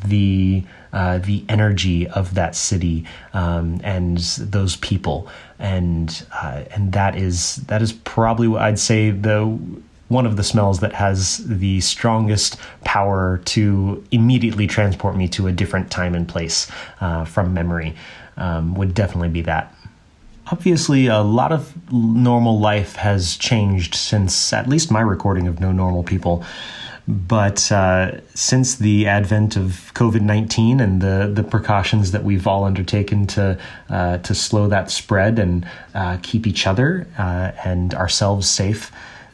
the 0.05 0.63
uh, 0.91 1.17
the 1.17 1.43
energy 1.49 2.07
of 2.07 2.35
that 2.35 2.55
city 2.55 3.05
um, 3.33 3.81
and 3.83 4.17
those 4.17 4.75
people, 4.77 5.27
and 5.59 6.25
uh, 6.31 6.63
and 6.71 6.93
that 6.93 7.15
is 7.15 7.57
that 7.67 7.81
is 7.81 7.93
probably 7.93 8.47
what 8.47 8.61
I'd 8.61 8.79
say 8.79 9.09
the 9.09 9.57
one 10.13 10.25
of 10.25 10.37
the 10.37 10.43
smells 10.43 10.79
that 10.81 10.93
has 10.93 11.37
the 11.47 11.81
strongest 11.81 12.57
power 12.83 13.41
to 13.45 14.03
immediately 14.11 14.67
transport 14.67 15.15
me 15.15 15.27
to 15.27 15.47
a 15.47 15.51
different 15.51 15.89
time 15.89 16.13
and 16.13 16.27
place 16.27 16.69
uh, 17.01 17.25
from 17.25 17.53
memory 17.53 17.95
um, 18.37 18.75
would 18.75 18.93
definitely 18.93 19.29
be 19.29 19.41
that. 19.41 19.73
Obviously, 20.51 21.07
a 21.07 21.21
lot 21.21 21.51
of 21.51 21.73
normal 21.91 22.59
life 22.59 22.95
has 22.97 23.37
changed 23.37 23.95
since 23.95 24.53
at 24.53 24.67
least 24.67 24.91
my 24.91 25.01
recording 25.01 25.47
of 25.47 25.59
No 25.59 25.71
Normal 25.71 26.03
People. 26.03 26.43
But 27.07 27.69
uh, 27.71 28.21
since 28.33 28.75
the 28.75 29.07
advent 29.07 29.57
of 29.57 29.91
COVID 29.93 30.21
nineteen 30.21 30.79
and 30.79 31.01
the 31.01 31.29
the 31.33 31.43
precautions 31.43 32.11
that 32.11 32.23
we've 32.23 32.47
all 32.47 32.63
undertaken 32.63 33.27
to 33.27 33.59
uh, 33.89 34.19
to 34.19 34.33
slow 34.33 34.67
that 34.69 34.89
spread 34.89 35.37
and 35.37 35.67
uh, 35.93 36.17
keep 36.23 36.47
each 36.47 36.65
other 36.65 37.05
uh, 37.17 37.51
and 37.65 37.93
ourselves 37.93 38.49
safe, 38.49 38.91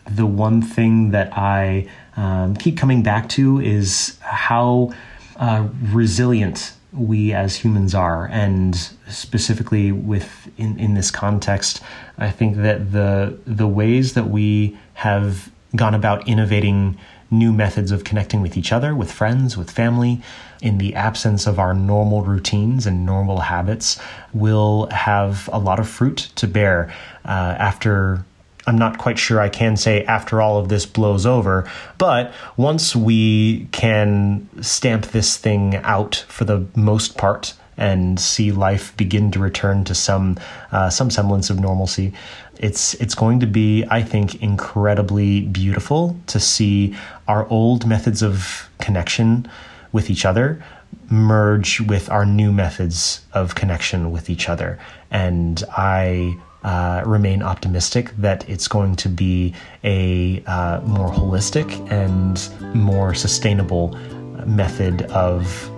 the 0.10 0.26
one 0.26 0.64
thing 0.64 1.12
that 1.12 1.38
I 1.38 1.88
um, 2.18 2.56
keep 2.56 2.76
coming 2.76 3.04
back 3.04 3.30
to 3.30 3.60
is 3.62 4.18
how 4.22 4.92
uh, 5.36 5.68
resilient 5.92 6.74
we 6.92 7.34
as 7.34 7.56
humans 7.56 7.94
are. 7.94 8.26
And 8.32 8.76
specifically 9.10 9.92
with 9.92 10.50
in, 10.58 10.80
in 10.80 10.94
this 10.94 11.12
context 11.12 11.82
i 12.18 12.30
think 12.30 12.58
that 12.58 12.92
the 12.92 13.38
the 13.46 13.68
ways 13.68 14.14
that 14.14 14.28
we 14.30 14.78
have 14.94 15.52
gone 15.76 15.96
about 15.96 16.28
innovating 16.28 16.98
new 17.32 17.54
methods 17.54 17.92
of 17.92 18.04
connecting 18.04 18.42
with 18.42 18.58
each 18.58 18.72
other, 18.72 18.96
with 18.96 19.12
friends, 19.12 19.58
with 19.58 19.70
family, 19.70 20.22
in 20.62 20.78
the 20.78 20.96
absence 20.96 21.48
of 21.48 21.60
our 21.60 21.74
normal 21.74 22.24
routines 22.24 22.86
and 22.86 23.06
normal 23.06 23.40
habits, 23.40 24.00
will 24.34 24.88
have 24.92 25.50
a 25.54 25.60
lot 25.60 25.80
of 25.80 25.88
fruit 25.88 26.30
to 26.36 26.48
bear 26.48 26.94
uh, 27.26 27.56
after. 27.58 28.26
I'm 28.68 28.78
not 28.78 29.00
quite 29.00 29.18
sure 29.18 29.40
I 29.40 29.50
can 29.50 29.78
say 29.78 30.04
after 30.04 30.42
all 30.42 30.60
of 30.60 30.70
this 30.70 30.86
blows 30.86 31.26
over, 31.26 31.68
but 31.98 32.34
once 32.56 32.96
we 32.96 33.68
can 33.72 34.48
stamp 34.62 35.08
this 35.08 35.38
thing 35.38 35.78
out 35.78 36.24
for 36.28 36.46
the 36.46 36.68
most 36.76 37.18
part 37.18 37.56
and 37.80 38.20
see 38.20 38.52
life 38.52 38.96
begin 38.98 39.32
to 39.32 39.40
return 39.40 39.86
to 39.86 39.96
some 39.96 40.38
uh, 40.72 40.90
some 40.90 41.10
semblance 41.10 41.50
of 41.50 41.60
normalcy. 41.60 42.14
It's 42.60 42.94
it's 42.96 43.16
going 43.16 43.40
to 43.40 43.48
be, 43.48 43.86
I 43.90 44.04
think, 44.04 44.42
incredibly 44.44 45.42
beautiful 45.42 46.18
to 46.28 46.40
see 46.40 46.96
our 47.28 47.48
old 47.48 47.88
methods 47.88 48.22
of 48.22 48.70
connection 48.80 49.50
with 49.92 50.10
each 50.10 50.26
other 50.26 50.64
merge 51.10 51.82
with 51.82 52.10
our 52.10 52.26
new 52.26 52.52
methods 52.52 53.22
of 53.34 53.56
connection 53.56 54.12
with 54.12 54.30
each 54.30 54.48
other. 54.48 54.80
And 55.12 55.64
I 55.72 56.38
uh, 56.64 57.04
remain 57.06 57.42
optimistic 57.42 58.12
that 58.18 58.48
it's 58.50 58.68
going 58.68 58.96
to 58.98 59.10
be 59.10 59.54
a 59.84 60.44
uh, 60.46 60.82
more 60.82 61.10
holistic 61.10 61.70
and 61.92 62.76
more 62.76 63.14
sustainable 63.14 63.98
method 64.46 65.04
of 65.04 65.70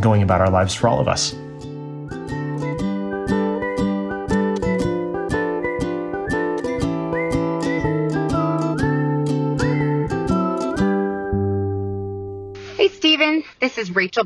going 0.00 0.22
about 0.22 0.40
our 0.40 0.50
lives 0.50 0.74
for 0.74 0.88
all 0.88 1.00
of 1.00 1.08
us. 1.08 1.34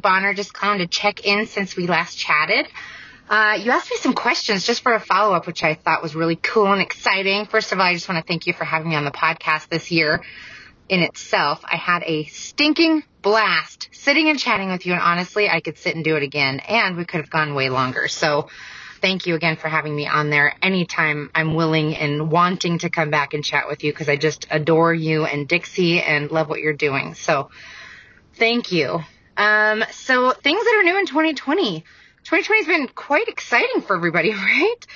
Bonner, 0.04 0.34
just 0.34 0.52
calling 0.52 0.80
to 0.80 0.86
check 0.86 1.24
in 1.24 1.46
since 1.46 1.74
we 1.76 1.86
last 1.86 2.18
chatted. 2.18 2.68
Uh, 3.26 3.58
you 3.58 3.70
asked 3.70 3.90
me 3.90 3.96
some 3.96 4.12
questions 4.12 4.66
just 4.66 4.82
for 4.82 4.92
a 4.92 5.00
follow 5.00 5.34
up, 5.34 5.46
which 5.46 5.64
I 5.64 5.72
thought 5.72 6.02
was 6.02 6.14
really 6.14 6.36
cool 6.36 6.70
and 6.70 6.82
exciting. 6.82 7.46
First 7.46 7.72
of 7.72 7.80
all, 7.80 7.86
I 7.86 7.94
just 7.94 8.06
want 8.06 8.22
to 8.22 8.28
thank 8.28 8.46
you 8.46 8.52
for 8.52 8.64
having 8.64 8.90
me 8.90 8.96
on 8.96 9.06
the 9.06 9.10
podcast 9.10 9.68
this 9.70 9.90
year. 9.90 10.22
In 10.90 11.00
itself, 11.00 11.64
I 11.64 11.76
had 11.76 12.02
a 12.04 12.24
stinking 12.24 13.02
blast 13.22 13.88
sitting 13.92 14.28
and 14.28 14.38
chatting 14.38 14.70
with 14.70 14.84
you, 14.84 14.92
and 14.92 15.00
honestly, 15.00 15.48
I 15.48 15.60
could 15.60 15.78
sit 15.78 15.94
and 15.94 16.04
do 16.04 16.16
it 16.16 16.22
again, 16.22 16.60
and 16.60 16.98
we 16.98 17.06
could 17.06 17.22
have 17.22 17.30
gone 17.30 17.54
way 17.54 17.70
longer. 17.70 18.06
So, 18.08 18.48
thank 19.00 19.24
you 19.24 19.34
again 19.34 19.56
for 19.56 19.68
having 19.68 19.96
me 19.96 20.06
on 20.06 20.28
there. 20.28 20.54
Anytime 20.60 21.30
I'm 21.34 21.54
willing 21.54 21.96
and 21.96 22.30
wanting 22.30 22.80
to 22.80 22.90
come 22.90 23.08
back 23.08 23.32
and 23.32 23.42
chat 23.42 23.68
with 23.68 23.84
you 23.84 23.90
because 23.90 24.10
I 24.10 24.16
just 24.16 24.46
adore 24.50 24.92
you 24.92 25.24
and 25.24 25.48
Dixie 25.48 26.02
and 26.02 26.30
love 26.30 26.50
what 26.50 26.60
you're 26.60 26.74
doing. 26.74 27.14
So, 27.14 27.48
thank 28.34 28.70
you. 28.70 29.02
Um, 29.36 29.84
so, 29.90 30.32
things 30.32 30.64
that 30.64 30.76
are 30.80 30.84
new 30.84 30.98
in 30.98 31.06
2020. 31.06 31.80
2020 32.24 32.64
has 32.64 32.66
been 32.66 32.88
quite 32.88 33.28
exciting 33.28 33.82
for 33.82 33.96
everybody, 33.96 34.30
right? 34.34 34.86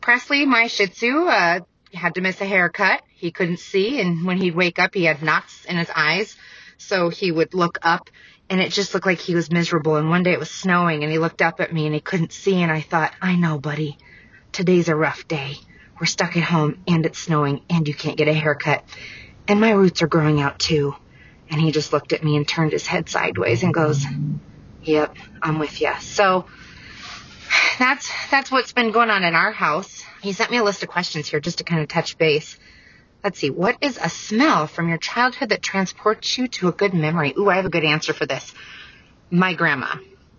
Presley, 0.00 0.46
my 0.46 0.66
Shih 0.66 0.86
Tzu, 0.86 1.26
uh, 1.26 1.60
had 1.92 2.14
to 2.14 2.20
miss 2.20 2.40
a 2.40 2.44
haircut. 2.44 3.02
He 3.08 3.30
couldn't 3.30 3.58
see, 3.58 4.00
and 4.00 4.24
when 4.24 4.36
he'd 4.36 4.54
wake 4.54 4.78
up, 4.78 4.94
he 4.94 5.04
had 5.04 5.22
knots 5.22 5.64
in 5.64 5.76
his 5.76 5.90
eyes. 5.94 6.36
So 6.78 7.08
he 7.08 7.32
would 7.32 7.54
look 7.54 7.78
up, 7.82 8.10
and 8.50 8.60
it 8.60 8.70
just 8.70 8.92
looked 8.92 9.06
like 9.06 9.18
he 9.18 9.34
was 9.34 9.50
miserable. 9.50 9.96
And 9.96 10.10
one 10.10 10.22
day 10.22 10.32
it 10.32 10.38
was 10.38 10.50
snowing, 10.50 11.02
and 11.02 11.10
he 11.10 11.18
looked 11.18 11.42
up 11.42 11.60
at 11.60 11.72
me, 11.72 11.86
and 11.86 11.94
he 11.94 12.00
couldn't 12.00 12.32
see. 12.32 12.62
And 12.62 12.70
I 12.70 12.82
thought, 12.82 13.14
I 13.22 13.36
know, 13.36 13.58
buddy, 13.58 13.98
today's 14.52 14.88
a 14.88 14.94
rough 14.94 15.26
day. 15.26 15.56
We're 15.98 16.06
stuck 16.06 16.36
at 16.36 16.42
home, 16.42 16.82
and 16.86 17.06
it's 17.06 17.18
snowing, 17.18 17.62
and 17.70 17.88
you 17.88 17.94
can't 17.94 18.18
get 18.18 18.28
a 18.28 18.34
haircut. 18.34 18.84
And 19.48 19.60
my 19.60 19.70
roots 19.70 20.02
are 20.02 20.08
growing 20.08 20.40
out 20.40 20.58
too. 20.58 20.94
And 21.50 21.60
he 21.60 21.70
just 21.70 21.92
looked 21.92 22.12
at 22.12 22.24
me 22.24 22.36
and 22.36 22.46
turned 22.46 22.72
his 22.72 22.86
head 22.86 23.08
sideways 23.08 23.62
and 23.62 23.72
goes, 23.72 24.04
Yep, 24.82 25.16
I'm 25.42 25.58
with 25.58 25.80
you. 25.80 25.92
So 26.00 26.46
that's 27.78 28.10
that's 28.30 28.50
what's 28.50 28.72
been 28.72 28.90
going 28.90 29.10
on 29.10 29.24
in 29.24 29.34
our 29.34 29.52
house. 29.52 30.04
He 30.22 30.32
sent 30.32 30.50
me 30.50 30.56
a 30.56 30.64
list 30.64 30.82
of 30.82 30.88
questions 30.88 31.28
here 31.28 31.40
just 31.40 31.58
to 31.58 31.64
kind 31.64 31.82
of 31.82 31.88
touch 31.88 32.18
base. 32.18 32.58
Let's 33.22 33.38
see. 33.38 33.50
What 33.50 33.78
is 33.80 33.98
a 34.00 34.08
smell 34.08 34.66
from 34.66 34.88
your 34.88 34.98
childhood 34.98 35.48
that 35.48 35.62
transports 35.62 36.38
you 36.38 36.48
to 36.48 36.68
a 36.68 36.72
good 36.72 36.94
memory? 36.94 37.34
Ooh, 37.36 37.48
I 37.48 37.56
have 37.56 37.66
a 37.66 37.70
good 37.70 37.84
answer 37.84 38.12
for 38.12 38.26
this. 38.26 38.52
My 39.30 39.54
grandma. 39.54 39.96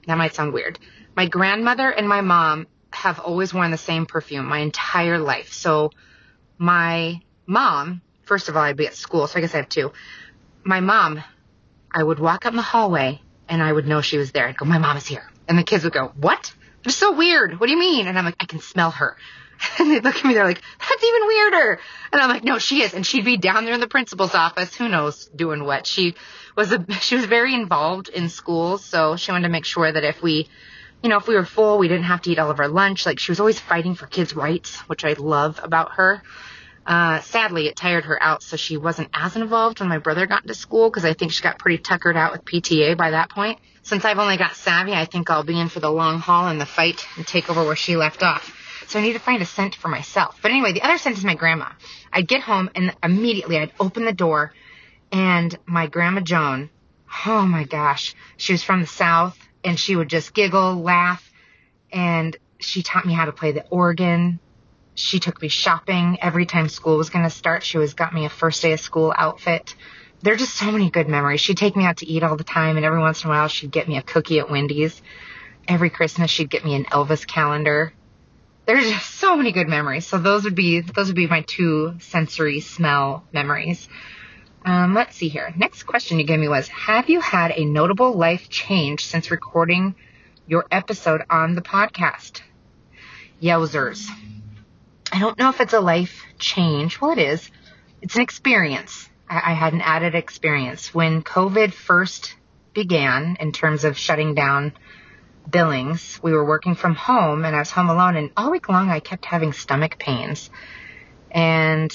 That 0.08 0.18
might 0.18 0.36
sound 0.36 0.54
weird. 0.54 0.80
My 1.16 1.28
grandmother 1.28 1.90
and 1.90 2.08
my 2.08 2.22
mom 2.22 2.68
have 2.92 3.20
always 3.20 3.54
worn 3.54 3.72
the 3.72 3.78
same 3.78 4.06
perfume 4.06 4.46
my 4.46 4.60
entire 4.60 5.20
life. 5.20 5.52
So 5.52 5.92
my 6.58 7.22
mom, 7.46 8.02
first 8.24 8.48
of 8.48 8.56
all, 8.56 8.64
I'd 8.64 8.78
be 8.78 8.88
at 8.88 8.96
school, 8.96 9.28
so 9.28 9.38
I 9.38 9.42
guess 9.42 9.54
I 9.54 9.58
have 9.58 9.70
two. 9.70 9.92
My 10.68 10.82
mom, 10.82 11.24
I 11.94 12.04
would 12.04 12.20
walk 12.20 12.46
up 12.46 12.52
in 12.52 12.58
the 12.58 12.62
hallway 12.62 13.22
and 13.48 13.64
I 13.64 13.72
would 13.72 13.88
know 13.88 14.02
she 14.02 14.18
was 14.18 14.34
there. 14.34 14.50
I'd 14.50 14.58
go, 14.58 14.66
my 14.66 14.80
mom 14.80 14.98
is 14.98 15.08
here. 15.08 15.32
And 15.48 15.58
the 15.58 15.64
kids 15.64 15.86
would 15.86 15.94
go, 15.94 16.12
what? 16.20 16.54
It's 16.84 16.96
so 16.96 17.14
weird. 17.14 17.58
What 17.58 17.68
do 17.68 17.72
you 17.72 17.80
mean? 17.80 18.06
And 18.06 18.20
I'm 18.20 18.26
like, 18.26 18.36
I 18.42 18.46
can 18.46 18.60
smell 18.60 18.92
her. 18.92 19.16
And 19.80 19.90
they'd 19.90 20.04
look 20.04 20.18
at 20.18 20.26
me, 20.26 20.34
they're 20.34 20.44
like, 20.44 20.62
that's 20.78 21.04
even 21.04 21.26
weirder. 21.26 21.80
And 22.12 22.22
I'm 22.22 22.30
like, 22.30 22.44
no, 22.44 22.60
she 22.60 22.84
is. 22.84 22.94
And 22.94 23.06
she'd 23.06 23.26
be 23.26 23.38
down 23.38 23.64
there 23.64 23.74
in 23.74 23.80
the 23.80 23.88
principal's 23.88 24.36
office, 24.36 24.76
who 24.76 24.88
knows 24.88 25.26
doing 25.36 25.64
what. 25.64 25.88
She 25.88 26.16
was 26.56 26.72
a, 26.74 26.86
she 27.00 27.16
was 27.16 27.26
very 27.26 27.56
involved 27.56 28.10
in 28.10 28.28
schools. 28.28 28.84
So 28.84 29.16
she 29.16 29.32
wanted 29.32 29.48
to 29.48 29.52
make 29.52 29.66
sure 29.66 29.90
that 29.90 30.04
if 30.04 30.22
we, 30.22 30.50
you 31.02 31.10
know, 31.10 31.18
if 31.18 31.28
we 31.28 31.36
were 31.36 31.46
full, 31.46 31.78
we 31.80 31.88
didn't 31.88 32.04
have 32.04 32.22
to 32.24 32.30
eat 32.30 32.40
all 32.40 32.52
of 32.52 32.60
our 32.60 32.68
lunch. 32.68 33.06
Like 33.06 33.20
she 33.20 33.32
was 33.32 33.40
always 33.40 33.60
fighting 33.60 33.96
for 33.96 34.06
kids' 34.06 34.36
rights, 34.36 34.76
which 34.82 35.06
I 35.06 35.14
love 35.14 35.62
about 35.64 35.94
her. 35.94 36.22
Uh, 36.88 37.20
sadly, 37.20 37.68
it 37.68 37.76
tired 37.76 38.06
her 38.06 38.22
out, 38.24 38.42
so 38.42 38.56
she 38.56 38.78
wasn't 38.78 39.10
as 39.14 39.36
involved 39.36 39.82
when 39.82 39.90
my 39.90 39.98
brother 39.98 40.26
got 40.26 40.44
into 40.44 40.54
school 40.54 40.90
because 40.90 41.04
I 41.04 41.14
think 41.14 41.34
she 41.34 41.44
got 41.44 41.60
pretty 41.60 41.80
tuckered 41.80 42.16
out 42.16 42.32
with 42.32 42.46
PTA 42.46 42.96
by 42.96 43.12
that 43.12 43.30
point. 43.30 43.60
Since 43.84 44.06
I've 44.06 44.20
only 44.20 44.38
got 44.38 44.56
savvy, 44.56 44.94
I 44.94 45.04
think 45.04 45.30
I'll 45.30 45.44
be 45.44 45.60
in 45.60 45.68
for 45.68 45.82
the 45.82 45.92
long 45.92 46.20
haul 46.20 46.48
and 46.48 46.62
the 46.62 46.66
fight 46.66 47.06
and 47.18 47.28
take 47.28 47.50
over 47.50 47.66
where 47.66 47.76
she 47.76 47.98
left 47.98 48.24
off. 48.24 48.54
So 48.88 49.00
I 49.00 49.02
need 49.02 49.14
to 49.14 49.20
find 49.20 49.42
a 49.42 49.46
scent 49.46 49.76
for 49.76 49.90
myself. 49.90 50.40
But 50.42 50.52
anyway, 50.52 50.72
the 50.72 50.82
other 50.82 50.98
scent 50.98 51.18
is 51.18 51.26
my 51.26 51.36
grandma. 51.36 51.72
I'd 52.14 52.28
get 52.28 52.42
home 52.42 52.70
and 52.74 52.96
immediately 53.04 53.58
I'd 53.58 53.74
open 53.82 54.06
the 54.06 54.14
door 54.14 54.54
and 55.12 55.58
my 55.66 55.88
grandma 55.88 56.22
Joan, 56.22 56.70
oh 57.26 57.46
my 57.46 57.66
gosh, 57.66 58.16
she 58.38 58.54
was 58.54 58.64
from 58.64 58.80
the 58.80 58.88
South 58.88 59.38
and 59.64 59.78
she 59.78 59.98
would 59.98 60.10
just 60.10 60.34
giggle, 60.34 60.82
laugh, 60.82 61.30
and 61.92 62.36
she 62.60 62.82
taught 62.82 63.06
me 63.06 63.14
how 63.14 63.26
to 63.26 63.34
play 63.34 63.52
the 63.52 63.66
organ. 63.68 64.40
She 64.98 65.20
took 65.20 65.42
me 65.42 65.48
shopping 65.48 66.18
every 66.22 66.46
time 66.46 66.68
school 66.68 66.98
was 66.98 67.10
going 67.10 67.24
to 67.24 67.30
start. 67.30 67.64
She 67.64 67.78
always 67.78 67.94
got 67.94 68.14
me 68.14 68.26
a 68.26 68.30
first 68.30 68.62
day 68.62 68.74
of 68.74 68.80
school 68.80 69.14
outfit. 69.18 69.74
There 70.22 70.34
are 70.34 70.38
just 70.38 70.56
so 70.56 70.72
many 70.72 70.90
good 70.90 71.08
memories. 71.08 71.40
She'd 71.40 71.58
take 71.58 71.76
me 71.76 71.86
out 71.86 71.98
to 71.98 72.08
eat 72.08 72.24
all 72.24 72.36
the 72.36 72.44
time, 72.44 72.76
and 72.76 72.86
every 72.86 73.00
once 73.00 73.24
in 73.24 73.30
a 73.30 73.34
while, 73.34 73.48
she'd 73.48 73.72
get 73.72 73.88
me 73.88 73.98
a 73.98 74.02
cookie 74.02 74.40
at 74.40 74.50
Wendy's. 74.50 75.02
Every 75.68 75.90
Christmas, 75.90 76.30
she'd 76.30 76.50
get 76.50 76.66
me 76.66 76.76
an 76.76 76.86
Elvis 76.86 77.26
calendar 77.26 77.94
there's 78.68 78.90
just 78.90 79.16
so 79.16 79.36
many 79.38 79.54
good 79.54 79.68
memories. 79.70 80.06
So 80.06 80.18
those 80.18 80.44
would 80.44 80.54
be 80.54 80.82
those 80.82 81.08
would 81.08 81.16
be 81.16 81.26
my 81.26 81.42
two 81.42 81.96
sensory 82.00 82.60
smell 82.60 83.24
memories. 83.32 83.88
Um, 84.66 84.94
let's 84.94 85.16
see 85.16 85.30
here. 85.30 85.54
Next 85.56 85.84
question 85.84 86.20
you 86.20 86.26
gave 86.26 86.40
me 86.40 86.50
was: 86.50 86.68
Have 86.68 87.10
you 87.10 87.22
had 87.22 87.52
a 87.56 87.66
notable 87.66 88.14
life 88.14 88.50
change 88.50 89.06
since 89.06 89.32
recording 89.32 89.96
your 90.46 90.66
episode 90.70 91.24
on 91.30 91.56
the 91.56 91.62
podcast? 91.62 92.42
Yowzers. 93.42 94.06
I 95.12 95.20
don't 95.20 95.38
know 95.38 95.50
if 95.50 95.62
it's 95.62 95.74
a 95.74 95.80
life 95.80 96.24
change. 96.38 97.00
Well, 97.00 97.12
it 97.12 97.20
is. 97.20 97.50
It's 98.02 98.16
an 98.16 98.22
experience. 98.22 99.10
I, 99.30 99.52
I 99.52 99.54
had 99.54 99.74
an 99.74 99.82
added 99.82 100.16
experience 100.16 100.94
when 100.94 101.24
COVID 101.24 101.74
first 101.74 102.36
began 102.74 103.38
in 103.40 103.52
terms 103.52 103.84
of 103.84 103.98
shutting 103.98 104.36
down 104.36 104.74
Billings. 105.50 106.20
We 106.22 106.34
were 106.34 106.46
working 106.46 106.76
from 106.76 106.96
home 106.96 107.46
and 107.46 107.56
I 107.56 107.60
was 107.60 107.72
home 107.72 107.90
alone 107.90 108.18
and 108.18 108.32
all 108.36 108.52
week 108.52 108.70
long 108.70 108.90
I 108.90 109.00
kept 109.00 109.26
having 109.26 109.54
stomach 109.54 109.98
pains. 109.98 110.50
And 111.32 111.94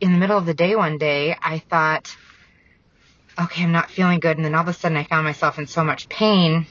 in 0.00 0.12
the 0.12 0.18
middle 0.18 0.38
of 0.38 0.46
the 0.46 0.54
day 0.54 0.76
one 0.76 0.98
day, 0.98 1.36
I 1.40 1.58
thought, 1.58 2.16
okay, 3.38 3.64
I'm 3.64 3.72
not 3.72 3.90
feeling 3.90 4.20
good. 4.20 4.36
And 4.36 4.44
then 4.44 4.54
all 4.54 4.62
of 4.62 4.68
a 4.68 4.72
sudden 4.72 4.96
I 4.96 5.04
found 5.04 5.24
myself 5.24 5.58
in 5.58 5.66
so 5.66 5.82
much 5.82 6.08
pain. 6.08 6.66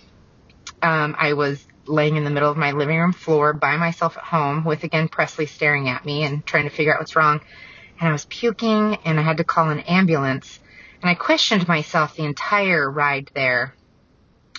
Um, 0.82 1.16
I 1.18 1.34
was 1.34 1.66
laying 1.88 2.16
in 2.16 2.24
the 2.24 2.30
middle 2.30 2.50
of 2.50 2.58
my 2.58 2.72
living 2.72 2.98
room 2.98 3.14
floor 3.14 3.54
by 3.54 3.78
myself 3.78 4.18
at 4.18 4.24
home 4.24 4.64
with 4.64 4.84
again 4.84 5.08
Presley 5.08 5.46
staring 5.46 5.90
at 5.90 6.06
me 6.06 6.24
and 6.24 6.46
trying 6.46 6.64
to 6.64 6.70
figure 6.70 6.94
out 6.94 7.00
what's 7.00 7.16
wrong. 7.16 7.42
And 8.00 8.10
I 8.10 8.12
was 8.12 8.26
puking 8.26 8.98
and 9.06 9.20
I 9.20 9.24
had 9.24 9.38
to 9.38 9.44
call 9.44 9.70
an 9.70 9.80
ambulance. 9.82 10.60
And 11.02 11.10
I 11.10 11.16
questioned 11.16 11.68
myself 11.68 12.16
the 12.16 12.24
entire 12.24 12.90
ride 12.90 13.32
there 13.34 13.76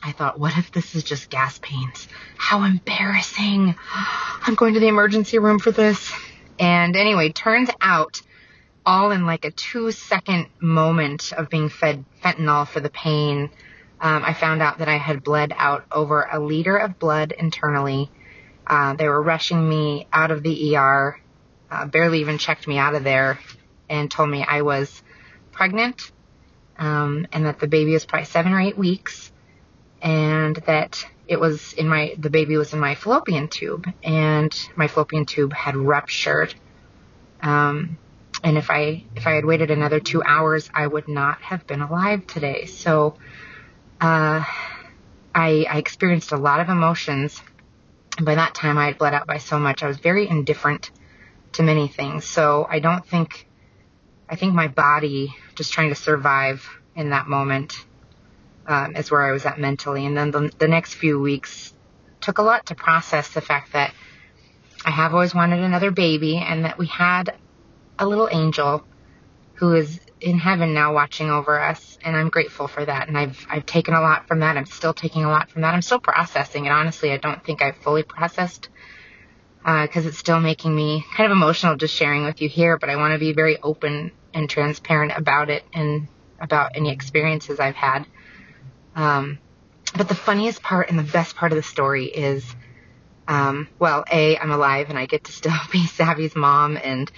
I 0.03 0.13
thought, 0.13 0.39
what 0.39 0.57
if 0.57 0.71
this 0.71 0.95
is 0.95 1.03
just 1.03 1.31
gas 1.31 1.59
pains? 1.59 2.07
How 2.37 2.63
embarrassing. 2.63 3.75
I'm 3.93 4.55
going 4.55 4.75
to 4.75 4.81
the 4.81 4.89
emergency 4.89 5.39
room 5.39 5.59
for 5.59 5.71
this. 5.71 6.13
And 6.59 6.97
anyway, 6.97 7.33
turns 7.33 7.71
out 7.81 8.23
all 8.85 9.11
in 9.11 9.27
like 9.27 9.45
a 9.45 9.51
two 9.51 9.91
second 9.91 10.47
moment 10.61 11.33
of 11.33 11.51
being 11.51 11.69
fed 11.69 12.05
fentanyl 12.23 12.69
for 12.69 12.81
the 12.81 12.91
pain, 12.91 13.51
um, 14.01 14.23
I 14.25 14.35
found 14.35 14.63
out 14.63 14.79
that 14.79 14.89
I 14.89 14.99
had 14.99 15.25
bled 15.25 15.53
out 15.57 15.87
over 15.91 16.29
a 16.31 16.39
liter 16.39 16.77
of 16.77 16.99
blood 16.99 17.33
internally. 17.33 18.11
Uh, 18.67 18.95
they 18.95 19.09
were 19.09 19.23
rushing 19.23 19.69
me 19.69 20.07
out 20.13 20.31
of 20.31 20.43
the 20.43 20.77
ER, 20.77 21.19
uh, 21.71 21.87
barely 21.87 22.21
even 22.21 22.39
checked 22.39 22.67
me 22.67 22.79
out 22.79 22.95
of 22.95 23.05
there, 23.05 23.39
and 23.89 24.11
told 24.11 24.29
me 24.29 24.45
I 24.47 24.63
was 24.63 25.03
pregnant 25.53 26.13
um, 26.79 27.27
and 27.33 27.47
that 27.47 27.59
the 27.59 27.69
baby 27.69 27.93
was 27.93 28.05
probably 28.05 28.27
seven 28.27 28.53
or 28.53 28.61
eight 28.61 28.77
weeks 28.77 29.33
and 30.03 30.57
that 30.67 31.05
it 31.27 31.41
was 31.41 31.73
in 31.73 31.89
my 31.89 32.15
the 32.19 32.31
baby 32.31 32.57
was 32.57 32.73
in 32.73 32.79
my 32.79 32.95
fallopian 32.95 33.49
tube 33.49 33.87
and 34.03 34.69
my 34.77 34.87
fallopian 34.87 35.25
tube 35.25 35.53
had 35.53 35.77
ruptured 35.77 36.55
um, 37.43 37.97
and 38.45 38.59
if 38.59 38.71
i 38.71 39.03
if 39.17 39.27
i 39.27 39.33
had 39.33 39.45
waited 39.45 39.71
another 39.71 39.99
two 39.99 40.23
hours 40.23 40.69
i 40.75 40.87
would 40.87 41.09
not 41.09 41.41
have 41.41 41.67
been 41.67 41.81
alive 41.81 42.27
today 42.27 42.67
so 42.67 43.17
uh, 44.01 44.45
I, 45.35 45.67
I 45.69 45.79
experienced 45.79 46.33
a 46.33 46.37
lot 46.37 46.61
of 46.61 46.69
emotions. 46.69 47.43
By 48.21 48.35
that 48.35 48.55
time, 48.55 48.79
I 48.79 48.87
had 48.87 48.99
bled 48.99 49.15
out 49.15 49.27
by 49.27 49.39
so 49.39 49.59
much. 49.59 49.83
I 49.83 49.89
was 49.89 49.99
very 49.99 50.29
indifferent 50.29 50.91
to 51.53 51.63
many 51.63 51.89
things. 51.89 52.25
So 52.25 52.67
I 52.69 52.79
don't 52.79 53.07
think, 53.07 53.47
I 54.29 54.37
think 54.37 54.55
my 54.55 54.69
body 54.69 55.35
just 55.55 55.73
trying 55.73 55.91
to 55.91 55.95
survive 55.95 56.67
in 56.95 57.11
that 57.11 57.27
moment 57.27 57.75
um, 58.67 58.97
is 58.97 59.11
where 59.11 59.23
I 59.23 59.33
was 59.33 59.45
at 59.47 59.59
mentally. 59.59 60.07
And 60.07 60.17
then 60.17 60.31
the, 60.31 60.51
the 60.59 60.69
next 60.69 60.95
few 60.95 61.21
weeks 61.21 61.73
took 62.21 62.39
a 62.39 62.43
lot 62.43 62.67
to 62.67 62.75
process 62.75 63.29
the 63.31 63.41
fact 63.41 63.73
that 63.73 63.95
I 64.85 64.91
have 64.91 65.15
always 65.15 65.35
wanted 65.35 65.61
another 65.61 65.91
baby 65.91 66.37
and 66.37 66.65
that 66.65 66.79
we 66.79 66.87
had 66.87 67.37
a 67.99 68.07
little 68.07 68.29
angel 68.31 68.85
who 69.57 69.75
is 69.75 70.01
in 70.21 70.39
heaven 70.39 70.75
now 70.75 70.95
watching 70.95 71.31
over 71.31 71.61
us 71.61 71.99
and 72.03 72.17
I'm 72.17 72.29
grateful 72.29 72.69
for 72.69 72.85
that 72.85 73.09
and 73.09 73.19
I've 73.19 73.47
I've 73.51 73.67
taken 73.67 73.95
a 73.95 74.01
lot 74.01 74.29
from 74.29 74.41
that. 74.41 74.57
I'm 74.57 74.67
still 74.67 74.95
taking 74.95 75.25
a 75.25 75.29
lot 75.29 75.51
from 75.51 75.63
that. 75.63 75.75
I'm 75.75 75.83
still 75.83 76.01
processing 76.01 76.67
it. 76.67 76.71
Honestly, 76.71 77.13
I 77.13 77.17
don't 77.17 77.45
think 77.45 77.63
I've 77.63 77.77
fully 77.79 78.03
processed 78.03 78.69
because 79.59 80.07
uh, 80.07 80.09
it's 80.09 80.19
still 80.19 80.41
making 80.41 80.75
me 80.75 81.05
kind 81.17 81.31
of 81.31 81.37
emotional 81.37 81.77
just 81.77 81.95
sharing 81.95 82.25
with 82.25 82.41
you 82.41 82.49
here, 82.49 82.79
but 82.79 82.89
I 82.89 82.97
want 82.97 83.15
to 83.15 83.19
be 83.19 83.33
very 83.33 83.61
open 83.61 84.13
and 84.33 84.49
transparent 84.49 85.13
about 85.17 85.51
it 85.51 85.65
and 85.73 86.07
about 86.39 86.73
any 86.77 86.93
experiences 86.93 87.59
I've 87.59 87.75
had. 87.75 88.07
Um, 88.95 89.39
but 89.97 90.09
the 90.09 90.15
funniest 90.15 90.63
part 90.63 90.89
and 90.89 90.99
the 90.99 91.03
best 91.03 91.35
part 91.35 91.51
of 91.51 91.57
the 91.57 91.63
story 91.63 92.07
is, 92.07 92.45
um, 93.27 93.69
well, 93.79 94.05
A, 94.11 94.39
I'm 94.39 94.53
alive 94.53 94.89
and 94.89 94.99
I 94.99 95.07
get 95.07 95.25
to 95.25 95.33
still 95.33 95.53
be 95.73 95.87
Savvy's 95.87 96.37
mom 96.37 96.79
and 96.83 97.11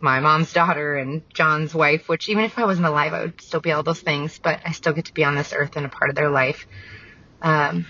my 0.00 0.20
mom's 0.20 0.52
daughter 0.52 0.96
and 0.96 1.22
John's 1.32 1.74
wife, 1.74 2.08
which 2.08 2.28
even 2.28 2.44
if 2.44 2.58
I 2.58 2.64
wasn't 2.64 2.86
alive, 2.86 3.14
I 3.14 3.22
would 3.22 3.40
still 3.40 3.60
be 3.60 3.72
all 3.72 3.82
those 3.82 4.00
things, 4.00 4.38
but 4.38 4.60
I 4.64 4.72
still 4.72 4.92
get 4.92 5.06
to 5.06 5.14
be 5.14 5.24
on 5.24 5.34
this 5.34 5.52
earth 5.52 5.76
and 5.76 5.86
a 5.86 5.88
part 5.88 6.10
of 6.10 6.16
their 6.16 6.30
life. 6.30 6.66
Um, 7.40 7.86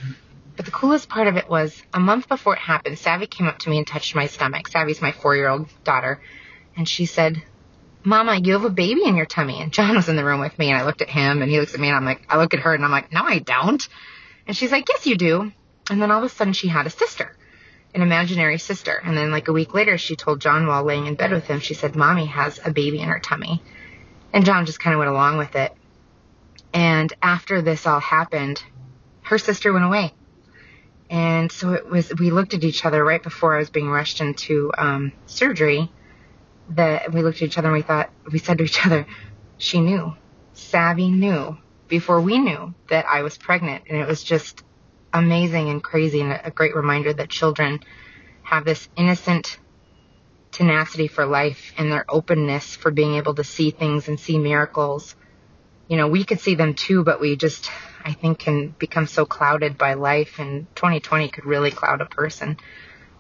but 0.57 0.65
the 0.65 0.71
coolest 0.71 1.09
part 1.09 1.27
of 1.27 1.37
it 1.37 1.49
was 1.49 1.83
a 1.93 2.01
month 2.01 2.29
before 2.29 2.55
it 2.55 2.61
happened, 2.61 2.99
Savvy 2.99 3.27
came 3.27 3.47
up 3.47 3.59
to 3.61 3.71
me 3.71 3.79
and 3.79 3.87
touched 3.87 4.15
my 4.15 4.27
stomach. 4.27 4.69
Savvy's 4.69 5.03
my 5.03 5.13
four 5.13 5.37
year 5.37 5.49
old 5.49 5.69
daughter. 5.85 6.21
And 6.77 6.89
she 6.89 7.07
said, 7.07 7.43
Mama, 8.05 8.37
you 8.37 8.53
have 8.53 8.65
a 8.65 8.71
baby 8.71 9.05
in 9.05 9.17
your 9.17 9.27
tummy. 9.27 9.61
And 9.61 9.73
John 9.73 9.97
was 9.97 10.09
in 10.09 10.17
the 10.17 10.25
room 10.25 10.41
with 10.41 10.59
me 10.59 10.71
and 10.71 10.79
I 10.79 10.85
looked 10.85 11.03
at 11.03 11.11
him 11.11 11.43
and 11.43 11.51
he 11.51 11.59
looks 11.59 11.75
at 11.75 11.81
me 11.81 11.89
and 11.89 11.97
I'm 11.97 12.05
like, 12.05 12.23
I 12.29 12.39
look 12.39 12.55
at 12.55 12.61
her 12.61 12.75
and 12.75 12.85
I'm 12.85 12.91
like, 12.91 13.13
no, 13.13 13.23
I 13.23 13.41
don't. 13.41 13.87
And 14.47 14.57
she's 14.57 14.71
like, 14.71 14.89
yes, 14.89 15.07
you 15.07 15.17
do. 15.17 15.53
And 15.91 16.01
then 16.01 16.11
all 16.11 16.19
of 16.19 16.25
a 16.25 16.29
sudden 16.29 16.53
she 16.53 16.69
had 16.69 16.87
a 16.87 16.91
sister 16.91 17.36
an 17.97 18.03
imaginary 18.03 18.59
sister. 18.59 19.01
And 19.03 19.17
then 19.17 19.31
like 19.31 19.49
a 19.49 19.53
week 19.53 19.73
later, 19.73 19.97
she 19.97 20.17
told 20.17 20.41
John 20.41 20.67
while 20.67 20.85
laying 20.85 21.07
in 21.07 21.15
bed 21.15 21.33
with 21.33 21.47
him, 21.47 21.61
she 21.61 21.73
said, 21.73 21.97
Mommy 21.97 22.27
has 22.27 22.61
a 22.63 22.71
baby 22.71 23.01
in 23.01 23.09
her 23.09 23.19
tummy. 23.19 23.63
And 24.35 24.45
John 24.45 24.67
just 24.67 24.79
kind 24.79 24.93
of 24.95 24.99
went 24.99 25.11
along 25.11 25.39
with 25.39 25.57
it. 25.57 25.73
And 26.75 27.11
after 27.23 27.63
this 27.63 27.87
all 27.87 28.01
happened, 28.01 28.63
her 29.23 29.39
sister 29.39 29.73
went 29.73 29.87
away. 29.87 30.13
And 31.09 31.51
so 31.51 31.73
it 31.73 31.89
was, 31.89 32.13
we 32.19 32.31
looked 32.31 32.53
at 32.53 32.65
each 32.65 32.85
other 32.85 33.03
right 33.03 33.23
before 33.23 33.55
I 33.55 33.59
was 33.59 33.71
being 33.71 33.89
rushed 33.89 34.21
into 34.21 34.73
um, 34.77 35.13
surgery. 35.25 35.91
That 36.71 37.13
we 37.13 37.23
looked 37.23 37.39
at 37.39 37.45
each 37.45 37.59
other 37.59 37.69
and 37.69 37.77
we 37.77 37.83
thought, 37.83 38.11
we 38.31 38.41
said 38.41 38.59
to 38.59 38.65
each 38.65 38.85
other, 38.85 39.07
she 39.57 39.81
knew. 39.81 40.15
Savvy 40.53 41.11
knew 41.11 41.57
before 41.89 42.21
we 42.21 42.39
knew 42.39 42.75
that 42.91 43.07
I 43.07 43.23
was 43.23 43.39
pregnant. 43.39 43.85
And 43.89 43.97
it 43.97 44.07
was 44.07 44.23
just 44.23 44.65
amazing 45.13 45.69
and 45.69 45.83
crazy 45.83 46.21
and 46.21 46.41
a 46.45 46.51
great 46.51 46.75
reminder 46.75 47.13
that 47.13 47.29
children 47.29 47.81
have 48.43 48.65
this 48.65 48.89
innocent 48.97 49.59
tenacity 50.53 51.07
for 51.07 51.27
life 51.27 51.73
and 51.77 51.93
their 51.93 52.05
openness 52.09 52.75
for 52.77 52.91
being 52.91 53.15
able 53.15 53.35
to 53.35 53.45
see 53.45 53.71
things 53.71 54.09
and 54.09 54.19
see 54.19 54.39
miracles. 54.39 55.15
You 55.89 55.97
know, 55.97 56.09
we 56.09 56.25
could 56.25 56.41
see 56.41 56.55
them 56.55 56.75
too, 56.75 57.05
but 57.05 57.21
we 57.21 57.37
just, 57.37 57.71
I 58.05 58.13
think, 58.13 58.39
can 58.39 58.75
become 58.79 59.07
so 59.07 59.27
clouded 59.27 59.77
by 59.77 59.95
life, 59.95 60.39
and 60.39 60.67
2020 60.75 61.29
could 61.29 61.45
really 61.45 61.71
cloud 61.71 62.01
a 62.01 62.07
person 62.07 62.57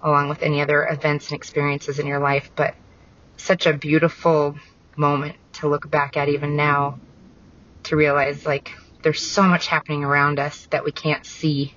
along 0.03 0.29
with 0.29 0.43
any 0.43 0.61
other 0.61 0.87
events 0.87 1.31
and 1.31 1.37
experiences 1.37 1.99
in 1.99 2.07
your 2.07 2.21
life. 2.21 2.51
But 2.57 2.75
such 3.37 3.67
a 3.67 3.73
beautiful 3.73 4.57
moment 4.97 5.37
to 5.55 5.69
look 5.69 5.91
back 5.91 6.17
at 6.17 6.29
even 6.29 6.57
now 6.57 6.99
to 7.85 7.97
realize 7.97 8.47
like 8.47 8.73
there's 9.03 9.21
so 9.21 9.43
much 9.43 9.67
happening 9.67 10.05
around 10.05 10.39
us 10.39 10.67
that 10.71 10.85
we 10.85 10.93
can't 10.93 11.25
see 11.25 11.75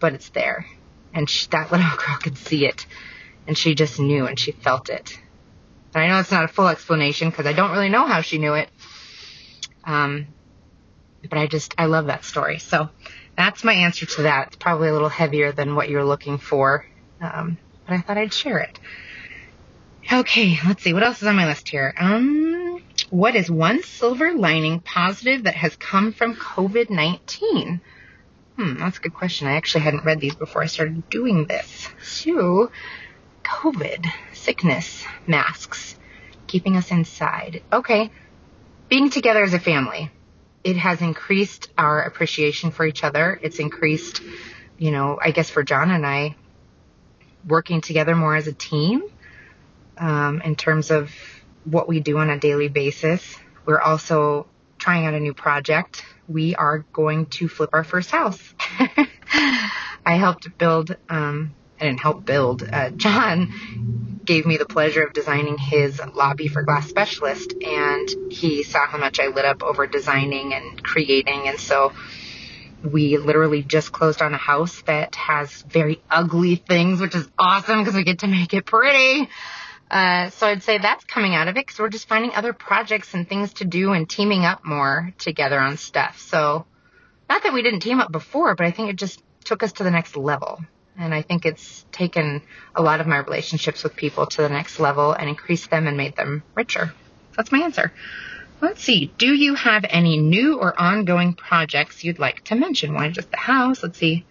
but 0.00 0.14
it's 0.14 0.28
there. 0.30 0.66
And 1.12 1.28
she, 1.28 1.48
that 1.50 1.70
little 1.72 1.86
girl 1.96 2.16
could 2.20 2.38
see 2.38 2.66
it. 2.66 2.86
And 3.46 3.56
she 3.56 3.74
just 3.74 3.98
knew 3.98 4.26
and 4.26 4.38
she 4.38 4.52
felt 4.52 4.88
it. 4.88 5.18
And 5.94 6.04
I 6.04 6.08
know 6.08 6.20
it's 6.20 6.30
not 6.30 6.44
a 6.44 6.48
full 6.48 6.68
explanation 6.68 7.30
because 7.30 7.46
I 7.46 7.52
don't 7.52 7.72
really 7.72 7.88
know 7.88 8.06
how 8.06 8.20
she 8.20 8.38
knew 8.38 8.54
it. 8.54 8.68
Um, 9.84 10.26
but 11.28 11.38
I 11.38 11.46
just, 11.46 11.74
I 11.78 11.86
love 11.86 12.06
that 12.06 12.24
story. 12.24 12.58
So 12.58 12.90
that's 13.36 13.64
my 13.64 13.72
answer 13.72 14.04
to 14.04 14.22
that. 14.22 14.48
It's 14.48 14.56
probably 14.56 14.88
a 14.88 14.92
little 14.92 15.08
heavier 15.08 15.52
than 15.52 15.74
what 15.74 15.88
you're 15.88 16.04
looking 16.04 16.38
for. 16.38 16.84
Um, 17.20 17.56
but 17.86 17.94
I 17.94 18.00
thought 18.00 18.18
I'd 18.18 18.34
share 18.34 18.58
it. 18.58 18.78
Okay, 20.10 20.58
let's 20.66 20.82
see. 20.82 20.92
What 20.92 21.02
else 21.02 21.22
is 21.22 21.28
on 21.28 21.36
my 21.36 21.46
list 21.46 21.68
here? 21.68 21.94
Um, 21.98 22.57
what 23.10 23.36
is 23.36 23.50
one 23.50 23.82
silver 23.82 24.32
lining 24.32 24.80
positive 24.80 25.44
that 25.44 25.54
has 25.54 25.76
come 25.76 26.12
from 26.12 26.34
COVID 26.34 26.90
19? 26.90 27.80
Hmm, 28.56 28.74
that's 28.78 28.98
a 28.98 29.00
good 29.00 29.14
question. 29.14 29.46
I 29.46 29.56
actually 29.56 29.84
hadn't 29.84 30.04
read 30.04 30.20
these 30.20 30.34
before 30.34 30.62
I 30.62 30.66
started 30.66 31.08
doing 31.08 31.46
this. 31.46 31.88
So, 32.02 32.72
COVID, 33.44 34.04
sickness, 34.32 35.04
masks, 35.26 35.96
keeping 36.46 36.76
us 36.76 36.90
inside. 36.90 37.62
Okay, 37.72 38.10
being 38.88 39.10
together 39.10 39.42
as 39.42 39.54
a 39.54 39.60
family. 39.60 40.10
It 40.64 40.76
has 40.76 41.00
increased 41.00 41.70
our 41.78 42.02
appreciation 42.02 42.72
for 42.72 42.84
each 42.84 43.04
other. 43.04 43.38
It's 43.42 43.58
increased, 43.58 44.20
you 44.76 44.90
know, 44.90 45.18
I 45.22 45.30
guess 45.30 45.48
for 45.48 45.62
John 45.62 45.90
and 45.90 46.04
I, 46.04 46.34
working 47.46 47.80
together 47.80 48.16
more 48.16 48.34
as 48.34 48.48
a 48.48 48.52
team 48.52 49.04
um, 49.96 50.42
in 50.42 50.56
terms 50.56 50.90
of 50.90 51.12
what 51.70 51.88
we 51.88 52.00
do 52.00 52.18
on 52.18 52.30
a 52.30 52.38
daily 52.38 52.68
basis. 52.68 53.36
We're 53.66 53.80
also 53.80 54.46
trying 54.78 55.06
out 55.06 55.14
a 55.14 55.20
new 55.20 55.34
project 55.34 56.04
we 56.28 56.54
are 56.54 56.80
going 56.92 57.26
to 57.26 57.48
flip 57.48 57.70
our 57.72 57.84
first 57.84 58.10
house. 58.10 58.54
I 60.04 60.16
helped 60.16 60.56
build, 60.58 60.94
um, 61.08 61.54
I 61.80 61.86
didn't 61.86 62.00
help 62.00 62.24
build, 62.24 62.68
uh, 62.70 62.90
John 62.90 64.20
gave 64.24 64.44
me 64.44 64.58
the 64.58 64.66
pleasure 64.66 65.02
of 65.02 65.14
designing 65.14 65.56
his 65.56 66.00
lobby 66.14 66.48
for 66.48 66.62
glass 66.62 66.86
specialist 66.88 67.54
and 67.62 68.08
he 68.30 68.62
saw 68.62 68.86
how 68.86 68.98
much 68.98 69.18
I 69.18 69.28
lit 69.28 69.46
up 69.46 69.62
over 69.62 69.86
designing 69.86 70.52
and 70.52 70.82
creating 70.82 71.48
and 71.48 71.58
so 71.58 71.92
we 72.84 73.16
literally 73.16 73.62
just 73.62 73.90
closed 73.90 74.20
on 74.22 74.34
a 74.34 74.38
house 74.38 74.82
that 74.82 75.14
has 75.16 75.62
very 75.62 76.00
ugly 76.08 76.56
things, 76.56 77.00
which 77.00 77.14
is 77.14 77.28
awesome 77.36 77.80
because 77.80 77.94
we 77.94 78.04
get 78.04 78.20
to 78.20 78.28
make 78.28 78.54
it 78.54 78.66
pretty. 78.66 79.28
Uh, 79.90 80.30
so 80.30 80.46
I'd 80.46 80.62
say 80.62 80.78
that's 80.78 81.04
coming 81.04 81.34
out 81.34 81.48
of 81.48 81.56
it 81.56 81.66
because 81.66 81.78
we're 81.78 81.88
just 81.88 82.08
finding 82.08 82.34
other 82.34 82.52
projects 82.52 83.14
and 83.14 83.28
things 83.28 83.54
to 83.54 83.64
do 83.64 83.92
and 83.92 84.08
teaming 84.08 84.44
up 84.44 84.64
more 84.64 85.12
together 85.18 85.58
on 85.58 85.76
stuff. 85.76 86.20
So 86.20 86.66
not 87.28 87.42
that 87.42 87.52
we 87.52 87.62
didn't 87.62 87.80
team 87.80 88.00
up 88.00 88.12
before, 88.12 88.54
but 88.54 88.66
I 88.66 88.70
think 88.70 88.90
it 88.90 88.96
just 88.96 89.22
took 89.44 89.62
us 89.62 89.72
to 89.74 89.84
the 89.84 89.90
next 89.90 90.16
level. 90.16 90.60
And 90.98 91.14
I 91.14 91.22
think 91.22 91.46
it's 91.46 91.86
taken 91.92 92.42
a 92.74 92.82
lot 92.82 93.00
of 93.00 93.06
my 93.06 93.18
relationships 93.18 93.84
with 93.84 93.94
people 93.94 94.26
to 94.26 94.42
the 94.42 94.48
next 94.48 94.80
level 94.80 95.12
and 95.12 95.28
increased 95.28 95.70
them 95.70 95.86
and 95.86 95.96
made 95.96 96.16
them 96.16 96.42
richer. 96.54 96.92
That's 97.36 97.52
my 97.52 97.60
answer. 97.60 97.92
Let's 98.60 98.82
see. 98.82 99.12
Do 99.16 99.32
you 99.32 99.54
have 99.54 99.84
any 99.88 100.18
new 100.18 100.58
or 100.58 100.78
ongoing 100.78 101.34
projects 101.34 102.02
you'd 102.02 102.18
like 102.18 102.42
to 102.44 102.56
mention? 102.56 102.94
Why 102.94 103.08
just 103.10 103.30
the 103.30 103.36
house? 103.36 103.82
Let's 103.82 103.98
see. 103.98 104.26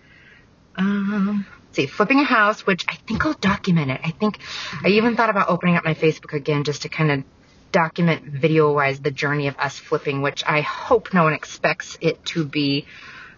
Um, 0.75 1.45
see, 1.71 1.85
flipping 1.85 2.19
a 2.19 2.23
house, 2.23 2.65
which 2.65 2.85
I 2.87 2.95
think 2.95 3.25
I'll 3.25 3.33
document 3.33 3.91
it. 3.91 4.01
I 4.03 4.11
think 4.11 4.39
I 4.83 4.89
even 4.89 5.15
thought 5.15 5.29
about 5.29 5.49
opening 5.49 5.75
up 5.75 5.85
my 5.85 5.93
Facebook 5.93 6.33
again 6.33 6.63
just 6.63 6.83
to 6.83 6.89
kind 6.89 7.11
of 7.11 7.23
document 7.71 8.23
video 8.23 8.73
wise 8.73 8.99
the 8.99 9.11
journey 9.11 9.47
of 9.47 9.57
us 9.57 9.77
flipping, 9.77 10.21
which 10.21 10.43
I 10.45 10.61
hope 10.61 11.13
no 11.13 11.23
one 11.23 11.33
expects 11.33 11.97
it 12.01 12.23
to 12.25 12.45
be 12.45 12.85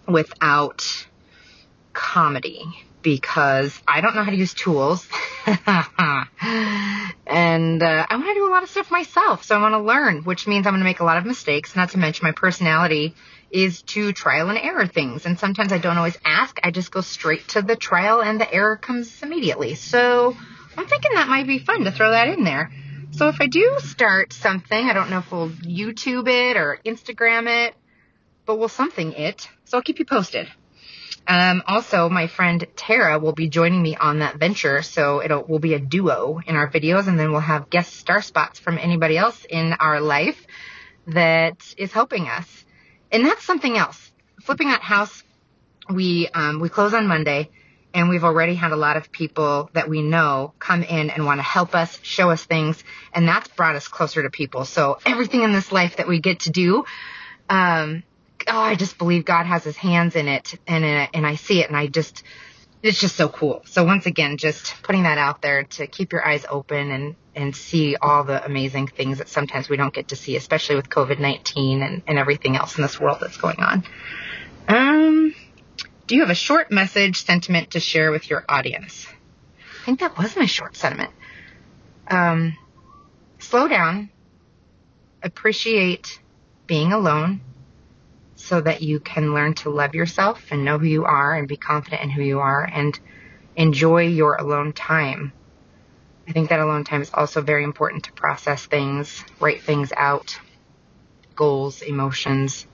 without 0.08 1.08
comedy 1.94 2.66
because 3.02 3.78
I 3.88 4.02
don't 4.02 4.16
know 4.16 4.24
how 4.24 4.32
to 4.32 4.38
use 4.38 4.54
tools. 4.54 5.08
and 5.46 5.58
uh, 7.84 8.06
I 8.10 8.16
want 8.16 8.28
to 8.28 8.34
do 8.34 8.48
a 8.48 8.52
lot 8.52 8.64
of 8.64 8.70
stuff 8.70 8.92
myself. 8.92 9.44
So 9.44 9.58
I 9.58 9.62
want 9.62 9.74
to 9.74 9.80
learn, 9.80 10.24
which 10.24 10.48
means 10.48 10.68
I'm 10.68 10.74
going 10.74 10.82
to 10.82 10.86
make 10.86 11.00
a 11.00 11.06
lot 11.06 11.18
of 11.18 11.26
mistakes, 11.26 11.76
not 11.76 11.92
to 11.92 11.98
mention 11.98 12.26
my 12.26 12.34
personality 12.34 13.16
is 13.52 13.82
to 13.84 14.14
trial 14.14 14.50
and 14.50 14.58
error 14.58 14.88
things. 14.88 15.26
And 15.26 15.40
sometimes 15.40 15.72
I 15.72 15.78
don't 15.78 15.98
always 15.98 16.18
ask. 16.26 16.60
I 16.64 16.72
just 16.72 16.92
go 16.92 17.02
straight 17.02 17.48
to 17.50 17.62
the 17.62 17.76
trial 17.76 18.22
and 18.22 18.40
the 18.40 18.52
error 18.52 18.78
comes 18.78 19.22
immediately. 19.22 19.76
So 19.76 20.36
I'm 20.78 20.88
thinking 20.88 21.12
that 21.14 21.28
might 21.28 21.48
be 21.48 21.60
fun 21.60 21.84
to 21.86 21.92
throw 21.92 22.12
that 22.12 22.28
in 22.30 22.44
there. 22.44 22.72
So 23.12 23.28
if 23.28 23.42
I 23.42 23.48
do 23.48 23.78
start 23.80 24.34
something, 24.34 24.90
I 24.90 24.94
don't 24.94 25.10
know 25.10 25.20
if 25.20 25.32
we'll 25.32 25.50
YouTube 25.50 26.28
it 26.28 26.58
or 26.58 26.80
Instagram 26.86 27.68
it, 27.68 27.76
but 28.46 28.60
we'll 28.60 28.70
something 28.70 29.14
it. 29.14 29.50
So 29.66 29.78
I'll 29.78 29.84
keep 29.84 30.00
you 30.00 30.06
posted. 30.06 30.48
Um, 31.28 31.62
also, 31.68 32.10
my 32.10 32.28
friend 32.28 32.66
Tara 32.76 33.20
will 33.20 33.34
be 33.34 33.50
joining 33.50 33.82
me 33.82 33.96
on 33.96 34.20
that 34.20 34.38
venture, 34.38 34.82
so 34.82 35.20
it 35.20 35.48
will 35.48 35.60
be 35.60 35.76
a 35.76 35.80
duo 35.80 36.40
in 36.46 36.56
our 36.56 36.70
videos, 36.70 37.08
and 37.08 37.20
then 37.20 37.32
we'll 37.32 37.42
have 37.42 37.70
guest 37.70 37.94
star 37.94 38.22
spots 38.22 38.58
from 38.58 38.80
anybody 38.80 39.18
else 39.18 39.46
in 39.48 39.74
our 39.74 40.02
life 40.02 40.48
that 41.08 41.58
is 41.78 41.92
helping 41.92 42.28
us. 42.28 42.66
And 43.12 43.26
that's 43.26 43.44
something 43.44 43.78
else. 43.78 44.12
Flipping 44.42 44.70
that 44.70 44.82
house 44.82 45.24
we 45.90 46.28
um, 46.34 46.60
we 46.60 46.70
close 46.70 46.94
on 46.94 47.08
Monday, 47.08 47.50
and 47.94 48.10
we've 48.10 48.24
already 48.24 48.56
had 48.56 48.72
a 48.72 48.76
lot 48.76 48.98
of 48.98 49.12
people 49.12 49.70
that 49.74 49.90
we 49.90 50.02
know 50.02 50.54
come 50.60 50.84
in 50.84 51.10
and 51.10 51.26
want 51.26 51.40
to 51.40 51.44
help 51.44 51.76
us, 51.76 52.00
show 52.04 52.30
us 52.30 52.44
things, 52.44 52.84
and 53.14 53.28
that's 53.28 53.48
brought 53.50 53.76
us 53.76 53.88
closer 53.88 54.22
to 54.24 54.30
people. 54.30 54.66
So 54.66 55.00
everything 55.06 55.42
in 55.44 55.52
this 55.52 55.72
life 55.72 55.98
that 55.98 56.08
we 56.08 56.20
get 56.20 56.42
to 56.42 56.52
do, 56.52 56.86
um, 57.50 58.04
oh, 58.48 58.60
I 58.60 58.76
just 58.76 58.98
believe 58.98 59.26
God 59.26 59.46
has 59.46 59.64
His 59.64 59.78
hands 59.78 60.16
in 60.16 60.28
it, 60.28 60.54
and 60.68 60.86
and 60.86 61.26
I 61.26 61.36
see 61.36 61.62
it, 61.62 61.68
and 61.68 61.78
I 61.78 61.88
just 61.88 62.24
it's 62.82 63.00
just 63.00 63.16
so 63.16 63.28
cool. 63.28 63.64
So 63.66 63.84
once 63.84 64.06
again, 64.06 64.38
just 64.38 64.82
putting 64.84 65.04
that 65.04 65.18
out 65.18 65.42
there 65.42 65.64
to 65.64 65.88
keep 65.88 66.14
your 66.14 66.26
eyes 66.26 66.46
open 66.50 66.92
and 66.92 67.16
and 67.40 67.56
see 67.56 67.96
all 67.96 68.26
the 68.26 68.44
amazing 68.46 68.88
things 68.88 69.20
that 69.20 69.30
sometimes 69.30 69.70
we 69.70 69.78
don't 69.78 69.94
get 69.94 70.10
to 70.10 70.16
see, 70.16 70.36
especially 70.36 70.76
with 70.76 70.90
COVID 70.90 71.20
nineteen 71.20 71.82
and, 71.82 72.04
and 72.06 72.20
everything 72.20 72.58
else 72.58 72.78
in 72.78 72.82
this 72.82 73.00
world 73.00 73.20
that's 73.22 73.38
going 73.38 73.60
on. 73.60 73.84
Um, 74.68 75.34
do 76.06 76.16
you 76.16 76.22
have 76.22 76.30
a 76.30 76.36
short 76.36 76.70
message 76.70 77.24
sentiment 77.24 77.72
to 77.72 77.80
share 77.80 78.12
with 78.12 78.30
your 78.30 78.44
audience? 78.50 79.08
I 79.82 79.86
think 79.86 80.02
that 80.02 80.18
was 80.18 80.36
my 80.36 80.46
short 80.46 80.76
sentiment. 80.76 81.12
Um, 82.08 82.58
slow 83.40 83.68
down, 83.68 84.10
appreciate 85.24 86.20
being 86.68 86.92
alone 86.92 87.42
so 88.36 88.60
that 88.60 88.82
you 88.82 89.00
can 89.00 89.34
learn 89.34 89.54
to 89.54 89.70
love 89.70 89.96
yourself 89.96 90.44
and 90.52 90.66
know 90.66 90.78
who 90.78 90.88
you 90.88 91.06
are 91.06 91.36
and 91.36 91.48
be 91.48 91.58
confident 91.58 92.04
in 92.04 92.10
who 92.10 92.22
you 92.22 92.40
are 92.40 92.64
and 92.64 93.00
enjoy 93.56 94.08
your 94.08 94.36
alone 94.36 94.74
time. 94.74 95.32
I 96.30 96.32
think 96.32 96.50
that 96.50 96.60
alone 96.60 96.84
time 96.84 97.02
is 97.02 97.10
also 97.12 97.42
very 97.42 97.64
important 97.64 98.04
to 98.04 98.14
process 98.14 98.64
things, 98.64 99.26
write 99.40 99.64
things 99.64 99.92
out, 99.98 100.40
goals, 101.36 101.82
emotions, 101.82 102.68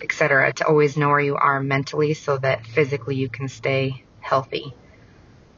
etc. 0.00 0.52
To 0.52 0.68
always 0.68 0.96
know 0.96 1.08
where 1.08 1.18
you 1.18 1.34
are 1.34 1.60
mentally 1.60 2.14
so 2.14 2.38
that 2.38 2.64
physically 2.64 3.16
you 3.16 3.28
can 3.28 3.48
stay 3.48 4.04
healthy. 4.20 4.76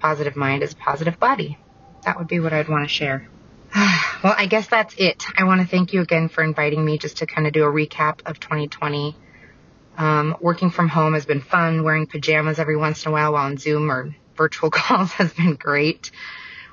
Positive 0.00 0.34
mind 0.34 0.62
is 0.62 0.72
positive 0.72 1.20
body. 1.20 1.58
That 2.06 2.16
would 2.16 2.26
be 2.26 2.40
what 2.40 2.54
I'd 2.54 2.70
want 2.70 2.84
to 2.84 2.88
share. 2.88 3.28
well, 3.74 4.34
I 4.34 4.46
guess 4.46 4.68
that's 4.68 4.94
it. 4.96 5.22
I 5.36 5.44
want 5.44 5.60
to 5.60 5.66
thank 5.66 5.92
you 5.92 6.00
again 6.00 6.30
for 6.30 6.42
inviting 6.42 6.82
me 6.82 6.96
just 6.96 7.18
to 7.18 7.26
kind 7.26 7.46
of 7.46 7.52
do 7.52 7.64
a 7.64 7.70
recap 7.70 8.20
of 8.24 8.40
2020. 8.40 9.14
Um, 9.98 10.36
working 10.40 10.70
from 10.70 10.88
home 10.88 11.12
has 11.12 11.26
been 11.26 11.42
fun. 11.42 11.84
Wearing 11.84 12.06
pajamas 12.06 12.58
every 12.58 12.78
once 12.78 13.04
in 13.04 13.10
a 13.10 13.12
while 13.12 13.32
while 13.32 13.44
on 13.44 13.58
Zoom 13.58 13.90
or 13.90 14.16
virtual 14.38 14.70
calls 14.78 15.12
has 15.12 15.34
been 15.34 15.54
great. 15.56 16.10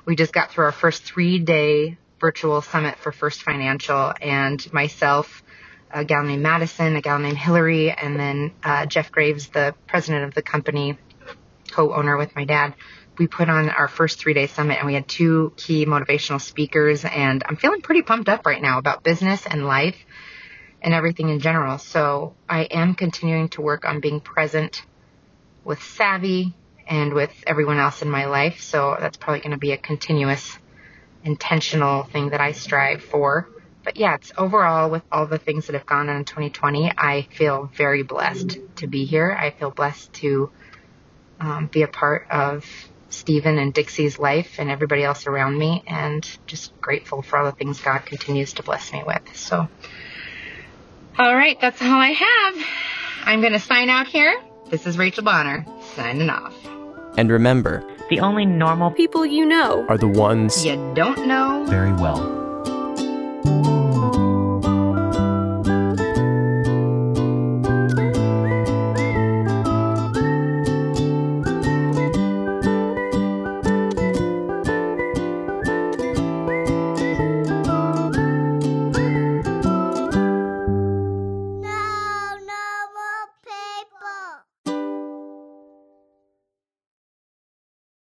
We 0.06 0.16
just 0.16 0.32
got 0.32 0.50
through 0.50 0.66
our 0.66 0.72
first 0.72 1.02
three 1.02 1.38
day 1.38 1.96
virtual 2.20 2.60
summit 2.60 2.98
for 2.98 3.10
First 3.10 3.42
Financial 3.42 4.12
and 4.20 4.72
myself, 4.72 5.42
a 5.90 6.04
gal 6.04 6.22
named 6.24 6.42
Madison, 6.42 6.96
a 6.96 7.00
gal 7.00 7.18
named 7.18 7.38
Hillary, 7.38 7.90
and 7.90 8.18
then 8.18 8.52
uh, 8.62 8.84
Jeff 8.86 9.10
Graves, 9.10 9.48
the 9.48 9.74
president 9.86 10.24
of 10.24 10.34
the 10.34 10.42
company, 10.42 10.98
co-owner 11.70 12.16
with 12.18 12.34
my 12.36 12.44
dad. 12.44 12.74
We 13.16 13.28
put 13.28 13.48
on 13.48 13.70
our 13.70 13.88
first 13.88 14.18
three 14.18 14.34
day 14.34 14.46
summit 14.46 14.78
and 14.78 14.86
we 14.86 14.94
had 14.94 15.08
two 15.08 15.52
key 15.56 15.86
motivational 15.86 16.40
speakers 16.40 17.04
and 17.04 17.42
I'm 17.46 17.56
feeling 17.56 17.80
pretty 17.80 18.02
pumped 18.02 18.28
up 18.28 18.44
right 18.44 18.60
now 18.60 18.78
about 18.78 19.04
business 19.04 19.46
and 19.46 19.66
life 19.66 19.96
and 20.82 20.92
everything 20.92 21.30
in 21.30 21.40
general. 21.40 21.78
So 21.78 22.34
I 22.48 22.64
am 22.64 22.94
continuing 22.94 23.48
to 23.50 23.62
work 23.62 23.84
on 23.84 24.00
being 24.00 24.20
present 24.20 24.82
with 25.64 25.82
Savvy 25.82 26.54
and 26.86 27.12
with 27.12 27.32
everyone 27.46 27.78
else 27.78 28.02
in 28.02 28.10
my 28.10 28.26
life. 28.26 28.60
So 28.60 28.96
that's 28.98 29.16
probably 29.16 29.40
going 29.40 29.52
to 29.52 29.58
be 29.58 29.72
a 29.72 29.78
continuous 29.78 30.58
intentional 31.24 32.04
thing 32.04 32.30
that 32.30 32.40
I 32.40 32.52
strive 32.52 33.02
for 33.02 33.48
but 33.84 33.98
yeah, 33.98 34.14
it's 34.14 34.32
overall 34.36 34.90
with 34.90 35.02
all 35.12 35.26
the 35.26 35.38
things 35.38 35.66
that 35.66 35.74
have 35.74 35.86
gone 35.86 36.08
on 36.08 36.16
in 36.16 36.24
2020, 36.24 36.90
I 36.96 37.28
feel 37.30 37.70
very 37.76 38.02
blessed 38.02 38.58
to 38.76 38.86
be 38.86 39.04
here. 39.04 39.30
I 39.30 39.50
feel 39.50 39.70
blessed 39.70 40.12
to 40.14 40.50
um, 41.38 41.66
be 41.66 41.82
a 41.82 41.88
part 41.88 42.26
of 42.30 42.64
Stephen 43.10 43.58
and 43.58 43.72
Dixie's 43.74 44.18
life 44.18 44.58
and 44.58 44.70
everybody 44.70 45.04
else 45.04 45.26
around 45.26 45.56
me, 45.56 45.84
and 45.86 46.26
just 46.46 46.78
grateful 46.80 47.22
for 47.22 47.38
all 47.38 47.44
the 47.44 47.52
things 47.52 47.80
God 47.80 48.06
continues 48.06 48.54
to 48.54 48.62
bless 48.62 48.92
me 48.92 49.04
with. 49.06 49.36
So, 49.36 49.68
all 51.18 51.34
right, 51.36 51.60
that's 51.60 51.80
all 51.82 51.88
I 51.88 52.12
have. 52.12 52.66
I'm 53.26 53.40
going 53.40 53.52
to 53.52 53.60
sign 53.60 53.90
out 53.90 54.06
here. 54.06 54.34
This 54.70 54.86
is 54.86 54.96
Rachel 54.96 55.24
Bonner 55.24 55.66
signing 55.94 56.30
off. 56.30 56.73
And 57.16 57.30
remember, 57.30 57.84
the 58.10 58.20
only 58.20 58.44
normal 58.44 58.90
people 58.90 59.24
you 59.24 59.46
know 59.46 59.86
are 59.88 59.98
the 59.98 60.08
ones 60.08 60.64
you 60.64 60.76
don't 60.94 61.26
know 61.26 61.64
very 61.68 61.92
well. 61.92 62.34